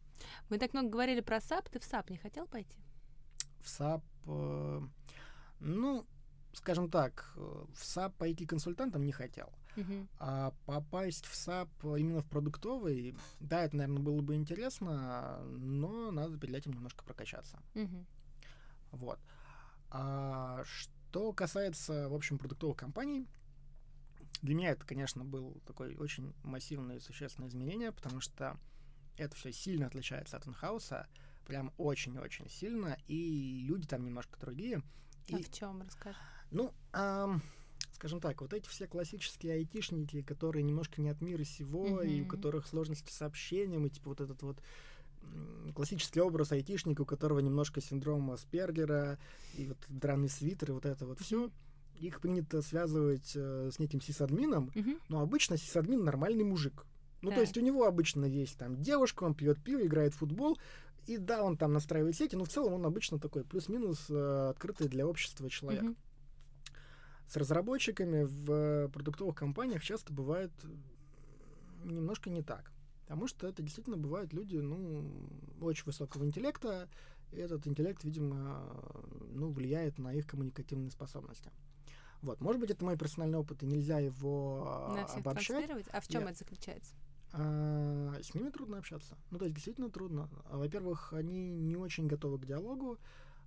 Мы 0.49 0.57
так 0.57 0.73
много 0.73 0.89
говорили 0.89 1.21
про 1.21 1.41
SAP. 1.41 1.69
Ты 1.69 1.79
в 1.79 1.83
SAP 1.83 2.09
не 2.09 2.17
хотел 2.17 2.47
пойти? 2.47 2.77
В 3.59 3.65
SAP, 3.67 4.01
э, 4.27 4.81
ну, 5.59 6.05
скажем 6.53 6.89
так, 6.89 7.33
э, 7.35 7.39
в 7.73 7.81
SAP 7.83 8.13
пойти 8.17 8.45
консультантом 8.45 9.05
не 9.05 9.11
хотел. 9.11 9.51
Мгм. 9.75 10.07
А 10.19 10.53
попасть 10.65 11.25
в 11.25 11.35
SAP 11.35 11.69
именно 11.83 12.21
в 12.21 12.25
продуктовый, 12.25 13.15
да, 13.39 13.63
это, 13.63 13.75
наверное, 13.77 14.01
было 14.01 14.21
бы 14.21 14.33
интересно, 14.35 15.39
но 15.43 16.09
надо 16.11 16.37
перед 16.39 16.55
этим 16.55 16.71
немножко 16.73 17.03
прокачаться. 17.03 17.59
Мгм. 17.75 18.05
Вот. 18.91 19.19
А 19.89 20.63
что 20.65 20.91
касается, 21.35 22.09
в 22.09 22.13
общем, 22.13 22.37
продуктовых 22.37 22.77
компаний, 22.77 23.27
для 24.41 24.55
меня 24.55 24.71
это, 24.71 24.85
конечно, 24.85 25.25
был 25.25 25.61
такой 25.65 25.95
очень 25.95 26.33
массивное 26.43 26.97
и 26.97 26.99
существенное 26.99 27.49
изменение, 27.49 27.91
потому 27.91 28.21
что 28.21 28.57
это 29.17 29.35
все 29.35 29.51
сильно 29.51 29.87
отличается 29.87 30.37
от 30.37 30.47
инхауса, 30.47 31.07
прям 31.45 31.73
очень-очень 31.77 32.49
сильно, 32.49 32.97
и 33.07 33.63
люди 33.65 33.87
там 33.87 34.03
немножко 34.03 34.39
другие. 34.39 34.83
А 35.31 35.37
И 35.37 35.43
в 35.43 35.51
чем, 35.51 35.81
расскажи? 35.81 36.17
ну, 36.51 36.73
ам, 36.93 37.41
скажем 37.93 38.21
так, 38.21 38.41
вот 38.41 38.53
эти 38.53 38.67
все 38.67 38.85
классические 38.87 39.53
айтишники, 39.53 40.21
которые 40.21 40.63
немножко 40.63 41.01
не 41.01 41.09
от 41.09 41.19
мира 41.21 41.43
сего, 41.43 42.01
и 42.01 42.21
у 42.21 42.27
которых 42.27 42.67
сложности 42.67 43.11
с 43.11 43.21
общением, 43.21 43.85
и 43.87 43.89
типа 43.89 44.09
вот 44.09 44.21
этот 44.21 44.41
вот 44.43 44.61
классический 45.75 46.21
образ 46.21 46.51
айтишника, 46.51 47.01
у 47.01 47.05
которого 47.05 47.39
немножко 47.39 47.81
синдром 47.81 48.31
Аспергера, 48.31 49.19
и 49.55 49.67
вот 49.67 49.77
драный 49.89 50.29
свитер, 50.29 50.71
и 50.71 50.73
вот 50.73 50.85
это 50.85 51.05
вот 51.05 51.19
все. 51.19 51.51
Их 51.95 52.19
принято 52.21 52.61
связывать 52.61 53.33
э, 53.35 53.69
с 53.71 53.79
неким 53.79 54.01
сисадмином, 54.01 54.71
Мгм. 54.75 54.99
но 55.09 55.21
обычно 55.21 55.57
сисадмин 55.57 56.03
нормальный 56.03 56.43
мужик. 56.43 56.85
Ну, 57.21 57.29
то 57.29 57.37
Так. 57.37 57.45
есть 57.45 57.57
у 57.57 57.61
него 57.61 57.85
обычно 57.85 58.25
есть 58.25 58.57
там 58.57 58.81
девушка, 58.81 59.23
он 59.23 59.33
пьет 59.33 59.61
пиво, 59.63 59.83
играет 59.85 60.13
в 60.13 60.17
футбол, 60.17 60.57
и 61.07 61.17
да, 61.17 61.43
он 61.43 61.57
там 61.57 61.73
настраивает 61.73 62.15
сети, 62.15 62.35
но 62.35 62.43
в 62.43 62.49
целом 62.49 62.73
он 62.73 62.85
обычно 62.85 63.17
такой 63.19 63.43
плюс-минус 63.43 64.05
э, 64.09 64.49
открытый 64.51 64.87
для 64.87 65.07
общества 65.07 65.49
человек. 65.49 65.83
Мгм. 65.83 65.95
С 67.27 67.35
разработчиками 67.35 68.23
в 68.23 68.89
продуктовых 68.89 69.35
компаниях 69.35 69.83
часто 69.83 70.13
бывает 70.13 70.51
немножко 71.83 72.29
не 72.29 72.41
так. 72.41 72.71
Потому 73.07 73.27
что 73.27 73.47
это 73.47 73.63
действительно 73.63 73.95
бывают 73.95 74.33
люди, 74.33 74.57
ну, 74.57 75.09
очень 75.61 75.85
высокого 75.85 76.25
интеллекта, 76.25 76.89
и 77.31 77.37
этот 77.37 77.65
интеллект, 77.65 78.03
видимо, 78.03 78.69
ну, 79.31 79.49
влияет 79.49 79.97
на 79.97 80.13
их 80.13 80.27
коммуникативные 80.27 80.91
способности. 80.91 81.49
Вот, 82.21 82.41
может 82.41 82.59
быть, 82.59 82.69
это 82.69 82.83
мой 82.83 82.97
персональный 82.97 83.37
опыт, 83.39 83.63
и 83.63 83.65
нельзя 83.65 83.99
его 83.99 84.87
э, 84.89 84.95
На 84.95 85.05
всех 85.07 85.19
обобщать. 85.19 85.69
А 85.93 86.01
в 86.01 86.07
чем 86.09 86.23
Я- 86.23 86.29
это 86.31 86.39
заключается? 86.39 86.95
А, 87.31 88.13
с 88.21 88.33
ними 88.33 88.49
трудно 88.49 88.77
общаться. 88.79 89.15
Ну, 89.31 89.37
то 89.37 89.45
есть, 89.45 89.55
действительно 89.55 89.89
трудно. 89.89 90.29
А, 90.49 90.57
Во-первых, 90.57 91.13
они 91.13 91.55
не 91.55 91.77
очень 91.77 92.07
готовы 92.07 92.39
к 92.39 92.45
диалогу. 92.45 92.97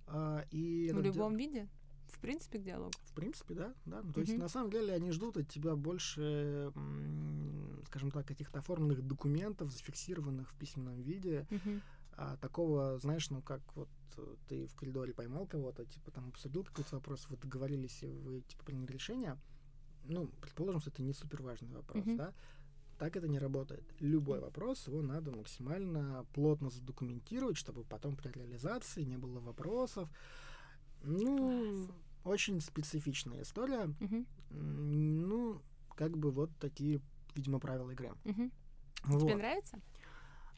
а, 0.07 0.43
и 0.49 0.87
В 0.87 0.97
этот 0.97 1.03
ди- 1.03 1.07
любом 1.19 1.35
виде? 1.37 1.67
В 2.11 2.19
принципе, 2.19 2.59
к 2.59 2.63
диалогу. 2.63 2.91
В 3.03 3.13
принципе, 3.13 3.53
да, 3.55 3.73
да. 3.85 4.01
Ну, 4.03 4.13
то 4.13 4.19
есть, 4.21 4.33
Мгм. 4.33 4.41
на 4.41 4.47
самом 4.47 4.69
деле, 4.69 4.93
они 4.93 5.11
ждут 5.11 5.37
от 5.37 5.47
тебя 5.49 5.75
больше, 5.75 6.71
скажем 7.87 8.11
так, 8.11 8.27
каких-то 8.27 8.59
оформленных 8.59 9.01
документов, 9.05 9.71
зафиксированных 9.71 10.51
в 10.51 10.55
письменном 10.55 11.01
виде. 11.01 11.47
Мгм. 11.49 11.81
А 12.17 12.37
такого, 12.37 12.99
знаешь, 12.99 13.29
ну, 13.29 13.41
как 13.41 13.61
вот 13.75 13.89
э, 14.17 14.35
ты 14.47 14.67
в 14.67 14.75
коридоре 14.75 15.13
поймал 15.13 15.47
кого-то, 15.47 15.85
типа, 15.85 16.11
там, 16.11 16.27
обсудил 16.27 16.63
какой-то 16.63 16.95
вопрос, 16.95 17.27
вы 17.29 17.37
договорились, 17.37 18.03
и 18.03 18.07
вы, 18.19 18.41
типа, 18.41 18.65
приняли 18.65 18.91
решение. 18.91 19.37
Ну, 20.03 20.27
предположим, 20.41 20.81
что 20.81 20.89
это 20.89 21.01
не 21.01 21.13
супер 21.13 21.41
важный 21.41 21.71
вопрос, 21.73 22.05
Мгм. 22.05 22.17
да. 22.17 22.33
Так 22.99 23.15
это 23.15 23.27
не 23.27 23.39
работает. 23.39 23.83
Любой 23.99 24.39
вопрос, 24.39 24.87
его 24.87 25.01
надо 25.01 25.31
максимально 25.31 26.25
плотно 26.33 26.69
задокументировать, 26.69 27.57
чтобы 27.57 27.83
потом 27.83 28.15
при 28.15 28.29
реализации 28.29 29.03
не 29.03 29.17
было 29.17 29.39
вопросов. 29.39 30.07
Ну, 31.03 31.37
Класс. 31.37 31.97
очень 32.23 32.61
специфичная 32.61 33.41
история. 33.43 33.93
М, 33.99 35.27
Ну, 35.27 35.61
как 35.95 36.17
бы 36.17 36.31
вот 36.31 36.49
такие, 36.59 37.01
видимо, 37.35 37.59
правила 37.59 37.91
игры. 37.91 38.11
Мгм. 38.23 38.51
Вот. 39.05 39.21
Тебе 39.21 39.35
нравится? 39.35 39.79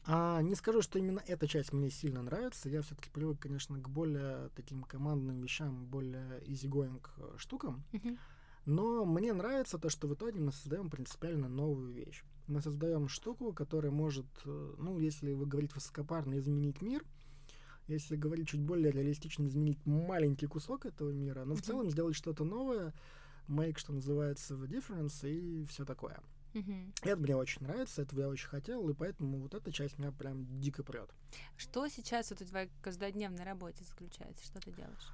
А, 0.06 0.42
не 0.42 0.54
скажу, 0.54 0.82
что 0.82 0.98
именно 0.98 1.22
эта 1.26 1.46
часть 1.46 1.72
мне 1.72 1.88
сильно 1.90 2.22
нравится. 2.22 2.68
Я 2.68 2.82
все-таки 2.82 3.08
привык, 3.10 3.38
конечно, 3.40 3.78
к 3.80 3.88
более 3.88 4.50
таким 4.54 4.82
командным 4.82 5.40
вещам, 5.40 5.86
более 5.86 6.40
easygoing 6.42 7.00
э, 7.16 7.34
штукам. 7.38 7.84
Мгм. 7.92 8.18
Но 8.66 9.04
мне 9.04 9.32
нравится 9.32 9.78
то, 9.78 9.88
что 9.88 10.06
в 10.08 10.14
итоге 10.14 10.40
мы 10.40 10.52
создаем 10.52 10.90
принципиально 10.90 11.48
новую 11.48 11.92
вещь. 11.92 12.22
Мы 12.46 12.60
создаем 12.60 13.08
штуку, 13.08 13.52
которая 13.54 13.92
может, 13.92 14.26
э, 14.44 14.74
ну, 14.78 14.98
если 14.98 15.32
вы 15.32 15.46
говорите 15.46 15.74
высокопарно, 15.74 16.38
изменить 16.38 16.82
мир, 16.82 17.02
если 17.86 18.16
говорить 18.16 18.48
чуть 18.48 18.60
более 18.60 18.90
реалистично, 18.90 19.46
изменить 19.46 19.84
маленький 19.84 20.46
кусок 20.46 20.86
этого 20.86 21.10
мира, 21.10 21.44
но 21.44 21.54
в 21.54 21.58
Мгм. 21.58 21.66
целом 21.66 21.90
сделать 21.90 22.16
что-то 22.16 22.44
новое, 22.44 22.92
make, 23.48 23.78
что 23.78 23.92
называется, 23.92 24.54
the 24.54 24.66
difference 24.66 25.28
и 25.28 25.64
все 25.66 25.84
такое. 25.84 26.20
Мгм. 26.54 26.92
Это 27.02 27.16
мне 27.16 27.36
очень 27.36 27.62
нравится, 27.62 28.02
этого 28.02 28.20
я 28.20 28.28
очень 28.28 28.48
хотел, 28.48 28.88
и 28.88 28.94
поэтому 28.94 29.40
вот 29.40 29.54
эта 29.54 29.70
часть 29.72 29.98
меня 29.98 30.12
прям 30.12 30.46
дико 30.60 30.82
прет. 30.82 31.10
Что 31.56 31.86
сейчас 31.88 32.30
вот 32.30 32.40
в 32.40 32.48
твоей 32.48 32.70
каждодневной 32.82 33.44
работе 33.44 33.84
заключается? 33.84 34.44
Что 34.44 34.60
ты 34.60 34.70
делаешь? 34.72 35.12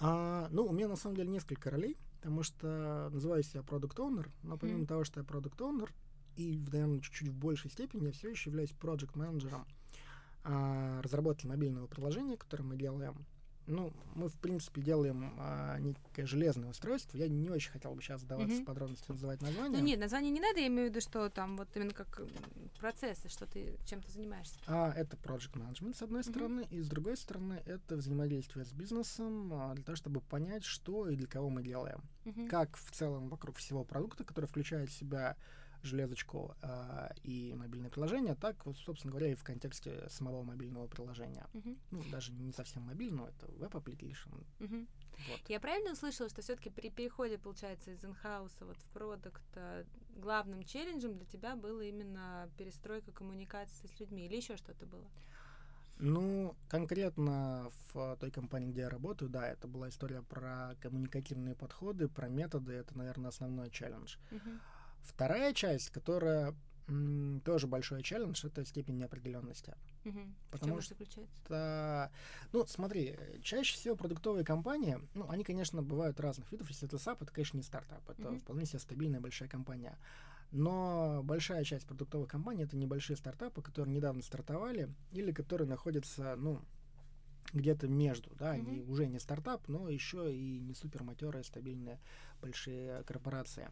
А, 0.00 0.48
ну, 0.50 0.64
у 0.64 0.72
меня 0.72 0.88
на 0.88 0.96
самом 0.96 1.16
деле 1.16 1.28
несколько 1.30 1.70
ролей, 1.70 1.96
потому 2.16 2.42
что 2.42 3.08
называюсь 3.12 3.54
я 3.54 3.62
продукт 3.62 3.98
оунер 3.98 4.30
но 4.42 4.58
помимо 4.58 4.78
Мгм. 4.78 4.86
того, 4.86 5.04
что 5.04 5.20
я 5.20 5.24
продукт 5.24 5.60
оунер 5.60 5.92
и, 6.36 6.58
наверное, 6.72 7.00
чуть-чуть 7.00 7.28
в 7.28 7.34
большей 7.34 7.70
степени 7.70 8.06
я 8.06 8.12
все 8.12 8.30
еще 8.30 8.50
являюсь 8.50 8.72
проект 8.72 9.14
менеджером 9.16 9.66
разработки 10.44 11.46
мобильного 11.46 11.86
приложения, 11.86 12.36
которое 12.36 12.64
мы 12.64 12.76
делаем. 12.76 13.26
Ну, 13.66 13.92
мы, 14.14 14.28
в 14.28 14.34
принципе, 14.34 14.82
делаем 14.82 15.36
а, 15.38 15.78
некое 15.78 16.26
железное 16.26 16.70
устройство. 16.70 17.16
Я 17.16 17.28
не 17.28 17.50
очень 17.50 17.70
хотел 17.70 17.94
бы 17.94 18.02
сейчас 18.02 18.22
сдаваться 18.22 18.62
в 18.62 18.64
подробности, 18.64 19.04
называть 19.08 19.40
название. 19.42 19.78
Ну 19.78 19.86
нет, 19.86 20.00
название 20.00 20.32
не 20.32 20.40
надо, 20.40 20.58
я 20.58 20.66
имею 20.66 20.88
в 20.88 20.90
виду, 20.90 21.00
что 21.00 21.28
там 21.30 21.56
вот 21.56 21.68
именно 21.76 21.92
как 21.92 22.20
процессы, 22.80 23.28
что 23.28 23.46
ты 23.46 23.76
чем 23.86 24.02
ты 24.02 24.10
занимаешься. 24.10 24.58
А, 24.66 24.92
это 24.92 25.16
project 25.16 25.52
management, 25.52 25.96
с 25.96 26.02
одной 26.02 26.22
Мгм. 26.22 26.30
стороны, 26.30 26.66
и 26.70 26.80
с 26.80 26.88
другой 26.88 27.16
стороны, 27.16 27.62
это 27.64 27.96
взаимодействие 27.96 28.64
с 28.64 28.72
бизнесом 28.72 29.52
а, 29.52 29.74
для 29.74 29.84
того, 29.84 29.94
чтобы 29.94 30.20
понять, 30.20 30.64
что 30.64 31.08
и 31.08 31.14
для 31.14 31.28
кого 31.28 31.48
мы 31.48 31.62
делаем. 31.62 32.02
Мгм. 32.24 32.48
Как 32.48 32.76
в 32.76 32.90
целом 32.90 33.28
вокруг 33.28 33.56
всего 33.58 33.84
продукта, 33.84 34.24
который 34.24 34.46
включает 34.46 34.90
в 34.90 34.94
себя 34.94 35.36
железочку 35.82 36.54
а, 36.62 37.12
и 37.22 37.54
мобильное 37.54 37.90
приложение, 37.90 38.34
так, 38.34 38.66
вот, 38.66 38.76
собственно 38.78 39.12
говоря, 39.12 39.32
и 39.32 39.34
в 39.34 39.44
контексте 39.44 40.08
самого 40.08 40.42
мобильного 40.42 40.86
приложения. 40.86 41.46
Мгм. 41.52 41.78
Ну, 41.90 42.04
даже 42.04 42.32
не 42.32 42.52
совсем 42.52 42.82
мобильного, 42.82 43.28
это. 43.28 43.46
Мгм. 44.58 44.88
Вот. 45.26 45.40
Я 45.48 45.60
правильно 45.60 45.92
услышала, 45.92 46.28
что 46.28 46.42
все-таки 46.42 46.70
при 46.70 46.90
переходе, 46.90 47.38
получается, 47.38 47.90
из 47.90 48.04
инхауса 48.04 48.64
вот 48.64 48.76
в 48.76 48.84
продукт 48.92 49.42
а, 49.54 49.84
главным 50.16 50.62
челленджем 50.64 51.14
для 51.14 51.26
тебя 51.26 51.56
было 51.56 51.82
именно 51.82 52.48
перестройка 52.56 53.12
коммуникации 53.12 53.86
с 53.86 54.00
людьми 54.00 54.26
или 54.26 54.36
еще 54.36 54.56
что-то 54.56 54.86
было? 54.86 55.10
Ну, 56.02 56.56
конкретно 56.68 57.70
в 57.92 58.16
той 58.18 58.30
компании, 58.30 58.70
где 58.70 58.82
я 58.82 58.88
работаю, 58.88 59.30
да, 59.30 59.46
это 59.46 59.68
была 59.68 59.90
история 59.90 60.22
про 60.22 60.74
коммуникативные 60.80 61.54
подходы, 61.54 62.08
про 62.08 62.28
методы, 62.28 62.72
это, 62.72 62.96
наверное, 62.96 63.28
основной 63.28 63.70
челлендж. 63.70 64.16
Мгм. 64.30 64.60
Вторая 65.02 65.52
часть, 65.52 65.90
которая 65.90 66.54
тоже 67.44 67.68
большой 67.68 68.02
челлендж, 68.02 68.44
это 68.44 68.64
степень 68.64 68.96
неопределенности. 68.96 69.74
В 70.04 70.50
Потому 70.50 70.80
что- 70.80 70.94
заключается? 70.94 71.36
Это, 71.44 72.10
ну, 72.52 72.66
смотри, 72.66 73.16
чаще 73.42 73.76
всего 73.76 73.94
продуктовые 73.94 74.44
компании, 74.44 74.98
ну, 75.14 75.28
они, 75.28 75.44
конечно, 75.44 75.82
бывают 75.82 76.18
разных 76.18 76.50
видов. 76.50 76.68
Если 76.68 76.88
это 76.88 76.96
SAP, 76.96 77.22
это, 77.22 77.32
конечно, 77.32 77.58
не 77.58 77.62
стартап, 77.62 78.08
это 78.10 78.30
Мгм. 78.30 78.40
вполне 78.40 78.66
себе 78.66 78.80
стабильная 78.80 79.20
большая 79.20 79.48
компания. 79.48 79.96
Но 80.50 81.20
большая 81.22 81.62
часть 81.62 81.86
продуктовых 81.86 82.28
компаний 82.28 82.64
это 82.64 82.76
небольшие 82.76 83.16
стартапы, 83.16 83.62
которые 83.62 83.94
недавно 83.94 84.20
стартовали 84.22 84.92
или 85.12 85.30
которые 85.30 85.68
находятся, 85.68 86.34
ну, 86.36 86.60
где-то 87.52 87.86
между, 87.86 88.34
да, 88.34 88.50
они 88.50 88.80
Мгм. 88.80 88.90
уже 88.90 89.06
не 89.06 89.20
стартап, 89.20 89.68
но 89.68 89.88
еще 89.88 90.34
и 90.34 90.58
не 90.58 90.74
супер 90.74 91.04
матерые, 91.04 91.44
стабильные 91.44 92.00
большие 92.40 93.04
корпорации. 93.04 93.68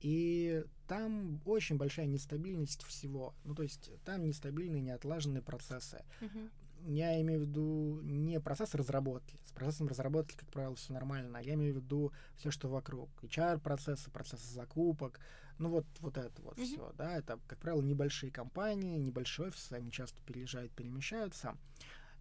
И 0.00 0.64
там 0.88 1.40
очень 1.44 1.76
большая 1.76 2.06
нестабильность 2.06 2.82
всего. 2.84 3.34
Ну, 3.44 3.54
то 3.54 3.62
есть 3.62 3.90
там 4.04 4.24
нестабильные, 4.24 4.82
неотлаженные 4.82 5.42
процессы. 5.42 6.04
Мгм. 6.20 6.50
Я 6.86 7.20
имею 7.20 7.40
в 7.40 7.42
виду 7.42 8.00
не 8.02 8.40
процесс 8.40 8.74
разработки. 8.74 9.38
С 9.44 9.52
процессом 9.52 9.88
разработки, 9.88 10.34
как 10.34 10.50
правило, 10.50 10.74
все 10.76 10.94
нормально. 10.94 11.36
Я 11.38 11.54
имею 11.54 11.74
в 11.74 11.76
виду 11.76 12.12
все, 12.36 12.50
что 12.50 12.68
вокруг. 12.68 13.10
HR-процессы, 13.22 14.10
процессы 14.10 14.50
закупок. 14.52 15.20
Ну 15.58 15.68
вот, 15.68 15.84
вот 16.00 16.16
это 16.16 16.40
вот 16.40 16.56
Мгм. 16.56 16.66
все. 16.66 16.92
Да, 16.96 17.18
это, 17.18 17.38
как 17.46 17.58
правило, 17.58 17.82
небольшие 17.82 18.32
компании, 18.32 18.98
небольшой 18.98 19.48
офис, 19.48 19.70
они 19.72 19.92
часто 19.92 20.22
переезжают, 20.22 20.72
перемещаются. 20.72 21.58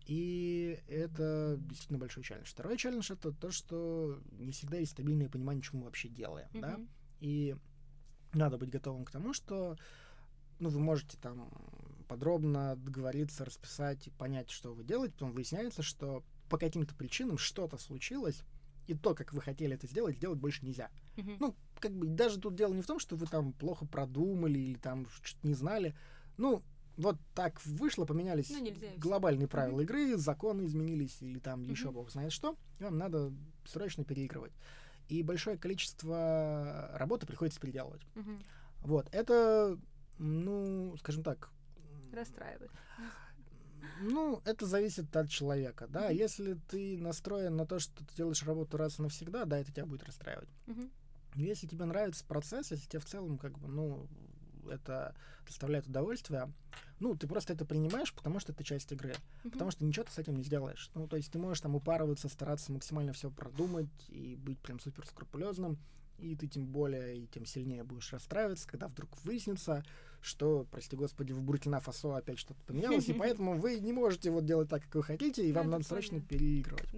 И 0.06 0.78
это 0.88 1.56
действительно 1.62 2.00
большой 2.00 2.24
челлендж. 2.24 2.50
Второй 2.50 2.78
челлендж 2.78 3.12
это 3.12 3.32
то, 3.32 3.52
что 3.52 4.20
не 4.32 4.52
всегда 4.52 4.78
есть 4.78 4.92
стабильное 4.92 5.30
понимание, 5.30 5.64
что 5.64 5.78
мы 5.78 5.86
вообще 5.86 6.10
делаем. 6.10 6.50
Да? 6.54 6.74
Мгм. 6.78 6.90
И 7.22 7.56
надо 8.34 8.58
быть 8.58 8.70
готовым 8.70 9.06
к 9.06 9.12
тому, 9.12 9.34
что 9.34 9.78
ну, 10.60 10.70
вы 10.70 10.80
можете 10.80 11.18
там 11.18 11.50
подробно 12.08 12.76
договориться, 12.76 13.46
расписать 13.46 14.08
и 14.08 14.12
понять, 14.12 14.50
что 14.50 14.74
вы 14.74 14.84
делаете, 14.84 15.14
потом 15.14 15.32
выясняется, 15.32 15.82
что 15.82 16.24
по 16.50 16.58
каким-то 16.58 16.96
причинам 16.96 17.38
что-то 17.38 17.78
случилось, 17.78 18.42
и 18.88 18.96
то, 18.96 19.14
как 19.14 19.34
вы 19.34 19.42
хотели 19.42 19.76
это 19.76 19.88
сделать, 19.88 20.18
сделать 20.18 20.40
больше 20.40 20.66
нельзя. 20.66 20.90
Мгм. 21.16 21.38
Ну, 21.40 21.56
как 21.80 21.92
бы 21.94 22.08
даже 22.08 22.40
тут 22.40 22.56
дело 22.56 22.74
не 22.74 22.82
в 22.82 22.88
том, 22.88 23.00
что 23.00 23.16
вы 23.16 23.28
там 23.28 23.54
плохо 23.54 23.86
продумали 23.86 24.58
или 24.60 24.78
там 24.78 25.06
что-то 25.22 25.48
не 25.48 25.54
знали. 25.54 25.96
Ну, 26.38 26.64
вот 26.98 27.18
так 27.36 27.64
вышло, 27.66 28.06
поменялись 28.06 28.50
Ну, 28.50 28.60
нельзя 28.60 28.90
глобальные 28.98 29.48
правила 29.48 29.80
игры, 29.82 30.18
законы 30.18 30.66
изменились 30.66 31.22
или 31.22 31.40
там 31.40 31.70
еще 31.70 31.86
Мгм. 31.86 31.94
бог 31.94 32.12
знает 32.12 32.34
что, 32.34 32.58
и 32.80 32.84
вам 32.84 32.98
надо 32.98 33.32
срочно 33.66 34.04
переигрывать. 34.04 34.54
И 35.10 35.24
большое 35.24 35.58
количество 35.58 36.92
работы 36.94 37.26
приходится 37.26 37.60
переделывать. 37.60 38.06
Мгм. 38.16 38.40
Вот, 38.82 39.10
это, 39.12 39.78
ну, 40.20 40.96
скажем 40.98 41.24
так, 41.24 41.50
Расстраивает. 42.14 42.72
ну, 44.00 44.42
это 44.46 44.66
зависит 44.66 45.16
от 45.16 45.30
человека, 45.30 45.88
да. 45.88 46.06
Мгм. 46.06 46.16
Если 46.16 46.54
ты 46.70 46.98
настроен 46.98 47.56
на 47.56 47.66
то, 47.66 47.80
что 47.80 48.06
ты 48.06 48.16
делаешь 48.16 48.44
работу 48.44 48.78
раз 48.78 49.00
и 49.00 49.02
навсегда, 49.02 49.46
да, 49.46 49.60
это 49.60 49.72
тебя 49.72 49.86
будет 49.86 50.04
расстраивать. 50.04 50.50
Мгм. 50.68 50.90
Если 51.36 51.68
тебе 51.68 51.86
нравится 51.86 52.24
процесс, 52.26 52.72
если 52.72 52.88
тебе 52.88 53.00
в 53.00 53.06
целом, 53.06 53.38
как 53.38 53.58
бы, 53.60 53.68
ну, 53.68 54.08
это 54.68 55.16
доставляет 55.46 55.88
удовольствие, 55.88 56.52
ну, 57.00 57.16
ты 57.16 57.28
просто 57.28 57.54
это 57.54 57.66
принимаешь, 57.66 58.14
потому 58.14 58.40
что 58.40 58.52
это 58.52 58.64
часть 58.64 58.92
игры. 58.92 59.16
Мгм. 59.44 59.52
Потому 59.52 59.72
что 59.72 59.86
ничего 59.86 60.06
ты 60.06 60.12
с 60.12 60.18
этим 60.18 60.36
не 60.36 60.44
сделаешь. 60.44 60.90
Ну, 60.94 61.08
то 61.08 61.16
есть 61.16 61.32
ты 61.32 61.40
можешь 61.40 61.62
там 61.62 61.76
упарываться, 61.76 62.28
стараться 62.30 62.72
максимально 62.72 63.14
все 63.14 63.32
продумать 63.32 63.90
и 64.10 64.36
быть 64.36 64.60
прям 64.60 64.80
супер 64.80 65.06
скрупулезным, 65.06 65.78
и 66.18 66.36
ты 66.36 66.48
тем 66.48 66.68
более 66.68 67.18
и 67.18 67.28
тем 67.28 67.46
сильнее 67.46 67.84
будешь 67.84 68.12
расстраиваться, 68.12 68.68
когда 68.68 68.88
вдруг 68.88 69.10
выяснится, 69.24 69.84
что, 70.22 70.68
прости 70.70 70.96
господи, 70.98 71.32
в 71.32 71.42
Буркина 71.42 71.80
Фасо 71.80 72.18
опять 72.18 72.40
что-то 72.40 72.62
поменялось, 72.66 73.08
и 73.08 73.14
поэтому 73.20 73.58
вы 73.58 73.80
не 73.80 73.94
можете 73.94 74.32
вот 74.32 74.46
делать 74.46 74.70
так, 74.70 74.84
как 74.84 74.96
вы 74.96 75.04
хотите, 75.04 75.46
и 75.46 75.54
Ну, 75.54 75.60
вам 75.60 75.70
надо 75.70 75.86
срочно 75.86 76.20
переигрывать. 76.20 76.90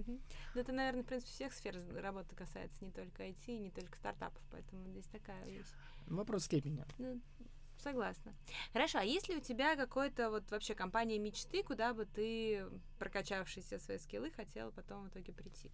Да 0.54 0.60
это, 0.60 0.72
наверное, 0.72 1.02
в 1.02 1.06
принципе, 1.06 1.30
всех 1.32 1.52
сфер 1.52 1.76
работы 2.02 2.34
касается, 2.34 2.76
не 2.80 2.90
только 2.90 3.24
IT, 3.24 3.58
не 3.58 3.70
только 3.70 3.96
стартапов, 3.96 4.42
поэтому 4.50 4.88
здесь 4.88 5.06
такая 5.06 5.44
вещь. 5.46 5.66
Вопрос 6.06 6.44
степени. 6.44 6.84
Согласна. 7.82 8.32
Хорошо, 8.72 8.98
а 8.98 9.04
есть 9.04 9.28
ли 9.28 9.36
у 9.36 9.40
тебя 9.40 9.76
какой-то 9.76 10.30
вот 10.30 10.50
вообще 10.50 10.74
компания 10.74 11.18
мечты, 11.18 11.62
куда 11.64 11.94
бы 11.94 12.06
ты, 12.06 12.64
прокачавшись 12.98 13.64
все 13.64 13.78
свои 13.78 13.98
скиллы, 13.98 14.30
хотела 14.30 14.70
потом 14.70 15.04
в 15.04 15.08
итоге 15.08 15.32
прийти? 15.32 15.70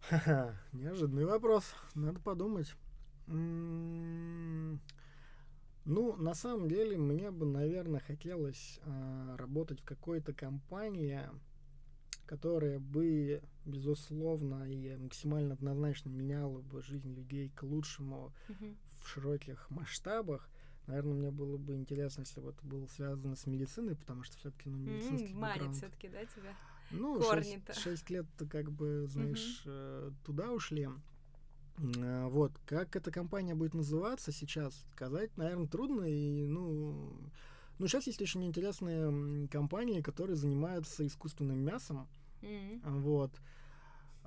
Ха-ха, 0.00 0.56
неожиданный 0.72 1.24
вопрос. 1.24 1.74
Надо 1.94 2.20
подумать. 2.20 2.74
М, 3.28 4.80
Ну, 5.84 6.16
на 6.16 6.34
самом 6.34 6.68
деле, 6.68 6.98
мне 6.98 7.30
бы, 7.30 7.46
наверное, 7.46 8.00
хотелось 8.00 8.80
а, 8.82 9.36
работать 9.36 9.80
в 9.80 9.84
какой-то 9.84 10.32
компании, 10.34 11.20
которая 12.26 12.80
бы, 12.80 13.40
безусловно, 13.64 14.64
и 14.70 14.96
максимально 14.96 15.54
однозначно 15.54 16.08
меняла 16.10 16.60
бы 16.60 16.82
жизнь 16.82 17.14
людей 17.14 17.50
к 17.50 17.62
лучшему 17.62 18.32
Мгм. 18.48 18.76
в 19.00 19.08
широких 19.08 19.70
масштабах. 19.70 20.50
Наверное, 20.86 21.14
мне 21.14 21.30
было 21.30 21.56
бы 21.56 21.74
интересно, 21.74 22.20
если 22.20 22.40
бы 22.40 22.50
это 22.50 22.64
было 22.64 22.86
связано 22.86 23.34
с 23.34 23.46
медициной, 23.46 23.96
потому 23.96 24.22
что 24.22 24.36
все-таки, 24.38 24.68
ну, 24.68 24.78
медицинский 24.78 25.34
М, 25.34 25.40
Манит 25.40 25.74
все-таки, 25.74 26.08
да, 26.08 26.24
тебя? 26.26 26.54
ну, 26.90 27.20
корни-то. 27.20 27.72
шесть, 27.72 27.82
шесть 27.82 28.10
лет 28.10 28.26
как 28.48 28.70
бы, 28.70 29.06
знаешь, 29.08 29.62
э, 29.66 30.10
туда 30.24 30.52
ушли. 30.52 30.88
М, 31.78 32.28
Вот, 32.30 32.52
как 32.66 32.94
эта 32.96 33.10
компания 33.10 33.54
будет 33.54 33.74
называться 33.74 34.32
сейчас, 34.32 34.84
сказать, 34.92 35.36
наверное, 35.36 35.66
трудно. 35.66 36.04
И, 36.04 36.46
ну, 36.46 37.18
ну, 37.78 37.86
сейчас 37.88 38.06
есть 38.06 38.22
очень 38.22 38.44
интересные 38.46 39.48
компании, 39.48 40.00
которые 40.00 40.36
занимаются 40.36 41.06
искусственным 41.06 41.58
мясом. 41.58 42.08
М. 42.42 42.80
Вот. 42.84 43.32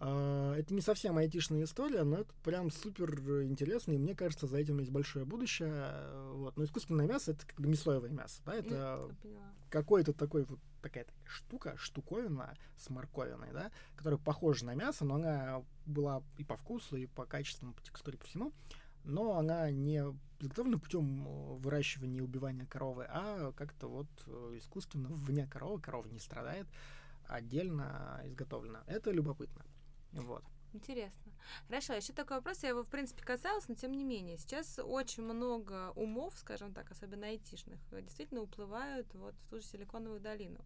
А, 0.02 0.56
Это 0.56 0.74
не 0.74 0.82
совсем 0.82 1.18
айтишная 1.18 1.64
история, 1.64 2.04
но 2.04 2.20
это 2.20 2.34
прям 2.44 2.72
супер 2.72 3.12
интересно, 3.44 3.92
и 3.92 3.98
мне 3.98 4.16
кажется, 4.16 4.48
за 4.48 4.58
этим 4.58 4.80
есть 4.80 4.92
большое 4.92 5.26
будущее. 5.26 6.32
Вот. 6.34 6.58
Но 6.58 6.64
искусственное 6.64 7.06
мясо 7.06 7.32
это 7.32 7.46
как 7.46 7.60
бы 7.60 7.68
не 7.68 7.76
соевое 7.76 8.12
мясо, 8.12 8.42
да, 8.46 8.56
это 8.56 9.10
какой-то 9.70 10.14
такой 10.14 10.46
вот 10.46 10.60
такая 10.82 11.06
штука, 11.26 11.76
штуковина 11.78 12.56
с 12.78 12.90
морковиной, 12.90 13.52
да, 13.52 13.72
которая 13.96 14.18
похожа 14.18 14.66
на 14.66 14.74
мясо, 14.74 15.04
но 15.06 15.16
она 15.16 15.64
была 15.86 16.24
и 16.38 16.44
по 16.44 16.56
вкусу, 16.56 16.96
и 16.96 17.06
по 17.06 17.26
качеству, 17.26 17.72
по 17.74 17.84
текстуре, 17.84 18.18
по 18.18 18.26
всему, 18.26 18.54
но 19.04 19.38
она 19.38 19.70
не 19.70 20.02
изготовлена 20.40 20.78
путем 20.78 21.28
э, 21.28 21.58
выращивания 21.58 22.20
и 22.20 22.24
убивания 22.24 22.66
коровы, 22.66 23.06
а 23.10 23.52
как-то 23.54 23.88
вот 23.88 24.08
э, 24.26 24.56
искусственно 24.58 25.10
вне 25.10 25.46
коровы, 25.48 25.82
корова 25.82 26.08
не 26.08 26.20
страдает, 26.20 26.68
отдельно 27.28 28.22
изготовлена. 28.26 28.84
Это 28.88 29.12
любопытно. 29.12 29.64
Вот. 30.12 30.44
Интересно. 30.74 31.32
Хорошо, 31.68 31.94
еще 31.94 32.14
такой 32.14 32.38
вопрос, 32.38 32.62
я 32.62 32.70
его, 32.70 32.84
в 32.84 32.88
принципе, 32.88 33.24
касалась, 33.24 33.68
но 33.68 33.76
тем 33.76 33.94
не 33.94 34.04
менее. 34.04 34.38
Сейчас 34.38 34.80
очень 34.80 35.24
много 35.24 35.92
умов, 35.96 36.36
скажем 36.38 36.74
так, 36.74 36.92
особенно 36.92 37.28
айтишных, 37.28 37.80
действительно 38.04 38.42
уплывают 38.42 39.12
вот 39.16 39.34
в 39.36 39.50
ту 39.50 39.60
же 39.60 39.66
Силиконовую 39.66 40.20
долину. 40.20 40.60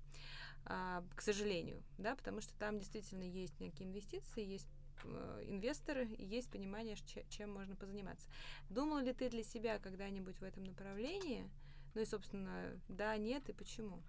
А, 0.65 1.03
к 1.15 1.21
сожалению, 1.21 1.81
да, 1.97 2.15
потому 2.15 2.41
что 2.41 2.53
там 2.55 2.79
действительно 2.79 3.23
есть 3.23 3.59
некие 3.59 3.87
инвестиции, 3.87 4.43
есть 4.43 4.67
э, 5.05 5.43
инвесторы, 5.45 6.05
и 6.05 6.25
есть 6.25 6.49
понимание, 6.49 6.97
чем 7.29 7.51
можно 7.51 7.75
позаниматься. 7.75 8.27
Думал 8.69 8.99
ли 8.99 9.13
ты 9.13 9.29
для 9.29 9.43
себя 9.43 9.79
когда-нибудь 9.79 10.39
в 10.39 10.43
этом 10.43 10.63
направлении? 10.65 11.49
Ну 11.93 12.01
и, 12.01 12.05
собственно, 12.05 12.79
да, 12.89 13.15
нет, 13.17 13.47
и 13.49 13.53
почему? 13.53 14.03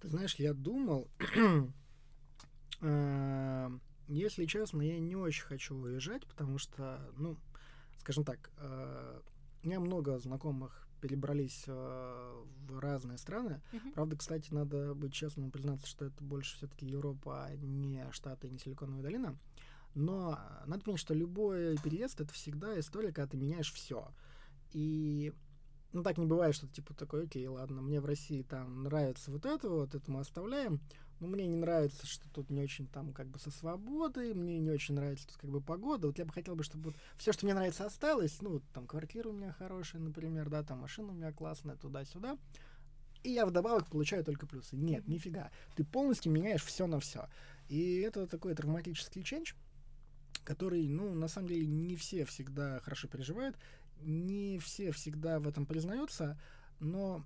Ты 0.00 0.08
знаешь, 0.08 0.34
я 0.36 0.52
думал, 0.52 1.08
Э, 2.80 3.70
Если 4.06 4.44
честно, 4.44 4.82
я 4.82 4.98
не 4.98 5.16
очень 5.16 5.44
хочу 5.44 5.74
уезжать, 5.74 6.26
потому 6.26 6.58
что, 6.58 7.00
ну, 7.16 7.36
скажем 7.98 8.24
так, 8.24 8.50
э, 8.58 9.20
у 9.62 9.66
меня 9.66 9.80
много 9.80 10.18
знакомых 10.18 10.86
перебрались 11.00 11.64
э, 11.66 12.44
в 12.66 12.78
разные 12.78 13.18
страны. 13.18 13.60
Мгм. 13.72 13.92
Правда, 13.92 14.16
кстати, 14.16 14.52
надо 14.52 14.94
быть 14.94 15.12
честным 15.12 15.48
и 15.48 15.50
признаться, 15.50 15.86
что 15.86 16.06
это 16.06 16.22
больше 16.22 16.56
все-таки 16.56 16.86
Европа, 16.86 17.44
а 17.44 17.56
не 17.56 18.06
Штаты 18.12 18.48
не 18.48 18.58
Силиконовая 18.58 19.02
долина. 19.02 19.38
Но 19.94 20.38
надо 20.66 20.82
понять, 20.84 21.00
что 21.00 21.14
любой 21.14 21.76
переезд 21.78 22.20
это 22.20 22.32
всегда 22.32 22.78
история, 22.80 23.12
когда 23.12 23.28
ты 23.28 23.36
меняешь 23.36 23.72
все. 23.72 24.08
И 24.72 25.32
ну 25.92 26.02
так 26.02 26.18
не 26.18 26.26
бывает, 26.26 26.54
что 26.54 26.66
ты 26.66 26.74
типа 26.74 26.94
такой, 26.94 27.24
окей, 27.24 27.46
ладно, 27.46 27.80
мне 27.80 28.00
в 28.00 28.06
России 28.06 28.42
там 28.42 28.82
нравится 28.82 29.30
вот 29.30 29.46
это, 29.46 29.68
вот 29.70 29.94
это 29.94 30.10
мы 30.10 30.20
оставляем, 30.20 30.80
но 31.24 31.30
мне 31.30 31.46
не 31.46 31.56
нравится, 31.56 32.06
что 32.06 32.28
тут 32.28 32.50
не 32.50 32.60
очень 32.60 32.86
там 32.86 33.14
как 33.14 33.28
бы 33.28 33.38
со 33.38 33.50
свободой, 33.50 34.34
мне 34.34 34.58
не 34.58 34.70
очень 34.70 34.94
нравится 34.94 35.26
тут 35.26 35.38
как 35.38 35.48
бы 35.48 35.62
погода. 35.62 36.06
Вот 36.06 36.18
я 36.18 36.26
бы 36.26 36.32
хотел 36.34 36.54
бы, 36.54 36.62
чтобы 36.62 36.90
вот 36.90 36.96
все, 37.16 37.32
что 37.32 37.46
мне 37.46 37.54
нравится, 37.54 37.86
осталось. 37.86 38.42
Ну, 38.42 38.50
вот 38.50 38.62
там 38.74 38.86
квартира 38.86 39.30
у 39.30 39.32
меня 39.32 39.52
хорошая, 39.52 40.02
например, 40.02 40.50
да, 40.50 40.62
там 40.62 40.80
машина 40.80 41.12
у 41.12 41.14
меня 41.14 41.32
классная, 41.32 41.76
туда-сюда. 41.76 42.36
И 43.22 43.30
я 43.30 43.46
вдобавок 43.46 43.88
получаю 43.88 44.22
только 44.22 44.46
плюсы. 44.46 44.76
Нет, 44.76 45.08
нифига. 45.08 45.50
Ты 45.76 45.84
полностью 45.84 46.30
меняешь 46.30 46.62
все 46.62 46.86
на 46.86 47.00
все. 47.00 47.26
И 47.68 48.00
это 48.00 48.26
такой 48.26 48.54
травматический 48.54 49.22
ченч, 49.22 49.56
который, 50.44 50.86
ну, 50.88 51.14
на 51.14 51.28
самом 51.28 51.48
деле, 51.48 51.66
не 51.66 51.96
все 51.96 52.26
всегда 52.26 52.80
хорошо 52.80 53.08
переживают, 53.08 53.56
не 54.02 54.58
все 54.58 54.92
всегда 54.92 55.40
в 55.40 55.48
этом 55.48 55.64
признаются, 55.64 56.38
но, 56.80 57.24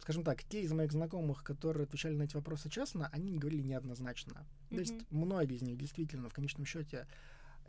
скажем 0.00 0.24
так, 0.24 0.42
те 0.44 0.62
из 0.62 0.72
моих 0.72 0.92
знакомых, 0.92 1.42
которые 1.42 1.84
отвечали 1.84 2.14
на 2.14 2.24
эти 2.24 2.34
вопросы 2.34 2.68
честно, 2.68 3.08
они 3.12 3.30
не 3.30 3.38
говорили 3.38 3.62
неоднозначно. 3.62 4.46
То 4.70 4.78
есть 4.78 4.94
многие 5.10 5.56
из 5.56 5.62
них 5.62 5.76
действительно 5.76 6.28
в 6.28 6.34
конечном 6.34 6.64
счете 6.66 7.06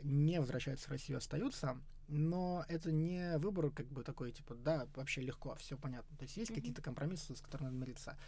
не 0.02 0.40
возвращаются 0.40 0.88
в 0.88 0.92
Россию, 0.92 1.18
остаются, 1.18 1.78
но 2.08 2.64
это 2.68 2.90
не 2.90 3.38
выбор 3.38 3.70
как 3.70 3.86
бы 3.86 4.02
такой, 4.02 4.32
типа, 4.32 4.54
да, 4.54 4.86
вообще 4.96 5.20
легко, 5.20 5.54
все 5.56 5.76
понятно. 5.76 6.16
То 6.16 6.24
есть 6.24 6.36
есть 6.36 6.50
Мгм. 6.50 6.60
какие-то 6.60 6.82
компромиссы, 6.82 7.36
с 7.36 7.40
которыми 7.40 7.68
надо 7.68 7.78
мириться. 7.78 8.18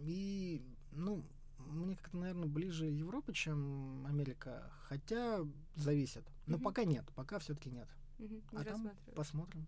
И, 0.00 0.62
ну, 0.92 1.22
мне 1.58 1.96
как-то, 1.96 2.16
наверное, 2.16 2.48
ближе 2.48 2.86
Европа, 2.86 3.32
чем 3.32 4.06
Америка, 4.06 4.70
хотя 4.88 5.40
зависит. 5.76 6.24
Но 6.46 6.56
Мгм. 6.56 6.64
пока 6.64 6.84
нет, 6.84 7.04
пока 7.14 7.38
все-таки 7.38 7.70
нет. 7.70 7.88
Мгм. 8.18 8.42
Не 8.52 8.58
А 8.58 8.64
там. 8.64 8.90
Посмотрим. 9.14 9.66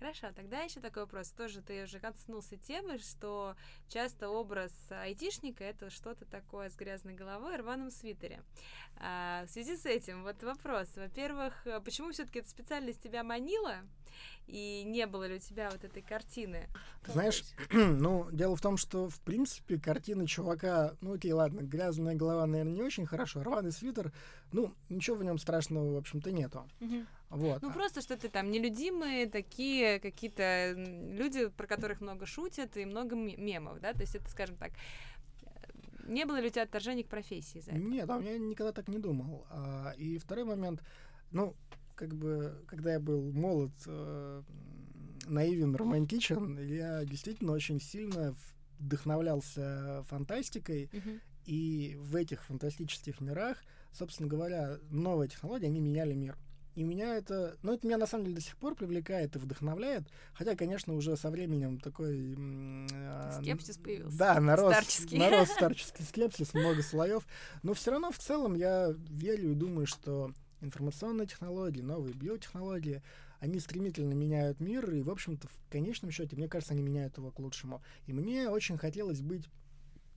Хорошо, 0.00 0.28
тогда 0.34 0.62
еще 0.62 0.80
такой 0.80 1.02
вопрос. 1.02 1.28
Тоже 1.28 1.60
ты 1.60 1.84
уже 1.84 2.00
коснулся 2.00 2.56
темы, 2.56 2.96
что 2.96 3.54
часто 3.86 4.30
образ 4.30 4.72
айтишника 4.88 5.62
это 5.62 5.90
что-то 5.90 6.24
такое 6.24 6.70
с 6.70 6.74
грязной 6.74 7.12
головой 7.12 7.54
и 7.54 7.58
рваном 7.58 7.90
свитере. 7.90 8.42
А, 8.96 9.44
в 9.44 9.50
связи 9.50 9.76
с 9.76 9.84
этим 9.84 10.22
вот 10.22 10.42
вопрос. 10.42 10.88
Во-первых, 10.96 11.66
э, 11.66 11.80
почему 11.80 12.12
все-таки 12.12 12.38
эта 12.38 12.48
специальность 12.48 13.02
тебя 13.02 13.22
манила? 13.22 13.76
И 14.46 14.84
не 14.86 15.06
было 15.06 15.24
ли 15.28 15.34
у 15.34 15.38
тебя 15.38 15.70
вот 15.70 15.84
этой 15.84 16.02
картины? 16.02 16.68
Ты 17.04 17.12
знаешь, 17.12 17.44
ну, 17.70 18.26
дело 18.32 18.56
в 18.56 18.62
том, 18.62 18.78
что, 18.78 19.10
в 19.10 19.20
принципе, 19.20 19.78
картина 19.78 20.26
чувака, 20.26 20.94
ну, 21.02 21.12
окей, 21.12 21.32
ладно, 21.32 21.60
грязная 21.60 22.14
голова, 22.14 22.46
наверное, 22.46 22.72
не 22.72 22.82
очень 22.82 23.04
хорошо, 23.04 23.42
рваный 23.42 23.70
свитер, 23.70 24.12
ну, 24.50 24.74
ничего 24.88 25.16
в 25.16 25.24
нем 25.24 25.36
страшного, 25.36 25.92
в 25.92 25.98
общем-то, 25.98 26.32
нету. 26.32 26.66
Вот. 27.30 27.62
Ну, 27.62 27.72
просто 27.72 28.00
что 28.00 28.16
ты 28.16 28.28
там 28.28 28.50
нелюдимые, 28.50 29.26
такие 29.28 30.00
какие-то 30.00 30.74
люди, 30.76 31.48
про 31.48 31.66
которых 31.66 32.00
много 32.00 32.26
шутят, 32.26 32.76
и 32.76 32.84
много 32.84 33.14
ме- 33.14 33.36
мемов, 33.36 33.80
да? 33.80 33.92
То 33.92 34.00
есть 34.00 34.16
это, 34.16 34.28
скажем 34.28 34.56
так, 34.56 34.72
э, 35.42 35.48
не 36.08 36.24
было 36.24 36.40
ли 36.40 36.48
у 36.48 36.50
тебя 36.50 36.64
отторжения 36.64 37.04
к 37.04 37.08
профессии 37.08 37.60
за 37.60 37.70
это? 37.70 37.80
Нет, 37.80 38.10
а 38.10 38.20
я 38.20 38.36
никогда 38.36 38.72
так 38.72 38.88
не 38.88 38.98
думал. 38.98 39.46
А, 39.50 39.92
и 39.96 40.18
второй 40.18 40.44
момент, 40.44 40.82
ну, 41.30 41.54
как 41.94 42.14
бы, 42.14 42.64
когда 42.66 42.94
я 42.94 43.00
был 43.00 43.30
молод, 43.32 43.70
э, 43.86 44.42
наивен, 45.26 45.76
романтичен, 45.76 46.58
я 46.66 47.04
действительно 47.04 47.52
очень 47.52 47.80
сильно 47.80 48.34
вдохновлялся 48.80 50.02
фантастикой, 50.08 50.90
и 51.46 51.96
в 52.00 52.16
этих 52.16 52.42
фантастических 52.44 53.20
мирах, 53.20 53.58
собственно 53.92 54.28
говоря, 54.28 54.78
новые 54.90 55.28
технологии, 55.28 55.66
они 55.66 55.80
меняли 55.80 56.14
мир. 56.14 56.36
И 56.74 56.82
меня 56.82 57.16
это, 57.16 57.56
ну, 57.62 57.74
это 57.74 57.86
меня 57.86 57.98
на 57.98 58.06
самом 58.06 58.24
деле 58.24 58.36
до 58.36 58.42
сих 58.42 58.56
пор 58.56 58.74
привлекает 58.74 59.34
и 59.36 59.38
вдохновляет, 59.38 60.04
хотя, 60.32 60.54
конечно, 60.54 60.94
уже 60.94 61.16
со 61.16 61.30
временем 61.30 61.78
такой... 61.78 62.36
а, 62.92 63.38
Скепсис 63.40 63.76
появился. 63.76 64.16
Да, 64.16 64.40
народ, 64.40 64.72
Старческий. 64.72 65.18
народ 65.18 65.48
старческий 65.50 66.04
скепсис, 66.04 66.54
много 66.54 66.82
слоев. 66.82 67.26
Но 67.62 67.74
все 67.74 67.90
равно 67.90 68.12
в 68.12 68.18
целом 68.18 68.54
я 68.54 68.94
верю 69.08 69.52
и 69.52 69.54
думаю, 69.54 69.86
что 69.86 70.32
информационные 70.60 71.26
технологии, 71.26 71.80
новые 71.80 72.14
биотехнологии, 72.14 73.02
они 73.40 73.58
стремительно 73.58 74.12
меняют 74.12 74.60
мир, 74.60 74.90
и, 74.90 75.02
в 75.02 75.10
общем-то, 75.10 75.48
в 75.48 75.70
конечном 75.70 76.10
счете, 76.10 76.36
мне 76.36 76.46
кажется, 76.46 76.74
они 76.74 76.82
меняют 76.82 77.16
его 77.16 77.30
к 77.30 77.38
лучшему. 77.38 77.82
И 78.06 78.12
мне 78.12 78.48
очень 78.48 78.76
хотелось 78.76 79.22
быть 79.22 79.48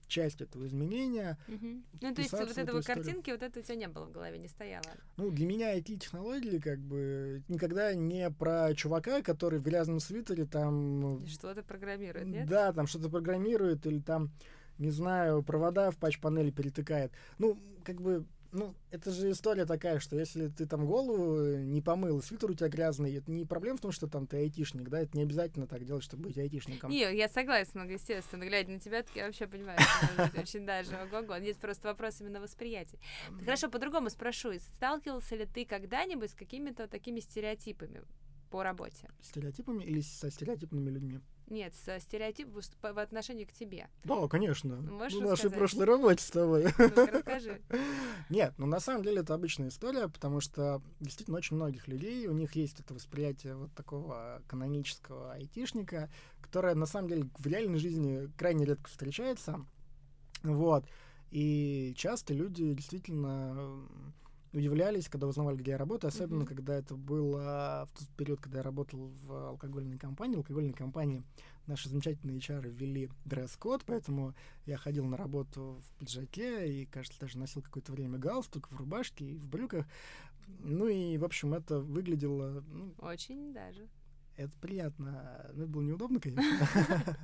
частью 0.06 0.46
этого 0.46 0.66
изменения. 0.66 1.38
Мгм. 1.48 1.84
Ну, 2.00 2.14
то 2.14 2.20
есть 2.20 2.32
вот 2.32 2.48
историю. 2.50 2.82
картинки, 2.82 3.30
вот 3.30 3.42
это 3.42 3.60
у 3.60 3.62
тебя 3.62 3.76
не 3.76 3.88
было 3.88 4.06
в 4.06 4.12
голове, 4.12 4.38
не 4.38 4.48
стояло. 4.48 4.84
Ну, 5.16 5.30
для 5.30 5.46
меня 5.46 5.76
IT-технологии, 5.78 6.58
как 6.58 6.78
бы, 6.80 7.42
никогда 7.48 7.94
не 7.94 8.30
про 8.30 8.74
чувака, 8.74 9.22
который 9.22 9.58
в 9.58 9.62
грязном 9.62 10.00
свитере 10.00 10.44
там... 10.44 11.22
И 11.22 11.26
Что-то 11.26 11.62
программирует, 11.62 12.26
нет? 12.26 12.48
Да, 12.48 12.72
там 12.72 12.86
что-то 12.86 13.08
программирует 13.08 13.86
или 13.86 14.00
там, 14.00 14.30
не 14.78 14.90
знаю, 14.90 15.42
провода 15.42 15.90
в 15.90 15.98
патч-панели 15.98 16.50
перетыкает. 16.50 17.12
Ну, 17.38 17.58
как 17.84 18.00
бы, 18.00 18.24
ну, 18.54 18.74
это 18.90 19.10
же 19.10 19.30
история 19.30 19.66
такая, 19.66 19.98
что 19.98 20.16
если 20.18 20.48
ты 20.48 20.66
там 20.66 20.86
голову 20.86 21.56
не 21.58 21.82
помыл, 21.82 22.22
свитер 22.22 22.50
у 22.50 22.54
тебя 22.54 22.68
грязный, 22.68 23.14
это 23.16 23.30
не 23.30 23.44
проблема 23.44 23.78
в 23.78 23.80
том, 23.80 23.92
что 23.92 24.06
там 24.06 24.26
ты 24.26 24.38
айтишник, 24.38 24.88
да, 24.88 25.00
это 25.00 25.16
не 25.16 25.24
обязательно 25.24 25.66
так 25.66 25.84
делать, 25.84 26.04
чтобы 26.04 26.24
быть 26.24 26.38
айтишником. 26.38 26.90
Не, 26.90 27.14
я 27.14 27.28
согласна, 27.28 27.84
но, 27.84 27.90
естественно, 27.90 28.44
глядя 28.44 28.70
на 28.70 28.80
тебя, 28.80 29.04
я 29.14 29.26
вообще 29.26 29.46
понимаю, 29.46 29.78
что 29.80 30.40
очень 30.40 30.64
даже 30.64 30.96
ого-го. 30.96 31.34
Есть 31.36 31.60
просто 31.60 31.88
вопрос 31.88 32.20
именно 32.20 32.40
восприятия. 32.40 32.98
Хорошо, 33.44 33.68
по-другому 33.68 34.08
спрошу. 34.10 34.52
Сталкивался 34.76 35.36
ли 35.36 35.46
ты 35.46 35.64
когда-нибудь 35.64 36.30
с 36.30 36.34
какими-то 36.34 36.86
такими 36.86 37.20
стереотипами 37.20 38.02
по 38.50 38.62
работе? 38.62 39.08
Стереотипами 39.20 39.82
или 39.82 40.00
со 40.00 40.30
стереотипными 40.30 40.90
людьми? 40.90 41.20
Нет, 41.48 41.74
по, 42.80 42.92
в 42.92 42.98
отношении 42.98 43.44
к 43.44 43.52
тебе. 43.52 43.88
Да, 44.04 44.26
конечно. 44.28 44.76
Можешь 44.76 45.18
Ну, 45.18 45.28
нашей 45.28 45.50
прошлой 45.50 45.84
работе 45.84 46.22
с 46.22 46.30
тобой. 46.30 46.64
Ну-ка, 46.78 47.06
расскажи. 47.06 47.60
Нет, 48.30 48.54
ну 48.56 48.66
на 48.66 48.80
самом 48.80 49.02
деле 49.02 49.20
это 49.20 49.34
обычная 49.34 49.68
история, 49.68 50.08
потому 50.08 50.40
что 50.40 50.82
действительно 51.00 51.36
очень 51.38 51.56
многих 51.56 51.86
людей, 51.88 52.26
у 52.26 52.32
них 52.32 52.56
есть 52.56 52.80
это 52.80 52.94
восприятие 52.94 53.56
вот 53.56 53.72
такого 53.74 54.42
канонического 54.46 55.34
айтишника, 55.34 56.10
которое 56.40 56.74
на 56.74 56.86
самом 56.86 57.08
деле 57.08 57.28
в 57.38 57.46
реальной 57.46 57.78
жизни 57.78 58.30
крайне 58.38 58.64
редко 58.64 58.88
встречается. 58.88 59.64
Вот. 60.42 60.86
И 61.30 61.94
часто 61.96 62.32
люди 62.32 62.72
действительно 62.74 63.86
удивлялись, 64.54 65.08
когда 65.08 65.26
узнавали, 65.26 65.56
где 65.56 65.72
я 65.72 65.78
работаю, 65.78 66.08
особенно 66.08 66.40
Мгм. 66.40 66.46
когда 66.46 66.74
это 66.76 66.94
было 66.96 67.88
в 67.92 67.98
тот 67.98 68.08
период, 68.16 68.40
когда 68.40 68.58
я 68.58 68.62
работал 68.62 69.08
в 69.24 69.48
алкогольной 69.50 69.98
компании. 69.98 70.36
В 70.36 70.38
алкогольной 70.38 70.72
компании 70.72 71.22
наши 71.66 71.88
замечательные 71.88 72.38
HR 72.38 72.68
ввели 72.70 73.08
дресс-код, 73.24 73.82
поэтому 73.86 74.34
я 74.66 74.76
ходил 74.76 75.04
на 75.06 75.16
работу 75.16 75.80
в 75.84 75.98
пиджаке 75.98 76.70
и, 76.72 76.86
кажется, 76.86 77.20
даже 77.20 77.38
носил 77.38 77.62
какое-то 77.62 77.92
время 77.92 78.18
галстук 78.18 78.70
в 78.70 78.76
рубашке 78.76 79.24
и 79.24 79.36
в 79.36 79.46
брюках. 79.46 79.86
Ну 80.60 80.86
и, 80.88 81.16
в 81.18 81.24
общем, 81.24 81.54
это 81.54 81.80
выглядело, 81.80 82.62
ну, 82.68 82.94
Очень 83.00 83.52
даже. 83.54 83.88
это 84.36 84.52
приятно. 84.60 85.50
Ну, 85.54 85.62
это 85.64 85.72
было 85.72 85.82
неудобно, 85.82 86.20
конечно. 86.20 86.44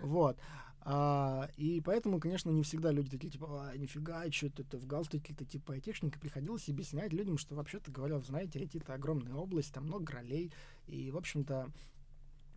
Вот. 0.00 0.38
А, 0.82 1.48
и 1.56 1.80
поэтому, 1.80 2.20
конечно, 2.20 2.50
не 2.50 2.62
всегда 2.62 2.90
люди 2.90 3.10
такие, 3.10 3.30
типа, 3.30 3.70
а, 3.70 3.76
нифига, 3.76 4.30
что 4.30 4.46
это 4.46 4.78
в 4.78 4.86
галстуке, 4.86 5.32
это 5.34 5.44
типа. 5.44 5.76
И 5.76 5.80
приходилось 5.80 6.68
объяснять 6.68 7.12
людям, 7.12 7.36
что 7.38 7.54
вообще-то 7.54 7.90
говоря, 7.90 8.18
вы 8.18 8.24
знаете, 8.24 8.60
IT 8.60 8.80
это 8.80 8.94
огромная 8.94 9.34
область, 9.34 9.74
там 9.74 9.84
много 9.84 10.12
ролей. 10.12 10.52
И, 10.86 11.10
в 11.10 11.16
общем-то, 11.16 11.70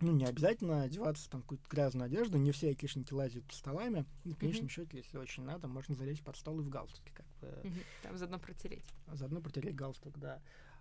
ну, 0.00 0.12
не 0.12 0.24
обязательно 0.24 0.82
одеваться 0.82 1.28
там 1.30 1.40
в 1.40 1.44
какую-то 1.44 1.68
грязную 1.68 2.06
одежду, 2.06 2.38
не 2.38 2.52
все 2.52 2.68
айтишники 2.68 3.12
лазят 3.12 3.44
по 3.44 3.54
столами. 3.54 4.04
И, 4.24 4.32
в 4.32 4.38
конечном 4.38 4.64
Мгм. 4.64 4.70
счете, 4.70 4.96
если 4.98 5.18
очень 5.18 5.44
надо, 5.44 5.68
можно 5.68 5.94
залезть 5.94 6.24
под 6.24 6.36
стол 6.36 6.60
и 6.60 6.62
в 6.62 6.68
галстуке, 6.68 7.12
как 7.14 7.26
бы. 7.40 7.68
Мгм. 7.68 7.80
Там 8.02 8.16
заодно 8.16 8.38
протереть. 8.38 8.84
Заодно 9.12 9.40
протереть 9.40 9.74
галстук, 9.74 10.18
да. 10.18 10.40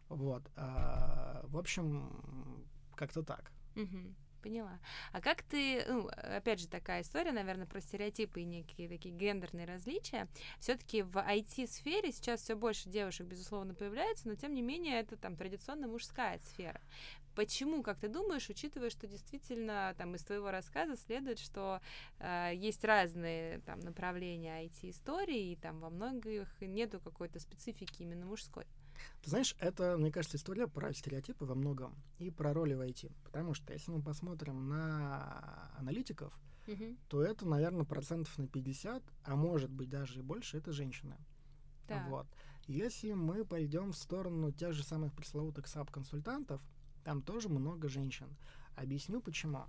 Вот. 0.10 0.44
А, 0.56 1.42
в 1.48 1.58
общем, 1.58 2.66
как-то 2.96 3.24
так. 3.24 3.52
Мгм. 3.76 4.16
Поняла. 4.44 4.78
А 5.14 5.22
как 5.22 5.42
ты, 5.42 5.86
ну, 5.88 6.10
опять 6.10 6.60
же, 6.60 6.68
такая 6.68 7.02
история, 7.02 7.32
наверное, 7.32 7.66
про 7.66 7.80
стереотипы 7.80 8.42
и 8.42 8.44
некие 8.44 8.90
такие 8.90 9.16
гендерные 9.16 9.66
различия. 9.66 10.28
Все-таки 10.60 11.02
в 11.02 11.16
IT-сфере 11.16 12.12
сейчас 12.12 12.42
все 12.42 12.56
больше 12.56 12.90
девушек, 12.90 13.26
безусловно, 13.26 13.74
появляется, 13.74 14.28
но 14.28 14.36
тем 14.36 14.54
не 14.54 14.62
менее 14.62 15.00
это 15.00 15.16
там 15.16 15.38
традиционно 15.38 15.88
мужская 15.88 16.40
сфера. 16.40 16.82
Почему, 17.36 17.84
как 17.84 18.00
ты 18.00 18.10
думаешь, 18.10 18.50
учитывая, 18.50 18.90
что 18.90 19.08
действительно 19.08 19.96
там 19.98 20.14
из 20.14 20.24
твоего 20.26 20.52
рассказа 20.52 20.98
следует, 20.98 21.40
что 21.40 21.80
э, 22.20 22.52
есть 22.54 22.84
разные 22.84 23.60
там 23.60 23.80
направления 23.80 24.66
IT-истории, 24.66 25.54
и 25.54 25.56
там 25.56 25.80
во 25.80 25.90
многих 25.90 26.50
нету 26.60 27.00
какой-то 27.00 27.40
специфики 27.40 28.02
именно 28.02 28.26
мужской? 28.26 28.66
Ты 29.22 29.30
знаешь, 29.30 29.56
это, 29.60 29.98
мне 29.98 30.12
кажется, 30.12 30.38
история 30.38 30.68
про 30.68 30.94
стереотипы 30.94 31.46
во 31.46 31.56
многом 31.56 31.96
и 32.20 32.30
про 32.30 32.54
роли 32.54 32.74
в 32.74 32.82
IT. 32.82 33.12
Потому 33.24 33.54
что 33.54 33.74
если 33.74 33.92
мы 33.92 34.02
посмотрим 34.02 34.68
на 34.68 35.72
аналитиков, 35.78 36.38
Мгм. 36.68 36.98
то 37.10 37.22
это, 37.22 37.48
наверное, 37.48 37.86
процентов 37.86 38.38
на 38.38 38.48
50, 38.48 39.04
а 39.24 39.36
может 39.36 39.70
быть 39.70 39.90
даже 39.90 40.20
и 40.20 40.22
больше, 40.22 40.58
это 40.58 40.72
женщины. 40.72 41.16
Так. 41.88 42.08
Вот. 42.08 42.28
Если 42.68 43.12
мы 43.14 43.44
пойдем 43.44 43.92
в 43.92 43.98
сторону 43.98 44.52
тех 44.52 44.74
же 44.74 44.84
самых 44.84 45.14
пресловутых 45.14 45.68
САП-консультантов, 45.68 46.62
там 47.04 47.22
тоже 47.22 47.50
много 47.50 47.90
женщин. 47.90 48.28
Объясню 48.76 49.22
почему. 49.22 49.66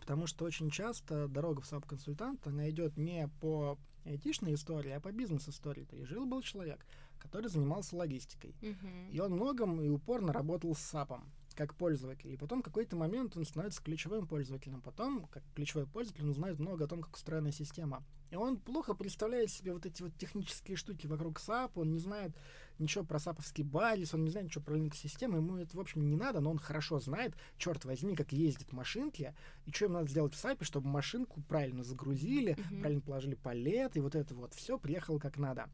Потому 0.00 0.26
что 0.26 0.44
очень 0.44 0.70
часто 0.70 1.26
дорога 1.26 1.62
в 1.62 1.66
САП-консультант, 1.66 2.46
она 2.46 2.70
идет 2.70 2.96
не 2.96 3.28
по 3.40 3.78
айтишной 4.04 4.54
истории, 4.54 4.92
а 4.92 5.00
по 5.00 5.10
бизнес-истории. 5.10 5.84
То 5.84 5.96
есть 5.96 6.08
жил-был 6.08 6.42
человек, 6.42 6.86
который 7.26 7.48
занимался 7.48 7.96
логистикой. 7.96 8.54
Мгм. 8.62 9.10
И 9.10 9.20
он 9.20 9.32
много 9.32 9.80
и 9.80 9.88
упорно 9.88 10.32
работал 10.32 10.74
с 10.74 10.80
SAP 10.80 11.10
ом 11.10 11.30
как 11.54 11.74
пользователь. 11.74 12.30
И 12.32 12.36
потом 12.36 12.60
в 12.60 12.64
какой-то 12.64 12.96
момент 12.96 13.36
он 13.36 13.44
становится 13.46 13.82
ключевым 13.82 14.26
пользователем. 14.26 14.82
Потом, 14.82 15.26
как 15.26 15.42
ключевой 15.54 15.86
пользователь, 15.86 16.24
он 16.24 16.34
знает 16.34 16.58
много 16.58 16.84
о 16.84 16.86
том, 16.86 17.00
как 17.00 17.14
устроена 17.14 17.50
система. 17.50 18.04
И 18.30 18.36
он 18.36 18.58
плохо 18.58 18.92
представляет 18.94 19.50
себе 19.50 19.72
вот 19.72 19.86
эти 19.86 20.02
вот 20.02 20.12
технические 20.18 20.76
штуки 20.76 21.06
вокруг 21.06 21.38
SAP, 21.38 21.78
он 21.78 21.92
не 21.92 21.98
знает 22.00 22.32
ничего 22.78 23.04
про 23.04 23.18
саповский 23.18 23.62
базис, 23.64 24.12
он 24.14 24.24
не 24.24 24.30
знает 24.30 24.48
ничего 24.48 24.64
про 24.64 24.76
Linux-системы, 24.76 25.36
ему 25.36 25.56
это, 25.56 25.76
в 25.76 25.80
общем, 25.80 26.06
не 26.08 26.16
надо, 26.16 26.40
но 26.40 26.50
он 26.50 26.58
хорошо 26.58 26.98
знает, 26.98 27.34
черт 27.56 27.84
возьми, 27.84 28.16
как 28.16 28.32
ездят 28.32 28.72
машинки, 28.72 29.32
и 29.64 29.70
что 29.70 29.86
им 29.86 29.92
надо 29.92 30.08
сделать 30.10 30.34
в 30.34 30.38
САПе, 30.38 30.64
чтобы 30.64 30.88
машинку 30.88 31.40
правильно 31.48 31.84
загрузили, 31.84 32.56
Мгм. 32.58 32.80
правильно 32.80 33.00
положили 33.00 33.34
палет, 33.36 33.96
и 33.96 34.00
вот 34.00 34.14
это 34.16 34.34
вот 34.34 34.54
все 34.54 34.76
приехало 34.76 35.18
как 35.20 35.38
надо. 35.38 35.70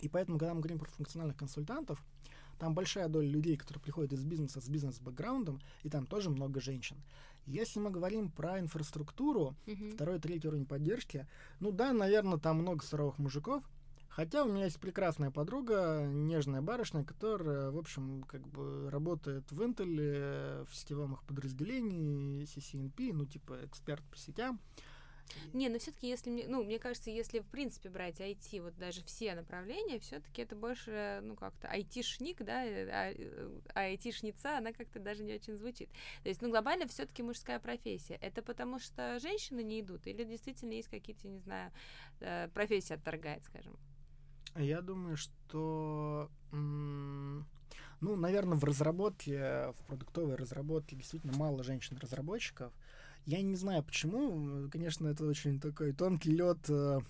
И 0.00 0.08
поэтому, 0.08 0.38
когда 0.38 0.54
мы 0.54 0.60
говорим 0.60 0.78
про 0.78 0.88
функциональных 0.88 1.36
консультантов, 1.36 2.02
там 2.58 2.74
большая 2.74 3.08
доля 3.08 3.28
людей, 3.28 3.56
которые 3.56 3.82
приходят 3.82 4.12
из 4.12 4.24
бизнеса 4.24 4.60
с 4.60 4.68
бизнес-бэкграундом, 4.68 5.60
и 5.82 5.90
там 5.90 6.06
тоже 6.06 6.30
много 6.30 6.60
женщин. 6.60 6.96
Если 7.44 7.78
мы 7.78 7.90
говорим 7.90 8.30
про 8.30 8.58
инфраструктуру, 8.58 9.54
Мгм. 9.66 9.92
второй, 9.92 10.18
третий 10.18 10.48
уровень 10.48 10.66
поддержки, 10.66 11.26
ну 11.60 11.70
да, 11.70 11.92
наверное, 11.92 12.38
там 12.38 12.58
много 12.58 12.84
суровых 12.84 13.18
мужиков, 13.18 13.62
Хотя 14.08 14.44
у 14.44 14.48
меня 14.50 14.64
есть 14.64 14.80
прекрасная 14.80 15.30
подруга, 15.30 16.06
нежная 16.06 16.62
барышня, 16.62 17.04
которая, 17.04 17.70
в 17.70 17.76
общем, 17.76 18.22
как 18.22 18.48
бы 18.48 18.88
работает 18.88 19.52
в 19.52 19.60
Intel, 19.60 20.64
в 20.64 20.74
сетевом 20.74 21.12
их 21.12 21.22
подразделении, 21.24 22.44
CCNP, 22.44 23.12
ну, 23.12 23.26
типа 23.26 23.58
эксперт 23.66 24.02
по 24.04 24.16
сетям. 24.16 24.58
Не, 25.52 25.68
но 25.68 25.78
все-таки, 25.78 26.08
если 26.08 26.30
мне, 26.30 26.46
ну, 26.48 26.64
мне 26.64 26.78
кажется, 26.78 27.10
если 27.10 27.40
в 27.40 27.46
принципе 27.46 27.88
брать 27.88 28.20
IT, 28.20 28.62
вот 28.62 28.76
даже 28.76 29.02
все 29.04 29.34
направления, 29.34 29.98
все-таки 29.98 30.42
это 30.42 30.56
больше, 30.56 31.20
ну, 31.22 31.34
как-то 31.36 31.68
айтишник, 31.68 32.42
да, 32.42 32.60
а, 32.62 33.12
э, 33.12 33.60
а 33.74 34.58
она 34.58 34.72
как-то 34.72 34.98
даже 35.00 35.22
не 35.22 35.34
очень 35.34 35.56
звучит. 35.56 35.90
То 36.22 36.28
есть, 36.28 36.42
ну, 36.42 36.50
глобально 36.50 36.86
все-таки 36.86 37.22
мужская 37.22 37.58
профессия. 37.58 38.18
Это 38.20 38.42
потому 38.42 38.78
что 38.78 39.18
женщины 39.18 39.62
не 39.62 39.80
идут, 39.80 40.06
или 40.06 40.24
действительно 40.24 40.72
есть 40.72 40.88
какие-то, 40.88 41.26
не 41.28 41.38
знаю, 41.38 41.72
э, 42.20 42.48
профессия 42.54 42.94
отторгает, 42.94 43.44
скажем. 43.44 43.76
Я 44.56 44.80
думаю, 44.80 45.16
что, 45.16 46.30
ну, 46.52 48.16
наверное, 48.16 48.56
в 48.56 48.64
разработке, 48.64 49.72
в 49.72 49.84
продуктовой 49.86 50.36
разработке 50.36 50.96
действительно 50.96 51.36
мало 51.36 51.62
женщин-разработчиков. 51.62 52.72
Я 53.26 53.42
не 53.42 53.56
знаю 53.56 53.82
почему. 53.82 54.68
Конечно, 54.70 55.08
это 55.08 55.24
очень 55.26 55.58
такой 55.60 55.92
тонкий 55.92 56.30
лед, 56.30 56.58
э, 56.70 57.00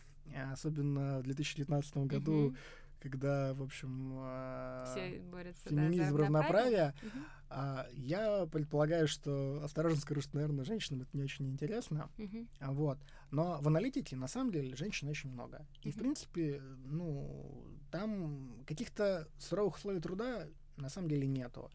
особенно 0.52 1.18
в 1.20 1.24
2019 1.24 2.06
году, 2.06 2.32
Мгм. 2.48 2.56
когда, 3.00 3.52
в 3.52 3.62
общем, 3.62 4.14
э, 4.18 4.84
Все 4.90 5.20
борются, 5.30 5.64
да, 5.64 5.70
феминизм, 5.70 6.16
равноправие. 6.16 6.94
равноправие. 6.94 6.94
А, 7.48 7.86
я 7.92 8.46
предполагаю, 8.46 9.06
что, 9.06 9.60
осторожно 9.62 10.00
скажу, 10.00 10.20
что, 10.22 10.36
наверное, 10.36 10.64
женщинам 10.64 11.02
это 11.02 11.10
не 11.16 11.22
очень 11.22 11.46
интересно. 11.48 12.08
А, 12.60 12.72
Вот. 12.72 12.98
Но 13.30 13.58
в 13.60 13.68
аналитике, 13.68 14.16
на 14.16 14.26
самом 14.26 14.50
деле, 14.52 14.74
женщин 14.74 15.08
очень 15.08 15.30
много. 15.30 15.64
И, 15.82 15.90
в 15.90 15.94
Мгм. 15.94 15.98
принципе, 16.02 16.60
ну, 16.86 17.64
там 17.90 18.64
каких-то 18.66 19.28
суровых 19.38 19.76
условий 19.76 20.00
труда 20.00 20.46
на 20.76 20.88
самом 20.88 21.08
деле 21.08 21.26
нету. 21.26 21.70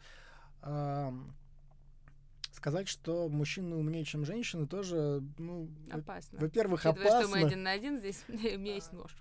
Сказать, 2.62 2.88
что 2.88 3.28
мужчины 3.28 3.76
умнее, 3.76 4.05
чем 4.05 4.24
женщины, 4.24 4.68
тоже, 4.68 5.24
ну, 5.39 5.68
Опасно. 5.89 6.38
во-первых, 6.39 6.82
Учитывая, 6.86 7.07
что 7.07 7.22
мы 7.22 7.26
опасно. 7.26 7.47
один 7.47 7.64
на 7.64 7.72
один 7.72 7.97
здесь, 7.97 8.24
у 8.28 8.34
меня 8.34 8.76
есть 8.76 8.93
нож. 8.93 9.12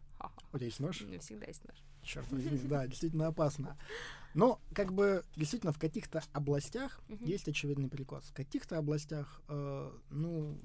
У 0.52 0.58
тебя 0.58 0.66
есть 0.66 0.80
нож? 0.80 1.00
У 1.00 1.06
меня 1.06 1.20
всегда 1.20 1.46
есть 1.46 1.64
нож. 1.66 1.76
Черт 2.02 2.30
возьми, 2.30 2.58
да, 2.64 2.86
действительно 2.86 3.28
опасно. 3.28 3.78
Но, 4.34 4.60
как 4.74 4.92
бы, 4.92 5.24
действительно, 5.36 5.72
в 5.72 5.78
каких-то 5.78 6.22
областях 6.32 7.00
есть 7.08 7.48
очевидный 7.48 7.88
перекос. 7.88 8.24
В 8.24 8.34
каких-то 8.34 8.76
областях, 8.76 9.40
э, 9.48 9.90
ну, 10.10 10.60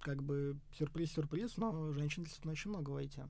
как 0.00 0.22
бы, 0.22 0.58
сюрприз-сюрприз, 0.78 1.58
но 1.58 1.92
женщин 1.92 2.24
действительно 2.24 2.52
очень 2.52 2.70
много 2.70 2.90
в 2.90 2.96
IT. 2.96 3.28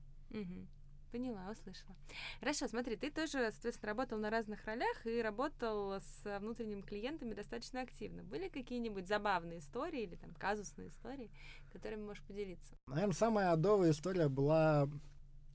Поняла, 1.11 1.49
услышала. 1.51 1.95
Хорошо, 2.39 2.67
смотри, 2.67 2.95
ты 2.97 3.09
тоже, 3.09 3.51
соответственно, 3.51 3.91
работал 3.91 4.17
на 4.17 4.29
разных 4.29 4.65
ролях 4.65 5.05
и 5.05 5.21
работал 5.21 5.93
с 5.93 6.39
внутренними 6.39 6.81
клиентами 6.81 7.33
достаточно 7.33 7.81
активно. 7.81 8.23
Были 8.23 8.49
какие-нибудь 8.49 9.07
забавные 9.07 9.59
истории 9.59 10.03
или 10.03 10.15
там 10.15 10.33
казусные 10.33 10.89
истории, 10.89 11.31
которыми 11.71 12.03
можешь 12.03 12.23
поделиться? 12.23 12.75
Наверное, 12.87 13.13
самая 13.13 13.51
адовая 13.51 13.91
история 13.91 14.27
была, 14.27 14.89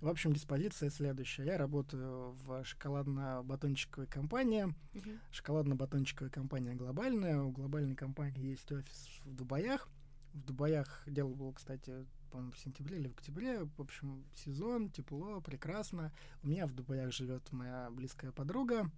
в 0.00 0.08
общем, 0.08 0.32
диспозиция 0.32 0.88
следующая. 0.88 1.44
Я 1.44 1.58
работаю 1.58 2.30
в 2.44 2.64
шоколадно-батончиковой 2.64 4.06
компании. 4.06 4.64
Мгм. 4.94 5.20
Шоколадно-батончиковая 5.30 6.30
компания 6.30 6.74
глобальная. 6.74 7.40
У 7.42 7.50
глобальной 7.50 7.96
компании 7.96 8.50
есть 8.50 8.70
офис 8.72 9.20
в 9.24 9.34
Дубаях. 9.34 9.88
В 10.32 10.42
Дубаях 10.44 11.02
дело 11.06 11.34
было, 11.34 11.52
кстати, 11.52 12.06
по-моему, 12.30 12.52
в 12.52 12.58
сентябре 12.58 12.98
или 12.98 13.08
в 13.08 13.12
октябре. 13.12 13.64
В 13.64 13.80
общем, 13.80 14.24
сезон, 14.34 14.90
тепло, 14.90 15.40
прекрасно. 15.40 16.12
У 16.42 16.48
меня 16.48 16.66
в 16.66 16.72
Дубаях 16.72 17.12
живет 17.12 17.50
моя 17.52 17.90
близкая 17.90 18.32
подруга. 18.32 18.90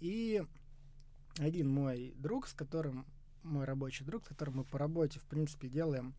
И 0.00 0.42
один 1.38 1.68
мой 1.70 2.14
друг, 2.16 2.46
с 2.46 2.54
которым 2.54 3.06
мой 3.42 3.64
рабочий 3.64 4.04
друг, 4.04 4.24
с 4.24 4.28
которым 4.28 4.58
мы 4.58 4.64
по 4.64 4.78
работе, 4.78 5.20
в 5.20 5.24
принципе, 5.24 5.68
делаем 5.68 6.14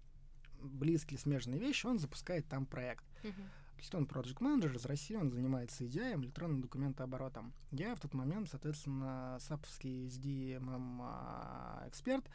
близкие 0.62 1.20
смежные 1.20 1.60
вещи, 1.60 1.86
он 1.86 2.00
запускает 2.00 2.48
там 2.48 2.66
проект. 2.66 3.06
Мгм. 3.24 3.34
То 3.34 3.82
есть 3.82 3.96
он 3.96 4.06
проект 4.08 4.42
менеджер 4.42 4.76
из 4.76 4.86
России, 4.86 5.16
он 5.16 5.32
занимается 5.32 5.86
EDI, 5.86 6.20
электронным 6.22 6.62
документооборотом. 6.62 7.54
Я 7.72 7.96
в 7.96 8.00
тот 8.02 8.14
момент, 8.14 8.50
соответственно, 8.50 9.38
саповский 9.40 10.08
SDMM 10.08 11.00
а, 11.02 11.86
эксперт. 11.88 12.30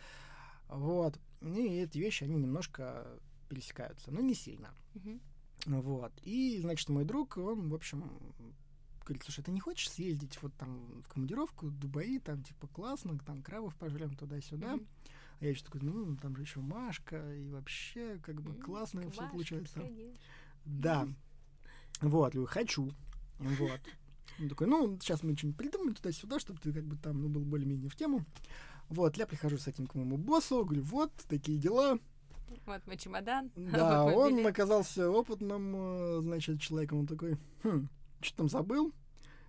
Вот. 0.68 1.18
И 1.42 1.76
эти 1.76 1.98
вещи, 1.98 2.24
они 2.24 2.36
немножко 2.36 3.06
пересекаются, 3.44 4.10
но 4.10 4.20
не 4.20 4.34
сильно. 4.34 4.74
Мгм. 4.94 5.20
Вот. 5.66 6.12
И, 6.22 6.58
значит, 6.60 6.88
мой 6.88 7.04
друг, 7.04 7.36
он, 7.36 7.68
в 7.68 7.74
общем, 7.74 8.04
говорит, 9.04 9.22
слушай, 9.22 9.42
ты 9.42 9.50
не 9.50 9.60
хочешь 9.60 9.90
съездить 9.90 10.42
вот 10.42 10.54
там 10.54 11.02
в 11.02 11.08
командировку 11.08 11.66
в 11.66 11.78
Дубаи, 11.78 12.18
там, 12.18 12.42
типа, 12.42 12.66
классно, 12.68 13.18
там, 13.18 13.42
крабов 13.42 13.74
пожрем 13.76 14.14
туда-сюда. 14.16 14.76
Мгм. 14.76 14.86
А 15.40 15.44
я 15.44 15.50
еще 15.50 15.64
такой, 15.64 15.80
ну, 15.82 16.16
там 16.16 16.36
же 16.36 16.42
еще 16.42 16.60
Машка, 16.60 17.34
и 17.34 17.48
вообще, 17.48 18.18
как 18.22 18.40
бы, 18.40 18.54
классно 18.54 19.02
все 19.10 19.20
Машка, 19.22 19.32
получается. 19.32 19.80
конечно. 19.80 20.18
Да. 20.64 21.08
Вот, 22.00 22.32
говорю, 22.32 22.46
хочу. 22.46 22.92
Вот. 23.38 23.80
Он 24.40 24.48
такой, 24.48 24.66
ну, 24.66 24.98
сейчас 25.00 25.22
мы 25.22 25.36
что-нибудь 25.36 25.58
придумаем 25.58 25.94
туда-сюда, 25.94 26.38
чтобы 26.40 26.60
ты 26.60 26.72
как 26.72 26.84
бы 26.84 26.96
там, 26.96 27.20
ну, 27.22 27.28
был 27.28 27.44
более-менее 27.44 27.88
в 27.88 27.96
тему. 27.96 28.24
Вот, 28.88 29.16
я 29.16 29.26
прихожу 29.26 29.58
с 29.58 29.66
этим 29.66 29.86
к 29.86 29.94
моему 29.94 30.16
боссу, 30.16 30.64
говорю, 30.64 30.82
вот, 30.82 31.12
такие 31.28 31.58
дела. 31.58 31.98
Вот 32.66 32.86
мой 32.86 32.96
чемодан. 32.96 33.50
Да, 33.56 34.04
вот 34.04 34.14
он 34.16 34.36
билет. 34.36 34.46
оказался 34.50 35.10
опытным, 35.10 35.72
э, 35.76 36.20
значит, 36.22 36.60
человеком. 36.60 37.00
Он 37.00 37.06
такой, 37.06 37.36
хм, 37.62 37.88
что 38.20 38.36
там 38.38 38.48
забыл? 38.48 38.92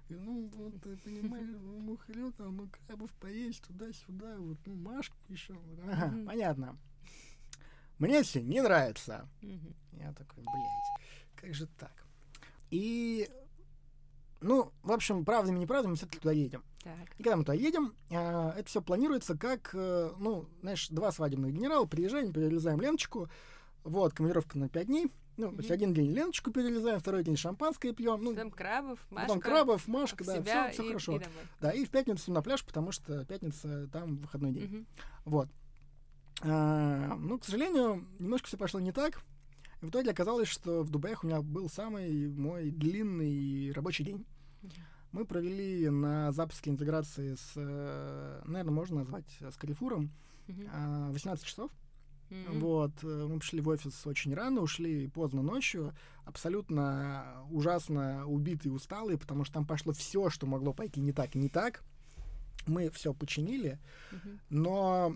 И, 0.10 0.14
ну, 0.14 0.50
вот, 0.56 0.74
ты 0.82 0.96
понимаешь, 0.98 1.50
мухарю 1.62 2.32
там, 2.34 2.58
ну, 2.58 2.70
крабов 2.88 3.12
поесть 3.14 3.64
туда-сюда, 3.64 4.36
вот, 4.38 4.58
ну, 4.66 4.76
Машка 4.76 5.16
еще. 5.30 5.56
Ага, 5.84 6.08
Мгм. 6.08 6.26
понятно. 6.28 6.78
Мне 7.98 8.22
все 8.24 8.42
не 8.42 8.62
нравится. 8.62 9.28
Мгм. 9.42 9.74
Я 9.94 10.14
такой, 10.14 10.44
блядь, 10.44 11.02
как 11.36 11.54
же 11.56 11.66
так? 11.80 12.06
И, 12.70 13.30
ну, 14.42 14.72
в 14.84 14.92
общем, 14.92 15.24
правдами 15.26 15.58
неправдами 15.60 15.92
мы 15.92 15.96
все-таки 15.98 16.20
туда 16.20 16.34
едем. 16.34 16.64
Так. 16.86 17.10
И 17.18 17.24
когда 17.24 17.36
мы 17.36 17.44
туда 17.44 17.56
едем, 17.56 17.96
а, 18.12 18.54
это 18.56 18.70
все 18.70 18.80
планируется 18.80 19.36
как, 19.36 19.72
э, 19.74 20.12
ну, 20.20 20.46
знаешь, 20.62 20.88
два 20.90 21.12
свадебных 21.12 21.52
генерала, 21.52 21.86
приезжаем, 21.86 22.32
перерезаем 22.32 22.80
ленточку, 22.80 23.28
Вот, 23.84 24.14
командировка 24.14 24.58
на 24.60 24.70
пять 24.70 24.86
дней. 24.88 25.12
Ну, 25.38 25.52
то 25.52 25.58
есть 25.58 25.70
один 25.72 25.94
день 25.94 26.12
ленточку 26.12 26.50
перелезаем, 26.52 27.00
второй 27.00 27.24
день 27.24 27.36
шампанское 27.38 27.92
пьем. 27.92 28.24
Ну, 28.24 28.34
Потом 28.34 28.52
крабов, 28.52 29.00
Машка. 29.12 29.28
потом 29.28 29.40
крабов, 29.42 29.88
Машка, 29.88 30.24
да, 30.24 30.70
все, 30.72 30.84
и- 30.84 30.88
хорошо. 30.88 31.16
и 31.18 31.20
домой. 31.20 31.34
Да, 31.62 31.72
и 31.72 31.86
в 31.86 31.90
пятницу 31.90 32.32
на 32.32 32.42
пляж, 32.42 32.64
потому 32.64 32.92
что 32.92 33.26
пятница 33.26 33.88
там 33.92 34.18
выходной 34.18 34.52
день. 34.54 34.64
Мгм. 34.66 34.86
Вот. 35.26 35.50
А, 36.42 37.16
ну, 37.16 37.38
к 37.40 37.46
сожалению, 37.46 38.06
немножко 38.20 38.48
все 38.48 38.58
пошло 38.58 38.80
не 38.80 38.92
так. 38.92 39.22
И 39.82 39.86
в 39.86 39.90
итоге 39.90 40.12
оказалось, 40.12 40.48
что 40.48 40.84
в 40.84 40.90
Дубаях 40.90 41.24
у 41.24 41.28
меня 41.28 41.42
был 41.42 41.70
самый 41.70 42.28
мой 42.30 42.72
длинный 42.72 43.72
рабочий 43.72 44.04
день. 44.04 44.26
Мгм. 44.62 44.72
Мы 45.16 45.24
провели 45.24 45.90
на 45.90 46.34
запуске 46.34 46.70
интеграции 46.72 47.36
с, 47.36 47.56
наверное, 47.56 48.74
можно 48.74 48.98
назвать 48.98 49.38
э, 49.40 49.50
с 49.50 49.56
Карифуром, 49.56 50.12
а, 50.74 51.10
18 51.12 51.46
часов. 51.46 51.72
Мгм. 52.30 52.60
Вот, 52.60 52.92
э, 53.02 53.26
мы 53.30 53.40
пришли 53.40 53.62
в 53.62 53.70
офис 53.70 54.06
очень 54.06 54.34
рано, 54.34 54.60
ушли 54.60 55.08
поздно 55.08 55.42
ночью, 55.42 55.94
абсолютно 56.26 57.46
ужасно 57.50 58.28
убитые 58.28 58.74
и 58.74 58.76
усталые, 58.76 59.18
потому 59.18 59.46
что 59.46 59.54
там 59.54 59.66
пошло 59.66 59.94
все, 59.94 60.30
что 60.30 60.48
могло 60.48 60.74
пойти 60.74 61.00
не 61.00 61.14
так 61.14 61.34
и 61.38 61.40
не 61.40 61.48
так. 61.48 61.82
Мы 62.68 62.90
все 62.90 63.14
починили, 63.14 63.80
Мгм. 64.12 64.42
но 64.50 65.16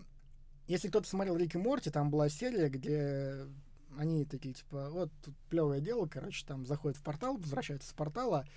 если 0.68 0.88
кто-то 0.88 1.10
смотрел 1.10 1.36
Рик 1.36 1.56
и 1.56 1.58
Морти, 1.58 1.90
там 1.90 2.10
была 2.10 2.30
серия, 2.30 2.70
где 2.70 3.48
они 3.98 4.24
такие, 4.24 4.54
типа, 4.54 4.92
вот 4.92 5.12
тут 5.26 5.36
плевое 5.50 5.82
дело, 5.82 6.06
короче, 6.06 6.46
там 6.46 6.66
заходят 6.66 6.98
в 6.98 7.04
портал, 7.04 7.36
возвращаются 7.36 7.90
с 7.90 7.94
портала, 7.94 8.48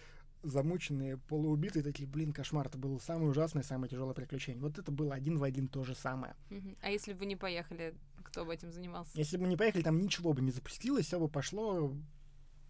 замученные, 0.42 1.16
полуубитые, 1.18 1.82
такие, 1.82 2.08
блин, 2.08 2.32
кошмар, 2.32 2.66
это 2.66 2.78
было 2.78 2.98
самое 2.98 3.30
ужасное, 3.30 3.62
самое 3.62 3.88
тяжелое 3.90 4.14
приключение. 4.14 4.60
Вот 4.62 4.78
это 4.78 4.90
было 4.92 5.14
один 5.14 5.38
в 5.38 5.42
один 5.44 5.68
то 5.68 5.84
же 5.84 5.94
самое. 5.94 6.34
А 6.80 6.90
если 6.90 7.12
бы 7.12 7.20
вы 7.20 7.26
не 7.26 7.36
поехали, 7.36 7.94
кто 8.22 8.44
бы 8.44 8.54
этим 8.54 8.72
занимался? 8.72 9.10
Если 9.14 9.36
бы 9.36 9.44
мы 9.44 9.48
не 9.48 9.56
поехали, 9.56 9.82
там 9.82 9.98
ничего 10.00 10.32
бы 10.32 10.42
не 10.42 10.50
запустилось, 10.50 11.06
все 11.06 11.18
бы 11.20 11.28
пошло 11.28 11.94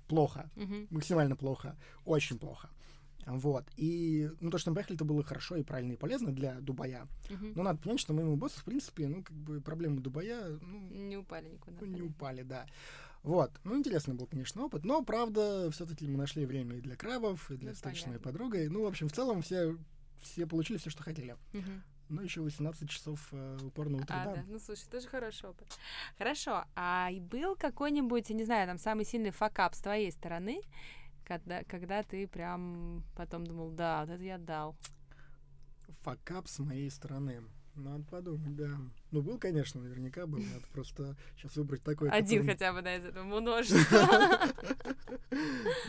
плохо, 0.09 0.51
Мгм. 0.57 0.89
максимально 0.91 1.37
плохо, 1.37 1.77
очень 2.05 2.39
плохо. 2.39 2.69
Вот. 3.25 3.65
И 3.77 4.29
ну, 4.41 4.51
то, 4.51 4.59
что 4.59 4.71
мы 4.71 4.75
поехали, 4.75 4.97
это 4.97 5.05
было 5.05 5.23
хорошо 5.23 5.55
и 5.57 5.63
правильно 5.63 5.93
и 5.93 5.97
полезно 5.97 6.33
для 6.33 6.61
Дубая. 6.61 7.07
Мгм. 7.31 7.53
Но 7.55 7.63
надо 7.63 7.79
понять, 7.81 8.01
что 8.01 8.13
моему 8.13 8.37
боссу, 8.37 8.61
в 8.61 8.65
принципе, 8.65 9.07
ну, 9.07 9.23
как 9.23 9.37
бы 9.37 9.61
проблемы 9.61 10.01
Дубая, 10.01 10.59
ну, 10.61 10.81
Не 10.91 11.17
упали 11.17 11.49
никуда. 11.49 11.77
ну, 11.81 11.87
не 11.87 12.03
упали, 12.03 12.43
да. 12.43 12.67
Вот. 13.23 13.53
Ну, 13.65 13.77
интересный 13.79 14.15
был, 14.15 14.27
конечно, 14.27 14.65
опыт. 14.65 14.85
Но, 14.85 15.03
правда, 15.05 15.71
все-таки 15.71 16.09
мы 16.09 16.19
нашли 16.19 16.45
время 16.45 16.77
и 16.77 16.81
для 16.81 16.97
крабов, 16.97 17.51
и 17.51 17.57
для 17.57 17.71
Ну, 17.71 17.75
встречи 17.75 18.01
с 18.03 18.07
моей 18.07 18.19
понятно. 18.19 18.33
подругой. 18.33 18.69
Ну, 18.69 18.83
в 18.83 18.87
общем, 18.87 19.09
в 19.09 19.13
целом 19.13 19.43
все, 19.43 19.77
все 20.23 20.47
получили 20.47 20.79
все, 20.79 20.91
что 20.91 21.03
хотели. 21.05 21.37
Мгм. 21.53 21.83
Ну, 22.09 22.21
еще 22.23 22.41
18 22.43 22.91
часов 22.91 23.29
э, 23.33 23.59
упорного 23.63 24.03
А, 24.03 24.07
труда. 24.07 24.35
да. 24.37 24.45
Ну, 24.49 24.59
слушай, 24.59 24.87
тоже 24.91 25.07
хороший 25.09 25.49
опыт. 25.51 25.67
Хорошо. 26.19 26.65
А 26.75 27.11
и 27.13 27.21
был 27.21 27.55
какой-нибудь, 27.57 28.29
я 28.29 28.37
не 28.37 28.45
знаю, 28.45 28.67
там 28.67 28.77
самый 28.79 29.05
сильный 29.05 29.31
факап 29.31 29.75
с 29.75 29.79
твоей 29.81 30.11
стороны, 30.11 30.61
когда, 31.25 31.63
когда 31.65 32.03
ты 32.03 32.27
прям 32.27 33.05
потом 33.17 33.47
думал, 33.47 33.71
да, 33.71 34.01
вот 34.05 34.11
это 34.11 34.23
я 34.23 34.37
дал. 34.39 34.77
Факап 36.03 36.49
с 36.49 36.59
моей 36.59 36.91
стороны. 36.91 37.43
Надо 37.75 38.05
подумать, 38.05 38.55
да. 38.55 38.69
Ну, 39.13 39.23
был, 39.23 39.39
конечно, 39.39 39.81
наверняка 39.81 40.27
был. 40.27 40.39
Надо 40.39 40.67
просто 40.73 41.17
сейчас 41.37 41.57
выбрать 41.57 41.83
такой, 41.83 42.11
Один 42.11 42.47
хотя 42.47 42.73
бы, 42.73 42.83
да, 42.83 42.97
из 42.97 43.05
этого 43.05 43.25
множества. 43.41 43.99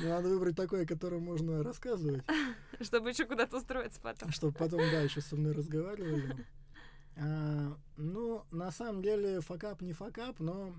Надо 0.02 0.30
выбрать 0.30 0.56
такой, 0.56 0.84
о 0.84 0.88
котором 0.88 1.24
можно 1.24 1.62
рассказывать, 1.62 2.24
Чтобы 2.82 3.10
еще 3.10 3.26
куда-то 3.26 3.58
устроиться 3.58 4.00
потом. 4.02 4.32
чтобы 4.32 4.54
потом, 4.54 4.80
да, 4.80 5.02
еще 5.02 5.20
со 5.22 5.36
мной 5.36 5.52
разговаривали. 5.54 6.46
А, 7.16 7.78
ну, 7.98 8.44
на 8.52 8.72
самом 8.72 9.02
деле, 9.02 9.42
факап 9.42 9.82
не 9.82 9.94
факап, 9.94 10.40
но 10.40 10.74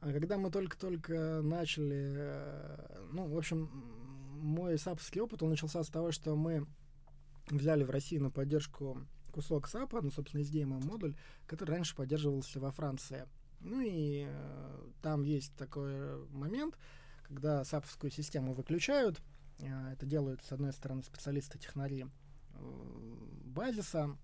а, 0.00 0.12
когда 0.12 0.38
мы 0.38 0.50
только-только 0.50 1.40
начали, 1.42 2.14
э, 2.16 3.06
ну, 3.12 3.26
в 3.28 3.36
общем, 3.36 3.68
мой 4.40 4.78
сапский 4.78 5.20
опыт, 5.20 5.42
он 5.42 5.50
начался 5.50 5.84
с 5.84 5.88
того, 5.88 6.10
что 6.10 6.34
мы 6.34 6.66
взяли 7.50 7.84
в 7.84 7.90
России 7.90 8.18
на 8.18 8.30
поддержку 8.30 8.98
кусок 9.30 9.68
САПа, 9.68 10.00
ну, 10.02 10.10
собственно, 10.10 10.42
SDMM 10.42 10.84
модуль, 10.84 11.14
который 11.46 11.72
раньше 11.72 11.94
поддерживался 11.94 12.60
во 12.60 12.70
Франции. 12.70 13.26
Ну 13.60 13.80
и 13.80 14.26
э, 14.26 14.88
там 15.02 15.22
есть 15.22 15.54
такой 15.56 16.26
момент, 16.28 16.76
когда 17.22 17.64
саповскую 17.64 18.10
систему 18.10 18.54
выключают. 18.54 19.20
Э, 19.58 19.92
это 19.92 20.06
делают, 20.06 20.42
с 20.44 20.52
одной 20.52 20.72
стороны, 20.72 21.02
специалисты-технари 21.02 22.06
э, 22.06 22.58
базиса, 23.44 24.16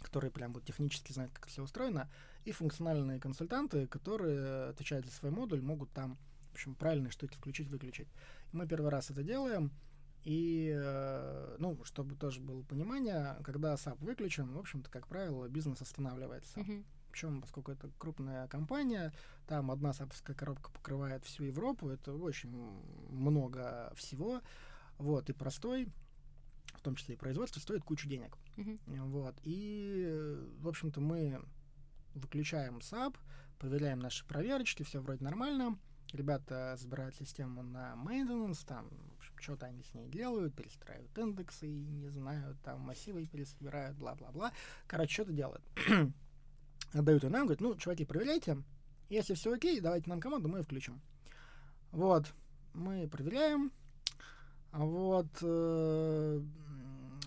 которые 0.00 0.30
прям 0.30 0.52
вот 0.52 0.64
технически 0.64 1.12
знают, 1.12 1.32
как 1.32 1.46
все 1.46 1.62
устроено, 1.62 2.08
и 2.44 2.52
функциональные 2.52 3.20
консультанты, 3.20 3.86
которые 3.86 4.70
отвечают 4.70 5.06
за 5.06 5.12
свой 5.12 5.30
модуль, 5.30 5.60
могут 5.62 5.90
там, 5.92 6.16
в 6.50 6.54
общем, 6.54 6.74
правильные 6.74 7.10
штуки 7.10 7.36
включить-выключить. 7.36 8.08
Мы 8.52 8.66
первый 8.66 8.90
раз 8.90 9.10
это 9.10 9.22
делаем, 9.22 9.72
и, 10.24 10.72
э, 10.74 11.56
ну, 11.58 11.82
чтобы 11.84 12.14
тоже 12.14 12.40
было 12.40 12.62
понимание, 12.62 13.36
когда 13.44 13.74
SAP 13.74 13.98
выключен, 14.04 14.52
в 14.52 14.58
общем-то, 14.58 14.90
как 14.90 15.06
правило, 15.06 15.48
бизнес 15.48 15.80
останавливается. 15.80 16.60
Мгм. 16.60 16.84
Причем, 17.10 17.40
поскольку 17.40 17.72
это 17.72 17.90
крупная 17.98 18.46
компания, 18.48 19.12
там 19.46 19.70
одна 19.70 19.92
сапская 19.92 20.36
коробка 20.36 20.70
покрывает 20.70 21.24
всю 21.24 21.44
Европу, 21.44 21.88
это 21.88 22.14
очень 22.14 22.50
много 23.08 23.92
всего. 23.96 24.42
Вот, 24.98 25.28
и 25.30 25.32
простой, 25.32 25.88
в 26.74 26.82
том 26.82 26.94
числе 26.94 27.14
и 27.14 27.18
производство, 27.18 27.58
стоит 27.58 27.82
кучу 27.82 28.08
денег. 28.08 28.36
Мгм. 28.56 28.78
Вот, 29.10 29.34
и, 29.42 30.04
э, 30.06 30.48
в 30.60 30.68
общем-то, 30.68 31.00
мы 31.00 31.40
выключаем 32.14 32.78
SAP, 32.78 33.16
проверяем 33.58 34.00
наши 34.00 34.26
проверочки, 34.26 34.82
все 34.82 35.00
вроде 35.00 35.24
нормально. 35.24 35.78
Ребята 36.12 36.76
забирают 36.76 37.14
систему 37.14 37.62
на 37.62 37.94
maintenance, 37.94 38.64
там, 38.66 38.88
что-то 39.40 39.66
они 39.66 39.82
с 39.82 39.94
ней 39.94 40.08
делают, 40.08 40.54
перестраивают 40.54 41.16
индексы, 41.18 41.66
не 41.66 42.08
знаю, 42.08 42.56
там 42.64 42.80
массивы 42.80 43.26
пересобирают, 43.26 43.96
бла-бла-бла. 43.96 44.52
Короче, 44.86 45.12
что-то 45.12 45.32
делают. 45.32 45.62
Отдают 46.92 47.22
ее 47.22 47.30
нам, 47.30 47.46
говорят, 47.46 47.60
ну, 47.60 47.76
чуваки, 47.76 48.04
проверяйте. 48.04 48.58
Если 49.08 49.34
все 49.34 49.52
окей, 49.52 49.80
давайте 49.80 50.08
нам 50.08 50.20
команду, 50.20 50.48
мы 50.48 50.58
ее 50.58 50.64
включим. 50.64 51.00
Вот, 51.92 52.32
мы 52.74 53.08
проверяем. 53.08 53.72
Вот, 54.72 55.28
э, 55.42 56.40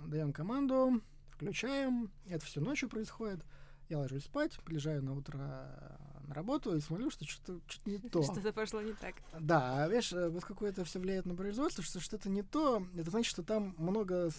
даем 0.05 0.31
команду, 0.31 1.01
включаем. 1.31 2.11
Это 2.25 2.45
все 2.45 2.61
ночью 2.61 2.87
происходит. 2.87 3.43
Я 3.89 3.99
ложусь 3.99 4.23
спать, 4.23 4.57
приезжаю 4.63 5.03
на 5.03 5.13
утро 5.13 5.99
на 6.33 6.35
работу 6.35 6.75
и 6.75 6.81
смотрю, 6.81 7.09
что 7.11 7.25
что-то 7.25 7.59
что 7.67 7.89
не 7.89 7.97
то. 8.09 8.23
Что-то 8.23 8.51
пошло 8.51 8.81
не 8.81 8.93
так. 8.93 9.15
Да, 9.39 9.87
видишь, 9.87 10.11
э, 10.13 10.31
поскольку 10.31 10.65
это 10.65 10.83
все 10.83 10.99
влияет 10.99 11.25
на 11.25 11.35
производство, 11.35 11.83
что 11.83 11.99
что-то 11.99 12.29
не 12.29 12.41
то, 12.41 12.85
это 12.97 13.09
значит, 13.11 13.29
что 13.29 13.43
там 13.43 13.75
много 13.77 14.29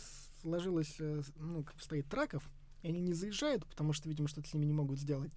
сложилось, 0.42 0.97
э, 0.99 1.22
ну, 1.36 1.62
как 1.62 1.80
стоит 1.80 2.09
траков, 2.09 2.42
и 2.82 2.88
они 2.88 3.01
не 3.01 3.14
заезжают, 3.14 3.64
потому 3.66 3.92
что, 3.92 4.09
видимо, 4.09 4.28
что-то 4.28 4.49
с 4.49 4.55
ними 4.55 4.66
не 4.66 4.74
могут 4.74 4.99
сделать. 4.99 5.32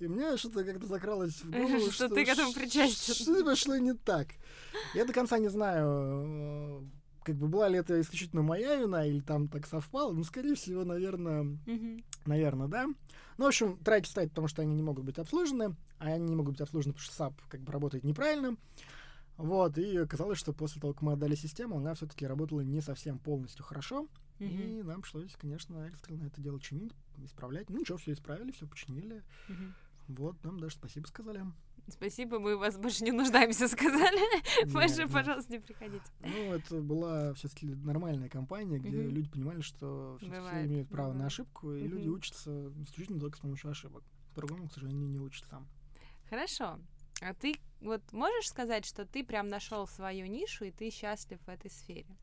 И 0.00 0.08
мне 0.08 0.36
что-то 0.36 0.64
как-то 0.64 0.86
закралось 0.86 1.42
в 1.42 1.50
голову, 1.50 1.90
Что 1.90 2.08
ты 2.08 2.24
к 2.24 2.28
этому 2.28 2.52
причастен. 2.52 3.14
Что 3.14 3.44
пошло 3.44 3.76
не 3.76 3.94
так. 3.94 4.28
Я 4.94 5.04
до 5.04 5.12
конца 5.12 5.38
не 5.38 5.48
знаю, 5.48 5.86
э, 5.86 6.82
как 7.22 7.36
бы 7.36 7.48
была 7.48 7.68
ли 7.68 7.78
это 7.78 8.00
исключительно 8.00 8.42
моя 8.42 8.76
вина, 8.76 9.06
или 9.06 9.20
там 9.20 9.48
так 9.48 9.66
совпало, 9.66 10.12
но, 10.12 10.24
скорее 10.24 10.54
всего, 10.54 10.84
наверное, 10.84 11.42
Мгм. 11.42 12.02
Наверное, 12.26 12.68
да. 12.68 12.86
Ну, 13.38 13.44
в 13.44 13.48
общем, 13.48 13.78
траки 13.78 14.06
стоят, 14.06 14.30
потому 14.30 14.48
что 14.48 14.62
они 14.62 14.74
не 14.74 14.82
могут 14.82 15.04
быть 15.04 15.18
обслужены, 15.18 15.74
а 16.00 16.06
они 16.06 16.30
не 16.30 16.34
могут 16.34 16.54
быть 16.54 16.60
обслужены, 16.62 16.94
потому 16.94 17.12
что 17.12 17.24
SAP 17.24 17.34
как 17.48 17.60
бы 17.60 17.72
работает 17.72 18.04
неправильно. 18.04 18.56
Вот, 19.36 19.78
и 19.78 19.96
оказалось, 19.96 20.38
что 20.38 20.52
после 20.52 20.80
того, 20.80 20.92
как 20.92 21.02
мы 21.02 21.12
отдали 21.12 21.34
систему, 21.34 21.78
она 21.78 21.94
все-таки 21.94 22.26
работала 22.26 22.60
не 22.60 22.80
совсем 22.80 23.18
полностью 23.18 23.64
хорошо. 23.64 24.08
Мгм. 24.38 24.48
И 24.48 24.82
нам 24.82 25.02
пришлось, 25.02 25.34
конечно, 25.36 25.86
экстренно 25.86 26.26
это 26.26 26.40
дело 26.40 26.60
чинить, 26.60 26.92
исправлять. 27.18 27.70
Ну, 27.70 27.78
ничего, 27.78 27.98
все 27.98 28.12
исправили, 28.12 28.50
все 28.50 28.66
починили. 28.66 29.22
Мгм. 29.48 29.74
Вот, 30.08 30.42
нам 30.44 30.58
даже 30.58 30.74
спасибо 30.74 31.06
сказали. 31.06 31.44
Спасибо, 31.88 32.38
мы 32.38 32.56
вас 32.56 32.76
больше 32.76 33.04
не 33.04 33.12
нуждаемся, 33.12 33.68
сказали. 33.68 34.70
Больше, 34.72 35.02
Нет, 35.02 35.12
пожалуйста, 35.12 35.52
не 35.52 35.58
приходите. 35.58 36.04
Ну, 36.20 36.52
это 36.52 36.80
была 36.80 37.34
все-таки 37.34 37.66
нормальная 37.66 38.28
компания, 38.28 38.78
где 38.78 39.02
люди 39.02 39.28
понимали, 39.28 39.60
что 39.60 40.18
все 40.20 40.66
имеют 40.66 40.88
право 40.88 41.12
на 41.12 41.26
ошибку, 41.26 41.72
и 41.72 41.86
люди 41.86 42.08
учатся 42.08 42.72
исключительно 42.82 43.20
только 43.20 43.36
с 43.36 43.40
помощью 43.40 43.70
ошибок. 43.70 44.04
По-другому, 44.34 44.68
к 44.68 44.72
сожалению, 44.72 45.08
не 45.08 45.18
учатся. 45.18 45.62
Хорошо. 46.30 46.78
А 47.20 47.34
ты 47.34 47.56
вот 47.80 48.00
можешь 48.12 48.48
сказать, 48.48 48.86
что 48.86 49.04
ты 49.04 49.24
прям 49.24 49.48
нашел 49.48 49.86
свою 49.88 50.26
нишу, 50.26 50.64
и 50.64 50.70
ты 50.70 50.90
счастлив 50.90 51.40
в 51.44 51.48
этой 51.48 51.70
сфере? 51.70 52.16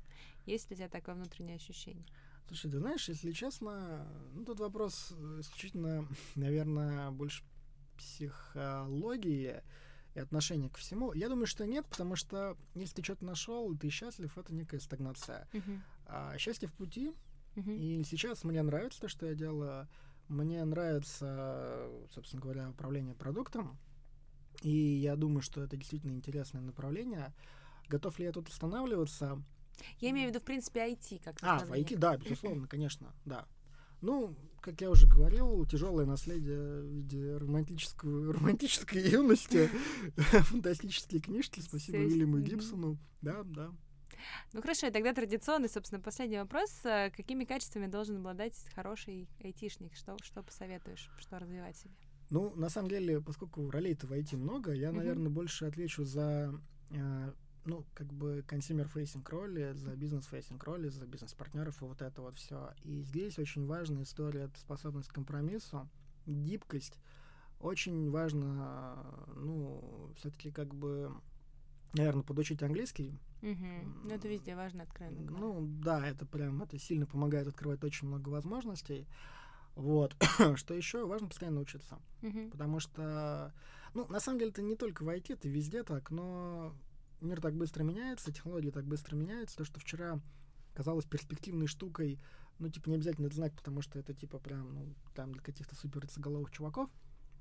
Есть 0.46 0.70
ли 0.70 0.76
у 0.76 0.78
тебя 0.78 0.88
такое 0.88 1.16
внутреннее 1.16 1.58
ощущение? 1.58 2.06
Слушай, 2.48 2.72
ты 2.72 2.80
знаешь, 2.80 3.10
если 3.10 3.32
честно, 3.34 4.08
ну 4.34 4.46
тут 4.46 4.62
вопрос 4.62 5.12
э, 5.12 5.42
исключительно, 5.42 6.08
наверное, 6.36 7.12
больше 7.12 7.44
психологии 7.98 9.62
и 10.16 10.20
отношения 10.20 10.70
ко 10.70 10.80
всему. 10.80 11.12
Я 11.12 11.28
думаю, 11.28 11.46
что 11.46 11.66
нет, 11.66 11.86
потому 11.88 12.16
что 12.16 12.58
если 12.76 12.96
ты 12.96 13.04
что-то 13.04 13.26
нашел, 13.26 13.72
и 13.74 13.78
ты 13.78 13.90
счастлив, 13.90 14.38
это 14.38 14.54
некая 14.54 14.80
стагнация. 14.80 15.50
Мгм. 15.52 15.84
А 16.06 16.38
счастье 16.38 16.70
в 16.70 16.74
пути, 16.74 17.12
Мгм. 17.56 17.76
и 17.76 18.04
сейчас 18.04 18.46
мне 18.46 18.62
нравится 18.62 19.02
то, 19.02 19.08
что 19.10 19.26
я 19.26 19.36
делаю. 19.36 19.88
Мне 20.30 20.64
нравится, 20.64 21.90
собственно 22.10 22.42
говоря, 22.42 22.70
управление 22.70 23.16
продуктом. 23.16 23.78
И 24.62 24.70
я 24.70 25.16
думаю, 25.16 25.42
что 25.42 25.64
это 25.64 25.78
действительно 25.78 26.12
интересное 26.12 26.62
направление. 26.62 27.34
Готов 27.90 28.20
ли 28.20 28.26
я 28.26 28.32
тут 28.32 28.50
останавливаться? 28.50 29.42
Я 30.00 30.10
имею 30.10 30.28
в 30.28 30.32
виду, 30.32 30.40
в 30.40 30.44
принципе, 30.44 30.92
IT 30.92 31.22
как 31.24 31.38
А, 31.42 31.60
в 31.60 31.72
IT, 31.72 31.98
да, 31.98 32.18
безусловно, 32.18 32.68
конечно, 32.68 33.14
да. 33.26 33.46
Ну, 34.02 34.36
как 34.62 34.82
я 34.82 34.90
уже 34.90 35.08
говорил, 35.08 35.66
тяжелое 35.66 36.06
наследие 36.06 36.82
в 36.82 36.88
виде 36.88 37.38
романтического, 37.38 38.34
романтической 38.38 39.02
юности, 39.10 39.70
фантастические 40.18 41.22
книжки, 41.22 41.60
спасибо 41.60 41.98
Уильяму 41.98 42.40
Гибсону. 42.40 42.98
Да, 43.22 43.44
да. 43.44 43.72
Ну 44.54 44.62
хорошо, 44.62 44.88
и 44.88 44.92
тогда 44.92 45.14
традиционный, 45.14 45.70
собственно, 45.70 46.02
последний 46.02 46.38
вопрос. 46.38 46.72
Э, 46.84 47.12
какими 47.12 47.46
качествами 47.46 47.88
должен 47.88 48.18
обладать 48.18 48.56
хороший 48.74 49.30
айтишник? 49.44 49.96
Что, 49.96 50.18
что 50.24 50.44
посоветуешь, 50.44 51.10
что 51.20 51.40
развивать 51.40 51.78
себе? 51.78 51.94
Ну, 52.30 52.54
на 52.56 52.70
самом 52.70 52.90
деле, 52.90 53.22
поскольку 53.22 53.70
ролей-то 53.70 54.08
в 54.08 54.12
IT 54.12 54.36
много, 54.36 54.74
я, 54.74 54.92
наверное, 54.92 55.30
больше 55.30 55.66
отвечу 55.66 56.04
за 56.04 56.54
э, 56.90 57.32
ну, 57.68 57.86
как 57.94 58.12
бы 58.14 58.44
consumer-facing 58.48 59.30
роли, 59.30 59.74
за 59.74 59.96
бизнес-facing 59.96 60.64
роли, 60.64 60.88
за 60.90 61.06
бизнес-партнеров 61.06 61.82
и 61.82 61.86
вот 61.86 62.02
это 62.02 62.22
вот 62.22 62.38
все. 62.38 62.74
И 62.84 63.02
здесь 63.02 63.38
очень 63.38 63.66
важная 63.66 64.04
история— 64.04 64.42
это 64.46 64.60
способность 64.60 65.10
к 65.10 65.14
компромиссу, 65.14 65.88
гибкость. 66.26 66.98
Очень 67.60 68.10
важно, 68.10 69.06
ну, 69.36 70.14
все-таки 70.16 70.52
как 70.52 70.74
бы, 70.74 71.12
наверное, 71.94 72.24
подучить 72.24 72.64
английский. 72.64 73.20
Угу. 73.42 73.68
Ну, 74.06 74.10
это 74.10 74.28
везде 74.28 74.56
важно, 74.56 74.84
откровенно 74.84 75.22
говоря. 75.22 75.46
Ну, 75.46 75.68
да, 75.84 76.08
это 76.08 76.26
прям, 76.26 76.64
это 76.64 76.80
сильно 76.80 77.06
помогает 77.06 77.48
открывать 77.48 77.84
очень 77.84 78.08
много 78.08 78.30
возможностей. 78.30 79.08
Вот. 79.78 80.16
что 80.56 80.74
еще 80.74 81.06
важно 81.06 81.28
постоянно 81.28 81.62
учиться. 81.62 82.00
Угу. 82.24 82.50
Потому 82.52 82.80
что, 82.80 83.54
ну, 83.94 84.08
на 84.08 84.20
самом 84.20 84.40
деле, 84.40 84.52
это 84.52 84.64
не 84.64 84.76
только 84.76 85.04
в 85.04 85.08
IT, 85.08 85.34
это 85.34 85.48
везде 85.48 85.84
так, 85.84 86.10
но 86.10 86.76
мир 87.22 87.40
так 87.40 87.56
быстро 87.56 87.84
меняется, 87.84 88.34
технологии 88.34 88.72
так 88.72 88.86
быстро 88.86 89.16
меняются, 89.16 89.58
то, 89.58 89.66
что 89.66 89.80
вчера 89.80 90.20
казалось 90.74 91.06
перспективной 91.06 91.68
штукой, 91.68 92.20
ну, 92.60 92.70
типа, 92.70 92.90
не 92.90 92.96
обязательно 92.96 93.28
это 93.28 93.36
знать, 93.36 93.56
потому 93.56 93.82
что 93.82 94.00
это, 94.00 94.16
типа, 94.16 94.40
прям, 94.40 94.74
ну, 94.74 94.96
там 95.14 95.32
для 95.32 95.42
каких-то 95.42 95.76
супер 95.76 96.08
чуваков. 96.52 96.90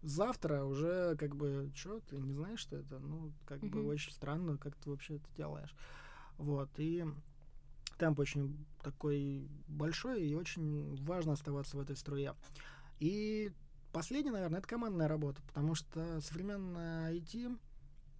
Завтра 0.03 0.65
уже, 0.65 1.17
как 1.17 1.35
бы, 1.35 1.73
что, 1.75 2.01
ты 2.01 2.19
не 2.19 2.35
знаешь, 2.35 2.61
что 2.61 2.77
это? 2.77 2.99
Ну, 2.99 3.33
как 3.47 3.61
mm-hmm. 3.63 3.71
бы, 3.71 3.87
очень 3.87 4.13
странно, 4.13 4.59
как 4.59 4.77
ты 4.77 4.91
вообще 4.91 5.17
это 5.17 5.27
делаешь. 5.37 5.75
Вот, 6.37 6.69
и 6.77 7.07
темп 7.99 8.21
очень 8.21 8.67
такой 8.83 9.49
большой, 9.69 10.27
и 10.27 10.35
очень 10.35 10.97
важно 11.05 11.33
оставаться 11.33 11.77
в 11.77 11.81
этой 11.81 11.97
струе. 11.97 12.35
И 12.99 13.53
последнее, 13.93 14.33
наверное, 14.33 14.59
это 14.59 14.69
командная 14.69 15.09
работа, 15.09 15.43
потому 15.43 15.75
что 15.75 16.21
современная 16.21 17.13
IT 17.15 17.59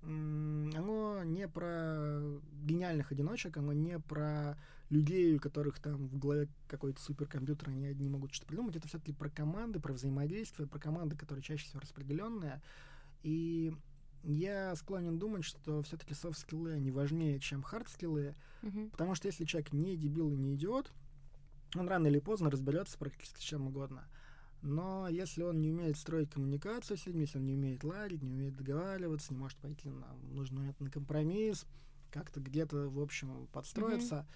оно 0.03 1.25
не 1.25 1.49
про 1.49 2.21
гениальных 2.63 3.11
одиночек, 3.11 3.57
оно 3.57 3.73
не 3.73 3.99
про 3.99 4.57
людей, 4.89 5.35
у 5.35 5.41
которых 5.41 5.81
там 5.81 6.07
в 6.07 6.19
голове 6.19 6.49
какой-то 6.69 7.01
суперкомпьютер, 7.03 7.71
они 7.71 7.87
одни 7.87 8.09
могут 8.09 8.33
что-то 8.33 8.49
придумать. 8.49 8.77
Это 8.77 8.87
все-таки 8.87 9.13
про 9.13 9.29
команды, 9.29 9.81
про 9.81 9.93
взаимодействие, 9.93 10.69
про 10.69 10.79
команды, 10.79 11.17
которые 11.17 11.43
чаще 11.43 11.65
всего 11.65 11.81
распределенные. 11.81 12.63
И 13.25 13.75
я 14.27 14.75
склонен 14.75 15.19
думать, 15.19 15.45
что 15.45 15.83
все-таки 15.83 16.15
софт-скиллы, 16.15 16.73
они 16.73 16.91
важнее, 16.91 17.39
чем 17.39 17.63
хард-скиллы, 17.63 18.35
mm-hmm. 18.63 18.91
потому 18.91 19.15
что 19.15 19.29
если 19.29 19.45
человек 19.45 19.73
не 19.73 19.97
дебил 19.97 20.33
и 20.33 20.37
не 20.37 20.55
идиот, 20.55 20.91
он 21.77 21.89
рано 21.89 22.09
или 22.09 22.19
поздно 22.19 22.51
разберется 22.51 22.99
практически 22.99 23.39
с 23.39 23.43
чем 23.43 23.69
угодно. 23.69 24.09
Но 24.63 25.07
если 25.09 25.43
он 25.43 25.61
не 25.61 25.71
умеет 25.71 25.97
строить 25.97 26.31
коммуникацию 26.31 26.97
с 26.97 27.07
людьми, 27.07 27.23
если 27.23 27.39
он 27.39 27.45
не 27.45 27.55
умеет 27.55 27.85
ладить, 27.85 28.23
не 28.23 28.33
умеет 28.33 28.57
договариваться, 28.57 29.33
не 29.33 29.39
может 29.39 29.59
пойти 29.59 29.91
на 29.91 30.13
нужный 30.31 30.59
момент 30.59 30.81
на 30.81 30.91
компромисс, 30.91 31.67
как-то 32.11 32.41
где-то, 32.41 32.89
в 32.89 33.01
общем, 33.01 33.47
подстроиться, 33.53 34.27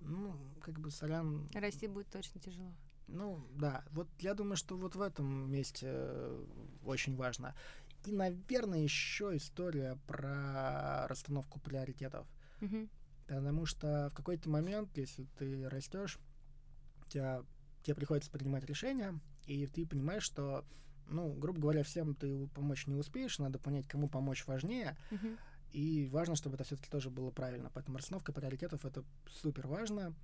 mm-hmm. 0.00 0.08
ну, 0.08 0.36
как 0.60 0.78
бы 0.78 0.90
сорян... 0.90 1.48
Расти 1.54 1.86
будет 1.86 2.08
точно 2.08 2.40
тяжело. 2.40 2.72
Ну, 3.06 3.42
да. 3.54 3.84
Вот 3.92 4.08
я 4.18 4.34
думаю, 4.34 4.56
что 4.56 4.76
вот 4.76 4.94
в 4.94 5.00
этом 5.00 5.50
месте 5.50 5.86
э, 5.88 6.44
очень 6.84 7.16
важно. 7.16 7.54
И, 8.08 8.12
наверное, 8.12 8.80
еще 8.80 9.36
история 9.36 9.98
про 10.06 11.06
расстановку 11.08 11.60
приоритетов. 11.60 12.26
Mm-hmm. 12.60 12.88
Потому 13.26 13.66
что 13.66 14.08
в 14.10 14.14
какой-то 14.16 14.48
момент, 14.48 14.96
если 14.96 15.24
ты 15.36 15.68
растешь, 15.68 16.18
тебя, 17.08 17.42
тебе 17.82 17.94
приходится 17.94 18.30
принимать 18.30 18.64
решения, 18.64 19.20
и 19.44 19.66
ты 19.66 19.86
понимаешь, 19.86 20.22
что, 20.22 20.64
ну, 21.06 21.34
грубо 21.34 21.60
говоря, 21.60 21.82
всем 21.82 22.14
ты 22.14 22.46
помочь 22.48 22.86
не 22.86 22.94
успеешь, 22.94 23.38
надо 23.38 23.58
понять, 23.58 23.86
кому 23.86 24.08
помочь 24.08 24.46
важнее, 24.46 24.96
uh-huh. 25.10 25.38
и 25.72 26.06
важно, 26.06 26.34
чтобы 26.34 26.54
это 26.54 26.64
все-таки 26.64 26.88
тоже 26.88 27.10
было 27.10 27.30
правильно. 27.30 27.70
Поэтому 27.74 27.98
расстановка 27.98 28.32
приоритетов 28.32 28.86
это 28.86 29.04
супер 29.28 29.66
важно. 29.66 30.14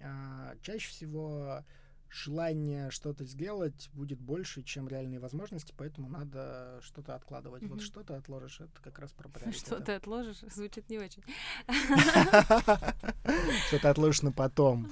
А, 0.00 0.56
чаще 0.60 0.90
всего 0.90 1.64
желание 2.10 2.90
что-то 2.90 3.24
сделать 3.24 3.88
будет 3.92 4.20
больше, 4.20 4.62
чем 4.62 4.88
реальные 4.88 5.20
возможности, 5.20 5.72
поэтому 5.76 6.08
надо 6.08 6.80
что-то 6.82 7.14
откладывать. 7.14 7.62
Mm-hmm. 7.62 7.68
Вот 7.68 7.82
что-то 7.82 8.16
отложишь, 8.16 8.60
это 8.60 8.82
как 8.82 8.98
раз 8.98 9.12
про 9.12 9.28
приоритеты. 9.28 9.66
Что 9.66 9.80
ты 9.80 9.92
отложишь, 9.92 10.40
звучит 10.40 10.88
не 10.90 10.98
очень. 10.98 11.22
Что-то 13.68 13.90
отложишь 13.90 14.22
на 14.22 14.32
потом. 14.32 14.88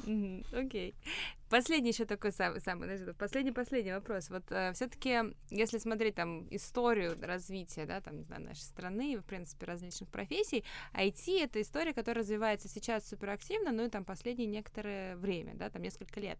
Окей. 0.52 0.94
Последний 1.50 1.90
еще 1.90 2.04
такой 2.04 2.30
самый, 2.30 2.60
самый, 2.60 3.14
последний 3.14 3.52
последний 3.52 3.92
вопрос. 3.92 4.28
Вот 4.28 4.44
э, 4.50 4.72
все-таки, 4.74 5.34
если 5.48 5.78
смотреть 5.78 6.14
там 6.14 6.46
историю 6.50 7.16
развития, 7.22 7.86
да, 7.86 8.02
там 8.02 8.18
не 8.18 8.22
знаю 8.22 8.44
нашей 8.44 8.60
страны 8.60 9.14
и 9.14 9.16
в 9.16 9.24
принципе 9.24 9.64
различных 9.64 10.10
профессий, 10.10 10.62
IT 10.92 11.42
это 11.42 11.62
история, 11.62 11.94
которая 11.94 12.22
развивается 12.22 12.68
сейчас 12.68 13.08
суперактивно, 13.08 13.72
ну 13.72 13.86
и 13.86 13.88
там 13.88 14.04
последнее 14.04 14.46
некоторое 14.46 15.16
время, 15.16 15.54
да, 15.54 15.70
там 15.70 15.80
несколько 15.80 16.20
лет. 16.20 16.38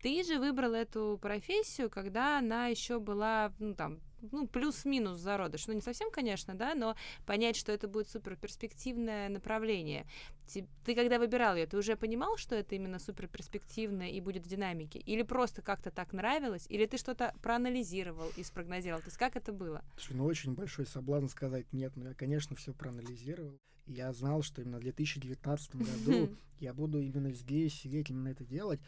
Ты 0.00 0.15
же 0.22 0.38
выбрал 0.38 0.74
эту 0.74 1.18
профессию, 1.20 1.90
когда 1.90 2.38
она 2.38 2.66
еще 2.68 2.98
была, 2.98 3.52
ну 3.58 3.74
там 3.74 4.00
ну, 4.32 4.46
плюс-минус 4.46 5.18
зародыш. 5.18 5.66
Ну, 5.66 5.74
не 5.74 5.80
совсем, 5.80 6.10
конечно, 6.10 6.54
да, 6.54 6.74
но 6.74 6.96
понять, 7.26 7.56
что 7.56 7.72
это 7.72 7.88
будет 7.88 8.08
супер 8.08 8.36
перспективное 8.36 9.28
направление. 9.28 10.06
Ты, 10.52 10.66
ты 10.84 10.94
когда 10.94 11.18
выбирал 11.18 11.56
ее, 11.56 11.66
ты 11.66 11.76
уже 11.76 11.96
понимал, 11.96 12.36
что 12.36 12.54
это 12.54 12.74
именно 12.74 12.98
супер 12.98 13.28
перспективное 13.28 14.10
и 14.10 14.20
будет 14.20 14.46
в 14.46 14.48
динамике? 14.48 14.98
Или 15.00 15.22
просто 15.22 15.62
как-то 15.62 15.90
так 15.90 16.12
нравилось? 16.12 16.66
Или 16.68 16.86
ты 16.86 16.98
что-то 16.98 17.34
проанализировал 17.42 18.30
и 18.36 18.42
спрогнозировал? 18.42 19.00
То 19.00 19.08
есть 19.08 19.18
как 19.18 19.36
это 19.36 19.52
было? 19.52 19.84
Слушай, 19.96 20.16
ну, 20.16 20.24
очень 20.24 20.54
большой 20.54 20.86
соблазн 20.86 21.26
сказать 21.26 21.72
нет. 21.72 21.92
Ну, 21.96 22.08
я, 22.08 22.14
конечно, 22.14 22.56
все 22.56 22.72
проанализировал. 22.72 23.58
Я 23.86 24.12
знал, 24.12 24.42
что 24.42 24.62
именно 24.62 24.78
в 24.78 24.82
2019 24.82 25.76
году 25.76 26.36
я 26.58 26.74
буду 26.74 27.00
именно 27.00 27.30
здесь 27.32 27.74
сидеть, 27.74 28.10
именно 28.10 28.28
это 28.28 28.44
делать. 28.44 28.80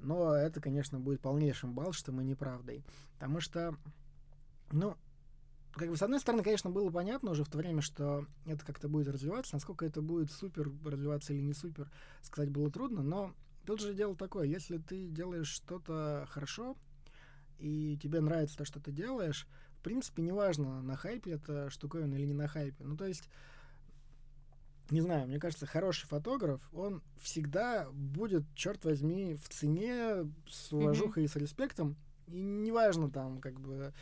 Но 0.00 0.34
это, 0.34 0.60
конечно, 0.60 0.98
будет 0.98 1.20
полнейшим 1.20 1.74
бал, 1.74 1.92
что 1.92 2.12
мы 2.12 2.24
неправдой. 2.24 2.84
Потому 3.14 3.40
что 3.40 3.76
ну, 4.72 4.96
как 5.72 5.88
бы, 5.88 5.96
с 5.96 6.02
одной 6.02 6.20
стороны, 6.20 6.42
конечно, 6.42 6.70
было 6.70 6.90
понятно 6.90 7.30
уже 7.30 7.44
в 7.44 7.48
то 7.48 7.58
время, 7.58 7.80
что 7.80 8.26
это 8.46 8.64
как-то 8.64 8.88
будет 8.88 9.08
развиваться. 9.08 9.54
Насколько 9.54 9.86
это 9.86 10.02
будет 10.02 10.30
супер 10.30 10.70
развиваться 10.84 11.32
или 11.32 11.42
не 11.42 11.54
супер, 11.54 11.90
сказать 12.22 12.50
было 12.50 12.70
трудно. 12.70 13.02
Но 13.02 13.34
тут 13.66 13.80
же 13.80 13.94
дело 13.94 14.16
такое, 14.16 14.46
если 14.46 14.78
ты 14.78 15.08
делаешь 15.08 15.48
что-то 15.48 16.26
хорошо, 16.30 16.76
и 17.58 17.98
тебе 18.02 18.20
нравится 18.20 18.58
то, 18.58 18.64
что 18.64 18.80
ты 18.80 18.90
делаешь, 18.90 19.46
в 19.78 19.82
принципе, 19.82 20.22
неважно, 20.22 20.82
на 20.82 20.96
хайпе 20.96 21.32
это 21.32 21.70
штуковина 21.70 22.14
или 22.14 22.26
не 22.26 22.34
на 22.34 22.48
хайпе. 22.48 22.84
Ну, 22.84 22.96
то 22.96 23.06
есть, 23.06 23.28
не 24.90 25.00
знаю, 25.00 25.26
мне 25.26 25.38
кажется, 25.38 25.66
хороший 25.66 26.06
фотограф, 26.06 26.60
он 26.72 27.02
всегда 27.20 27.88
будет, 27.92 28.44
черт 28.54 28.84
возьми, 28.84 29.34
в 29.34 29.48
цене, 29.48 30.30
с 30.48 30.72
уважухой 30.72 31.24
mm-hmm. 31.24 31.26
и 31.26 31.28
с 31.28 31.36
респектом. 31.36 31.96
И 32.26 32.40
неважно 32.40 33.10
там, 33.10 33.40
как 33.40 33.60
бы, 33.60 33.92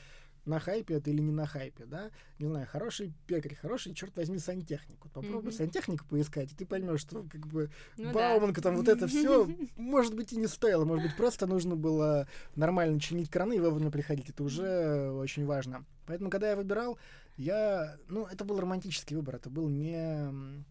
на 0.49 0.59
хайпе 0.59 0.95
это 0.95 1.11
или 1.11 1.21
не 1.21 1.31
на 1.31 1.47
хайпе, 1.47 1.85
да? 1.85 2.11
Не 2.39 2.47
знаю, 2.47 2.67
хороший 2.67 3.13
пекарь, 3.27 3.55
хороший, 3.55 3.95
черт 3.95 4.17
возьми, 4.17 4.39
сантехник. 4.39 4.97
Вот 5.03 5.13
попробуй 5.13 5.51
mm-hmm. 5.51 5.57
сантехника 5.57 6.05
поискать, 6.07 6.53
и 6.53 6.55
ты 6.55 6.67
поймешь, 6.67 7.01
что 7.01 7.25
как 7.31 7.47
бы 7.47 7.71
ну, 7.97 8.13
Бауманка 8.13 8.61
да. 8.61 8.71
там 8.71 8.77
вот 8.77 8.89
это 8.89 9.07
все, 9.09 9.49
может 9.77 10.15
быть, 10.15 10.33
и 10.33 10.37
не 10.37 10.47
стоило, 10.47 10.85
может 10.85 11.07
быть, 11.07 11.17
просто 11.17 11.47
нужно 11.47 11.77
было 11.77 12.27
нормально 12.57 12.99
чинить 12.99 13.31
краны 13.31 13.57
и 13.57 13.61
вовремя 13.61 13.91
приходить. 13.91 14.31
Это 14.31 14.43
уже 14.43 15.13
очень 15.13 15.45
важно. 15.45 15.85
Поэтому, 16.07 16.31
когда 16.31 16.51
я 16.51 16.57
выбирал, 16.57 16.99
я, 17.37 17.97
ну, 18.09 18.25
это 18.25 18.45
был 18.45 18.59
романтический 18.59 19.15
выбор, 19.15 19.37
это 19.37 19.51
был 19.51 19.69
не 19.69 20.65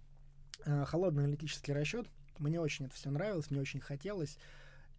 холодный 0.85 1.23
аналитический 1.23 1.73
расчет. 1.73 2.07
Мне 2.39 2.59
очень 2.59 2.85
это 2.85 2.95
все 2.95 3.09
нравилось, 3.09 3.49
мне 3.49 3.61
очень 3.61 3.79
хотелось. 3.79 4.37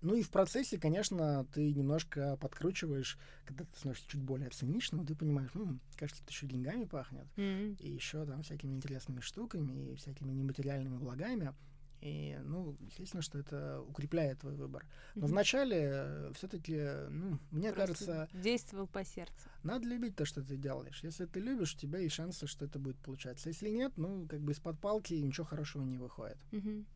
Ну 0.01 0.15
и 0.15 0.23
в 0.23 0.31
процессе, 0.31 0.79
конечно, 0.79 1.45
ты 1.53 1.73
немножко 1.73 2.37
подкручиваешь, 2.37 3.19
когда 3.45 3.65
ты 3.65 3.77
становишься 3.77 4.09
чуть 4.09 4.23
более 4.23 4.49
циничным, 4.51 5.05
ты 5.05 5.17
понимаешь, 5.17 5.51
ну, 5.55 5.79
кажется, 5.97 6.23
это 6.23 6.33
еще 6.33 6.47
деньгами 6.47 6.85
пахнет, 6.85 7.27
mm-hmm. 7.37 7.79
и 7.81 7.91
еще 7.91 8.25
там 8.25 8.43
всякими 8.43 8.75
интересными 8.75 9.21
штуками, 9.21 9.93
и 9.93 9.97
всякими 9.97 10.33
нематериальными 10.33 10.99
благами. 10.99 11.53
И, 12.01 12.39
ну, 12.45 12.77
естественно, 12.81 13.23
что 13.23 13.39
это 13.39 13.81
укрепляет 13.83 14.41
твой 14.41 14.55
выбор. 14.55 14.87
Но 15.15 15.23
Мгм. 15.23 15.31
вначале 15.33 16.31
все-таки, 16.35 16.77
ну, 17.11 17.39
мне 17.51 17.73
Просто 17.73 17.95
кажется, 18.07 18.29
Действовал 18.33 18.87
по 18.87 19.05
сердцу. 19.05 19.49
надо 19.65 19.87
любить 19.87 20.15
то, 20.15 20.25
что 20.25 20.43
ты 20.43 20.57
делаешь. 20.57 21.01
Если 21.03 21.27
ты 21.27 21.41
любишь, 21.41 21.75
у 21.75 21.79
тебя 21.79 21.99
есть 21.99 22.15
шансы, 22.15 22.47
что 22.47 22.65
это 22.67 22.79
будет 22.79 22.99
получаться. 22.99 23.49
Если 23.49 23.69
нет, 23.69 23.93
ну, 23.97 24.27
как 24.29 24.41
бы 24.41 24.53
из-под 24.53 24.79
палки 24.79 25.15
ничего 25.15 25.45
хорошего 25.47 25.83
не 25.83 25.99
выходит. 25.99 26.39
Мгм. 26.53 26.87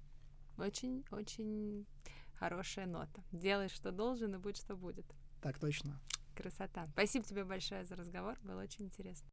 Очень, 0.58 1.04
очень 1.10 1.84
хорошая 2.38 2.86
нота. 2.86 3.22
Делай, 3.32 3.68
что 3.68 3.90
должен, 3.90 4.34
и 4.34 4.38
будь, 4.38 4.56
что 4.56 4.76
будет. 4.76 5.06
Так 5.40 5.58
точно. 5.58 5.98
Красота. 6.36 6.86
Спасибо 6.92 7.24
тебе 7.24 7.44
большое 7.44 7.84
за 7.84 7.96
разговор. 7.96 8.38
Было 8.42 8.62
очень 8.62 8.84
интересно. 8.86 9.28